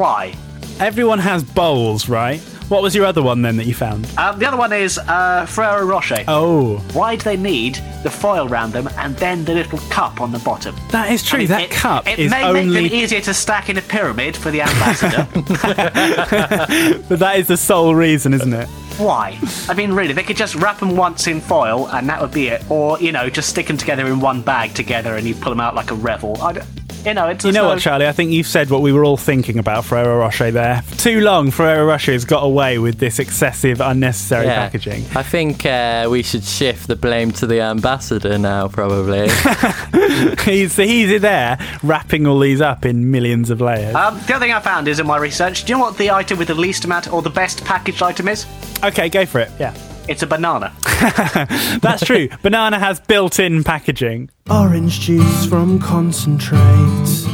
why? 0.00 0.34
Everyone 0.78 1.18
has 1.18 1.42
bowls, 1.42 2.08
right? 2.08 2.38
What 2.68 2.82
was 2.82 2.94
your 2.94 3.06
other 3.06 3.22
one 3.22 3.42
then 3.42 3.56
that 3.56 3.66
you 3.66 3.74
found? 3.74 4.06
Um, 4.18 4.38
the 4.38 4.46
other 4.46 4.56
one 4.58 4.72
is 4.72 4.98
uh, 4.98 5.46
Ferrero 5.46 5.84
Rocher. 5.86 6.22
Oh, 6.28 6.76
Why 6.92 7.16
do 7.16 7.24
they 7.24 7.36
need 7.36 7.76
the 8.04 8.10
foil 8.10 8.46
around 8.46 8.72
them 8.72 8.88
and 8.98 9.16
then 9.16 9.44
the 9.46 9.54
little 9.54 9.78
cup 9.90 10.20
on 10.20 10.30
the 10.32 10.38
bottom? 10.40 10.76
that 10.90 11.10
is 11.10 11.22
true. 11.24 11.38
I 11.38 11.40
mean, 11.40 11.48
that 11.48 11.62
it, 11.62 11.70
cup 11.70 12.06
it 12.06 12.18
is 12.18 12.30
may 12.30 12.52
make 12.52 12.70
them 12.72 12.86
easier 13.00 13.20
to 13.22 13.32
stack 13.34 13.68
in 13.70 13.78
a 13.78 13.82
pyramid 13.82 14.36
for 14.36 14.50
the 14.52 14.60
ambassador. 14.62 15.26
but 17.08 17.18
that 17.18 17.34
is 17.38 17.46
the 17.48 17.56
sole 17.56 17.94
reason, 17.94 18.34
isn't 18.34 18.52
it? 18.52 18.68
Why? 18.98 19.38
I 19.68 19.74
mean, 19.74 19.92
really, 19.92 20.12
they 20.12 20.24
could 20.24 20.36
just 20.36 20.56
wrap 20.56 20.80
them 20.80 20.96
once 20.96 21.28
in 21.28 21.40
foil 21.40 21.88
and 21.88 22.08
that 22.08 22.20
would 22.20 22.32
be 22.32 22.48
it. 22.48 22.68
Or, 22.68 22.98
you 22.98 23.12
know, 23.12 23.30
just 23.30 23.48
stick 23.48 23.68
them 23.68 23.76
together 23.76 24.06
in 24.08 24.18
one 24.18 24.42
bag 24.42 24.74
together 24.74 25.16
and 25.16 25.26
you 25.26 25.36
pull 25.36 25.50
them 25.50 25.60
out 25.60 25.76
like 25.76 25.92
a 25.92 25.94
revel. 25.94 26.36
I 26.42 26.60
you 27.04 27.14
know, 27.14 27.28
it's 27.28 27.44
You 27.44 27.52
know 27.52 27.66
what, 27.66 27.80
Charlie? 27.80 28.06
I 28.06 28.12
think 28.12 28.32
you've 28.32 28.46
said 28.46 28.70
what 28.70 28.82
we 28.82 28.92
were 28.92 29.04
all 29.04 29.16
thinking 29.16 29.58
about 29.58 29.84
Ferrero 29.84 30.18
Rocher 30.18 30.50
there. 30.50 30.82
For 30.82 30.96
too 30.96 31.20
long, 31.20 31.50
Ferrero 31.50 31.86
Rocher 31.86 32.12
has 32.12 32.24
got 32.24 32.42
away 32.44 32.78
with 32.78 32.98
this 32.98 33.18
excessive, 33.18 33.80
unnecessary 33.80 34.46
Yeah. 34.46 34.56
packaging. 34.56 35.04
I 35.16 35.22
think 35.22 35.64
uh, 35.64 36.08
we 36.10 36.22
should 36.22 36.44
shift 36.44 36.86
the 36.88 36.96
blame 36.96 37.30
to 37.32 37.46
the 37.46 37.60
ambassador 37.60 38.38
now, 38.38 38.68
probably. 38.68 39.28
he's, 40.44 40.76
he's 40.76 41.20
there 41.20 41.58
wrapping 41.82 42.26
all 42.26 42.38
these 42.40 42.60
up 42.60 42.84
in 42.84 43.10
millions 43.10 43.50
of 43.50 43.60
layers. 43.60 43.94
Um, 43.94 44.18
the 44.26 44.34
other 44.34 44.44
thing 44.46 44.52
I 44.52 44.60
found 44.60 44.88
is 44.88 45.00
in 45.00 45.06
my 45.06 45.18
research, 45.18 45.64
do 45.64 45.72
you 45.72 45.78
know 45.78 45.84
what 45.84 45.96
the 45.98 46.10
item 46.10 46.38
with 46.38 46.48
the 46.48 46.54
least 46.54 46.84
amount 46.84 47.12
or 47.12 47.22
the 47.22 47.30
best 47.30 47.64
packaged 47.64 48.02
item 48.02 48.28
is? 48.28 48.46
Okay, 48.84 49.08
go 49.08 49.24
for 49.26 49.40
it. 49.40 49.50
Yeah. 49.58 49.74
It's 50.08 50.22
a 50.22 50.26
banana. 50.26 50.74
That's 51.82 52.04
true. 52.04 52.28
Banana 52.42 52.78
has 52.78 52.98
built 52.98 53.38
in 53.38 53.62
packaging. 53.62 54.30
Orange 54.50 55.00
juice 55.00 55.46
from 55.46 55.78
concentrate. 55.78 57.26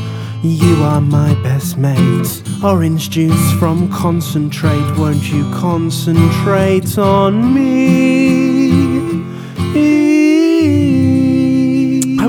You 0.42 0.82
are 0.82 1.00
my 1.00 1.34
best 1.42 1.78
mate. 1.78 2.42
Orange 2.62 3.10
juice 3.10 3.52
from 3.58 3.90
concentrate. 3.90 4.98
Won't 4.98 5.30
you 5.30 5.44
concentrate 5.54 6.98
on 6.98 7.54
me? 7.54 8.23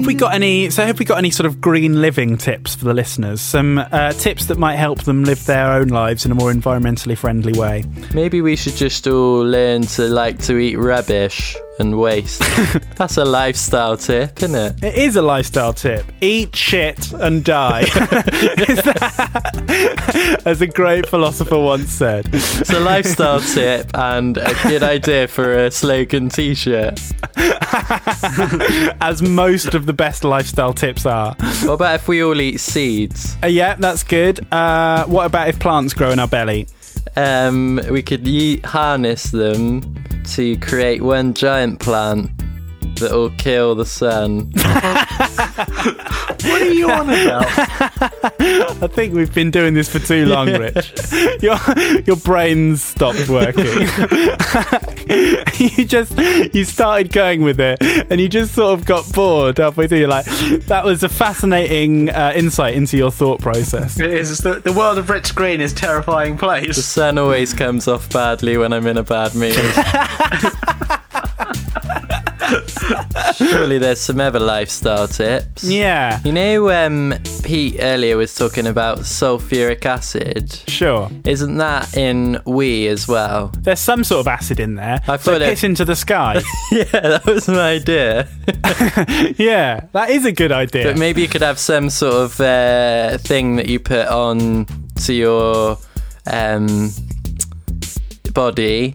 Have 0.06 0.14
we 0.14 0.20
got 0.20 0.36
any? 0.36 0.70
So, 0.70 0.86
have 0.86 0.99
we 0.99 1.06
got 1.06 1.18
any 1.18 1.32
sort 1.32 1.47
of 1.47 1.60
green 1.60 1.99
living 1.99 2.38
tips 2.38 2.76
for 2.76 2.86
the 2.86 2.93
listeners? 2.93 3.41
Some 3.41 3.80
uh, 3.80 4.14
tips 4.14 4.45
that 4.45 4.60
might 4.60 4.76
help 4.76 5.01
them 5.03 5.24
live 5.24 5.43
their 5.47 5.72
own 5.72 5.88
lives 5.88 6.28
in 6.28 6.32
a 6.32 6.36
more 6.36 6.53
environmentally 6.53 7.18
friendly 7.18 7.53
way. 7.53 7.86
Maybe 8.14 8.39
we 8.39 8.56
should 8.56 8.76
just 8.76 9.08
all 9.08 9.43
learn 9.43 9.82
to 9.82 10.03
like 10.03 10.38
to 10.43 10.60
eat 10.60 10.76
rubbish 10.76 11.58
and 11.80 12.00
waste. 12.00 12.40
That's 12.96 13.18
a 13.18 13.26
lifestyle 13.26 13.98
tip, 13.98 14.42
isn't 14.42 14.56
it? 14.56 14.84
It 14.84 14.96
is 14.96 15.16
a 15.16 15.22
lifestyle 15.22 15.74
tip. 15.74 16.06
Eat 16.22 16.56
shit 16.56 17.12
and 17.14 17.44
die. 17.44 17.86
That- 17.96 19.36
As 20.46 20.62
a 20.62 20.68
great 20.68 21.08
philosopher 21.08 21.60
once 21.60 21.92
said. 21.92 22.30
It's 22.34 22.70
a 22.70 22.80
lifestyle 22.80 23.40
tip 23.42 23.90
and 23.94 24.38
a 24.38 24.54
good 24.64 24.84
idea 24.84 25.28
for 25.28 25.66
a 25.66 25.72
slogan 25.72 26.30
t-shirt. 26.30 27.00
As 29.02 29.22
most 29.22 29.74
of 29.74 29.86
the 29.86 29.94
best 29.94 30.24
lifestyle 30.24 30.74
tips 30.74 31.06
are. 31.06 31.36
What 31.64 31.74
about 31.74 31.96
if 31.96 32.08
we 32.08 32.24
all 32.24 32.40
eat 32.40 32.60
seeds? 32.60 33.36
Uh, 33.44 33.48
yeah, 33.48 33.76
that's 33.76 34.04
good. 34.04 34.46
Uh, 34.52 35.06
what 35.06 35.26
about 35.26 35.50
if 35.50 35.60
plants 35.60 35.94
grow 35.94 36.12
in 36.12 36.20
our 36.20 36.28
belly? 36.28 36.68
Um, 37.16 37.80
we 37.90 38.02
could 38.02 38.28
ye- 38.28 38.60
harness 38.62 39.32
them 39.32 39.82
to 40.28 40.58
create 40.58 41.02
one 41.02 41.34
giant 41.34 41.80
plant 41.80 42.32
that 43.00 43.12
will 43.12 43.30
kill 43.32 43.76
the 43.76 43.86
sun. 43.86 44.52
What 45.18 46.61
are 46.61 46.72
you 46.72 46.89
on 46.91 47.09
about? 47.09 47.45
I 48.39 48.88
think 48.88 49.13
we've 49.13 49.34
been 49.34 49.51
doing 49.51 49.74
this 49.74 49.89
for 49.89 49.99
too 49.99 50.26
long, 50.26 50.47
Rich. 50.47 50.93
your 51.41 51.57
your 52.05 52.18
brain's 52.18 52.84
stopped 52.84 53.28
working. 53.30 53.66
you 55.57 55.86
just 55.86 56.18
you 56.53 56.63
started 56.66 57.11
going 57.11 57.41
with 57.41 57.59
it, 57.59 57.82
and 58.11 58.20
you 58.20 58.28
just 58.28 58.53
sort 58.53 58.78
of 58.78 58.86
got 58.86 59.11
bored 59.13 59.57
halfway 59.57 59.88
through. 59.88 59.99
You're 59.99 60.07
like, 60.07 60.26
that 60.68 60.84
was 60.84 61.03
a 61.03 61.09
fascinating 61.09 62.09
uh, 62.09 62.34
insight 62.36 62.76
into 62.76 62.97
your 62.97 63.11
thought 63.11 63.39
process. 63.41 63.99
It 63.99 64.11
is. 64.11 64.39
The, 64.39 64.59
the 64.59 64.74
world 64.74 64.97
of 64.97 65.09
Rich 65.09 65.36
Green 65.36 65.61
is 65.61 65.72
a 65.72 65.76
terrifying 65.76 66.38
place. 66.38 66.76
The 66.76 66.82
sun 66.82 67.18
always 67.18 67.53
comes 67.53 67.88
off 67.88 68.09
badly 68.11 68.57
when 68.57 68.74
I'm 68.74 68.86
in 68.88 68.97
a 68.97 69.03
bad 69.03 69.36
mood. 69.36 69.55
Surely 73.36 73.78
there's 73.78 74.00
some 74.00 74.20
other 74.20 74.40
lifestyle 74.40 75.08
tips. 75.08 75.64
Yeah, 75.64 76.20
You 76.24 76.32
know, 76.32 76.70
um, 76.72 77.14
Pete 77.44 77.78
earlier 77.80 78.18
was 78.18 78.34
talking 78.36 78.66
about 78.68 79.00
sulfuric 79.00 79.86
acid. 79.86 80.52
sure. 80.68 81.10
Isn't 81.26 81.58
that 81.58 81.96
in 81.98 82.40
wee 82.46 82.88
as 82.88 83.08
well? 83.08 83.52
There's 83.60 83.80
some 83.80 84.04
sort 84.04 84.22
of 84.22 84.28
acid 84.28 84.60
in 84.60 84.76
there. 84.76 85.02
I 85.08 85.18
so 85.18 85.34
thought 85.34 85.42
it- 85.42 85.50
piss 85.50 85.64
into 85.64 85.86
the 85.86 85.96
sky. 85.96 86.42
yeah, 86.72 86.84
that 86.86 87.26
was 87.26 87.48
my 87.48 87.72
idea. 87.74 88.28
yeah, 89.38 89.86
that 89.92 90.10
is 90.10 90.26
a 90.26 90.32
good 90.32 90.52
idea. 90.52 90.84
But 90.86 90.98
maybe 90.98 91.22
you 91.22 91.28
could 91.28 91.42
have 91.42 91.60
some 91.60 91.90
sort 91.90 92.14
of 92.16 92.40
uh, 92.42 93.18
thing 93.20 93.58
that 93.58 93.68
you 93.68 93.80
put 93.80 94.08
on 94.08 94.66
to 95.06 95.14
your 95.14 95.78
um, 96.32 96.92
body. 98.34 98.94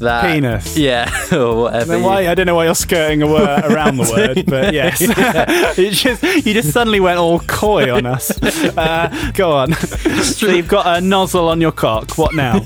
That 0.00 0.32
Penis. 0.32 0.78
Yeah, 0.78 1.10
or 1.30 1.62
whatever. 1.62 1.92
Then 1.92 2.02
why? 2.02 2.28
I 2.28 2.34
don't 2.34 2.46
know 2.46 2.54
why 2.54 2.64
you're 2.64 2.74
skirting 2.74 3.20
a 3.20 3.26
word 3.26 3.64
around 3.64 3.98
the 3.98 4.10
word, 4.10 4.46
but 4.48 4.72
yes, 4.72 4.98
it 5.78 5.92
just 5.92 6.22
you 6.46 6.54
just 6.54 6.72
suddenly 6.72 7.00
went 7.00 7.18
all 7.18 7.40
coy 7.40 7.94
on 7.94 8.06
us. 8.06 8.30
Uh, 8.42 9.30
go 9.34 9.52
on. 9.52 9.74
so 9.74 10.48
you've 10.48 10.68
got 10.68 10.98
a 10.98 11.00
nozzle 11.02 11.48
on 11.48 11.60
your 11.60 11.72
cock. 11.72 12.16
What 12.16 12.34
now? 12.34 12.64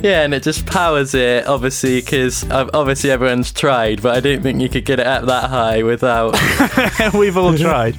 Yeah, 0.00 0.24
and 0.24 0.34
it 0.34 0.42
just 0.42 0.66
powers 0.66 1.14
it, 1.14 1.46
obviously, 1.46 2.00
because 2.00 2.48
obviously 2.50 3.12
everyone's 3.12 3.52
tried, 3.52 4.02
but 4.02 4.16
I 4.16 4.20
don't 4.20 4.42
think 4.42 4.60
you 4.60 4.68
could 4.68 4.84
get 4.84 4.98
it 4.98 5.06
up 5.06 5.26
that 5.26 5.50
high 5.50 5.84
without. 5.84 6.34
We've 7.14 7.36
all 7.36 7.56
tried, 7.56 7.96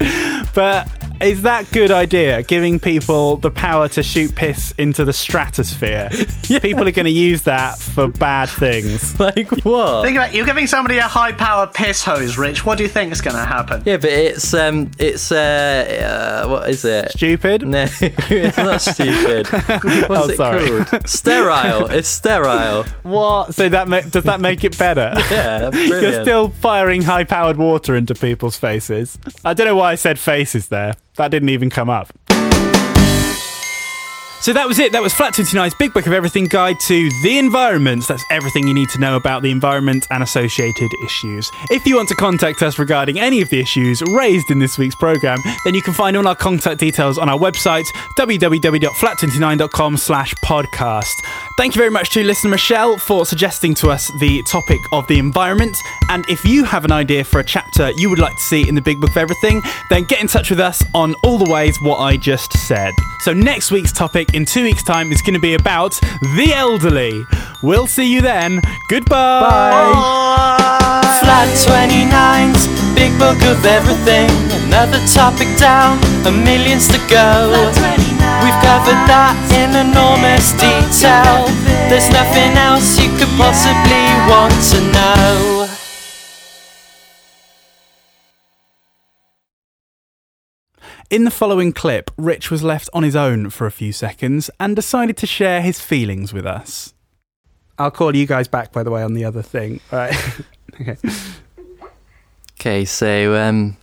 but. 0.53 1.04
Is 1.21 1.43
that 1.43 1.71
good 1.71 1.91
idea? 1.91 2.43
Giving 2.43 2.79
people 2.79 3.37
the 3.37 3.49
power 3.49 3.87
to 3.89 4.03
shoot 4.03 4.35
piss 4.35 4.73
into 4.77 5.05
the 5.05 5.13
stratosphere. 5.13 6.09
People 6.61 6.87
are 6.87 6.91
going 6.91 7.05
to 7.05 7.09
use 7.09 7.43
that 7.43 7.79
for 7.79 8.07
bad 8.09 8.49
things. 8.49 9.17
like, 9.19 9.49
what? 9.63 10.03
Think 10.03 10.17
about 10.17 10.33
you're 10.33 10.45
giving 10.45 10.67
somebody 10.67 10.97
a 10.97 11.03
high 11.03 11.31
power 11.31 11.67
piss 11.67 12.03
hose, 12.03 12.37
Rich. 12.37 12.65
What 12.65 12.77
do 12.77 12.83
you 12.83 12.89
think 12.89 13.11
is 13.13 13.21
going 13.21 13.35
to 13.37 13.45
happen? 13.45 13.81
Yeah, 13.85 13.97
but 13.97 14.09
it's, 14.11 14.53
um, 14.53 14.91
it's, 14.99 15.31
uh, 15.31 16.43
uh 16.45 16.49
what 16.49 16.69
is 16.69 16.83
it? 16.85 17.11
Stupid. 17.11 17.65
No, 17.65 17.87
it's 18.01 18.57
not 18.57 18.81
stupid. 18.81 19.47
What's 19.47 20.09
Oh, 20.09 20.29
it 20.29 20.37
sorry. 20.37 20.85
called? 20.85 21.07
Sterile. 21.09 21.85
It's 21.87 22.09
sterile. 22.09 22.83
What? 23.03 23.55
So 23.55 23.69
that 23.69 23.87
ma- 23.87 24.01
does 24.01 24.25
that 24.25 24.41
make 24.41 24.63
it 24.63 24.77
better? 24.77 25.13
Yeah, 25.31 25.71
You're 25.73 26.21
still 26.23 26.49
firing 26.49 27.01
high 27.01 27.23
powered 27.23 27.57
water 27.57 27.95
into 27.95 28.13
people's 28.15 28.57
faces. 28.57 29.17
I 29.43 29.53
don't 29.53 29.65
know 29.65 29.75
why 29.75 29.91
I 29.93 29.95
said 29.95 30.19
faces 30.19 30.67
there. 30.67 30.93
That 31.17 31.31
didn't 31.31 31.49
even 31.49 31.69
come 31.69 31.89
up. 31.89 32.11
So 34.45 34.53
that 34.53 34.67
was 34.67 34.77
it. 34.77 34.91
That 34.91 35.01
was 35.01 35.11
Flat 35.11 35.33
29's 35.33 35.73
Big 35.73 35.91
Book 35.91 36.05
of 36.05 36.13
Everything 36.13 36.45
Guide 36.45 36.79
to 36.81 37.09
the 37.23 37.39
Environment. 37.39 38.07
That's 38.07 38.23
everything 38.29 38.67
you 38.67 38.75
need 38.75 38.89
to 38.89 38.99
know 38.99 39.15
about 39.15 39.41
the 39.41 39.49
environment 39.49 40.05
and 40.11 40.21
associated 40.21 40.91
issues. 41.03 41.49
If 41.71 41.87
you 41.87 41.95
want 41.95 42.09
to 42.09 42.15
contact 42.15 42.61
us 42.61 42.77
regarding 42.77 43.19
any 43.19 43.41
of 43.41 43.49
the 43.49 43.59
issues 43.59 44.03
raised 44.03 44.51
in 44.51 44.59
this 44.59 44.77
week's 44.77 44.93
programme, 44.93 45.39
then 45.63 45.73
you 45.73 45.81
can 45.81 45.95
find 45.95 46.15
all 46.15 46.27
our 46.27 46.35
contact 46.35 46.79
details 46.79 47.17
on 47.17 47.27
our 47.27 47.39
website, 47.39 47.85
www.flat29.com 48.19 49.97
slash 49.97 50.35
podcast. 50.35 51.15
Thank 51.57 51.73
you 51.73 51.79
very 51.79 51.89
much 51.89 52.09
to 52.09 52.21
listener 52.21 52.49
Michelle 52.49 52.97
for 52.97 53.25
suggesting 53.25 53.73
to 53.75 53.89
us 53.89 54.11
the 54.19 54.43
topic 54.43 54.81
of 54.91 55.07
the 55.07 55.17
environment. 55.17 55.77
And 56.09 56.25
if 56.29 56.43
you 56.43 56.65
have 56.65 56.83
an 56.83 56.91
idea 56.91 57.23
for 57.23 57.39
a 57.39 57.45
chapter 57.45 57.91
you 57.91 58.09
would 58.09 58.19
like 58.19 58.35
to 58.35 58.41
see 58.41 58.67
in 58.67 58.75
the 58.75 58.81
Big 58.81 58.99
Book 58.99 59.11
of 59.11 59.17
Everything, 59.17 59.61
then 59.89 60.03
get 60.03 60.19
in 60.19 60.27
touch 60.27 60.49
with 60.49 60.59
us 60.59 60.83
on 60.93 61.13
all 61.23 61.37
the 61.37 61.49
ways 61.49 61.79
what 61.79 61.99
I 61.99 62.17
just 62.17 62.51
said. 62.67 62.93
So 63.19 63.31
next 63.31 63.71
week's 63.71 63.93
topic 63.93 64.33
in 64.33 64.43
two 64.43 64.63
weeks' 64.63 64.83
time 64.83 65.13
is 65.13 65.21
going 65.21 65.35
to 65.35 65.39
be 65.39 65.53
about 65.53 65.93
the 66.35 66.51
elderly. 66.53 67.23
We'll 67.63 67.87
see 67.87 68.13
you 68.13 68.21
then. 68.21 68.59
Goodbye. 68.89 69.93
Bye. 69.93 71.19
Flat 71.21 71.47
29's 71.55 72.67
Big 72.95 73.17
Book 73.17 73.41
of 73.49 73.63
Everything. 73.63 74.29
Another 74.67 74.99
topic 75.07 75.47
down, 75.57 76.03
a 76.27 76.31
millions 76.31 76.89
to 76.89 76.97
go. 77.09 78.14
We've 78.45 78.61
covered 78.61 79.09
that 79.09 79.33
in 79.57 79.73
enormous 79.73 80.53
detail. 80.53 81.49
There's 81.89 82.11
nothing 82.13 82.53
else 82.53 82.93
you 82.93 83.09
could 83.17 83.33
possibly 83.41 84.05
want 84.29 84.53
to 84.69 84.79
know. 84.93 85.67
In 91.09 91.23
the 91.23 91.31
following 91.31 91.73
clip, 91.73 92.11
Rich 92.17 92.51
was 92.51 92.61
left 92.61 92.87
on 92.93 93.01
his 93.01 93.15
own 93.15 93.49
for 93.49 93.65
a 93.65 93.71
few 93.71 93.91
seconds 93.91 94.51
and 94.59 94.75
decided 94.75 95.17
to 95.17 95.25
share 95.25 95.63
his 95.63 95.79
feelings 95.79 96.31
with 96.31 96.45
us. 96.45 96.93
I'll 97.79 97.89
call 97.89 98.15
you 98.15 98.27
guys 98.27 98.47
back, 98.47 98.71
by 98.71 98.83
the 98.83 98.91
way, 98.91 99.01
on 99.01 99.15
the 99.15 99.25
other 99.25 99.41
thing. 99.41 99.79
All 99.91 99.97
right. 99.97 100.41
okay. 100.81 100.97
Okay, 102.59 102.85
so 102.85 103.33
um, 103.33 103.75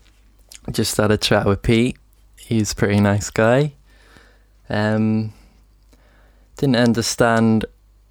just 0.71 0.97
had 0.99 1.11
a 1.11 1.17
chat 1.17 1.47
with 1.47 1.63
Pete. 1.63 1.97
He's 2.39 2.71
a 2.71 2.77
pretty 2.77 3.01
nice 3.01 3.29
guy. 3.29 3.73
Um, 4.69 5.33
didn't 6.57 6.77
understand 6.77 7.65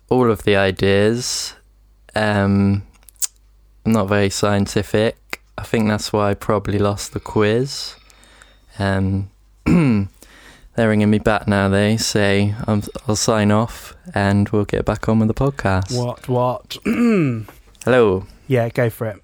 all 0.10 0.30
of 0.30 0.44
the 0.44 0.56
ideas. 0.56 1.54
Um, 2.16 2.84
not 3.86 4.08
very 4.08 4.30
scientific. 4.30 5.42
I 5.58 5.64
think 5.64 5.88
that's 5.88 6.12
why 6.12 6.32
I 6.32 6.34
probably 6.34 6.80
lost 6.80 7.14
the 7.14 7.20
quiz. 7.20 7.96
Um, 8.80 9.30
They're 10.76 10.88
ringing 10.88 11.10
me 11.10 11.20
back 11.20 11.48
now. 11.48 11.68
They 11.68 11.98
say 11.98 12.56
I'm, 12.66 12.82
I'll 13.08 13.16
sign 13.18 13.52
off 13.52 13.94
and 14.14 14.48
we'll 14.50 14.66
get 14.66 14.86
back 14.86 15.10
on 15.10 15.20
with 15.20 15.28
the 15.28 15.34
podcast. 15.34 15.98
What? 15.98 16.30
What? 16.30 16.78
Hello. 17.86 18.26
yeah, 18.48 18.70
go 18.70 18.90
for 18.90 19.08
it. 19.08 19.22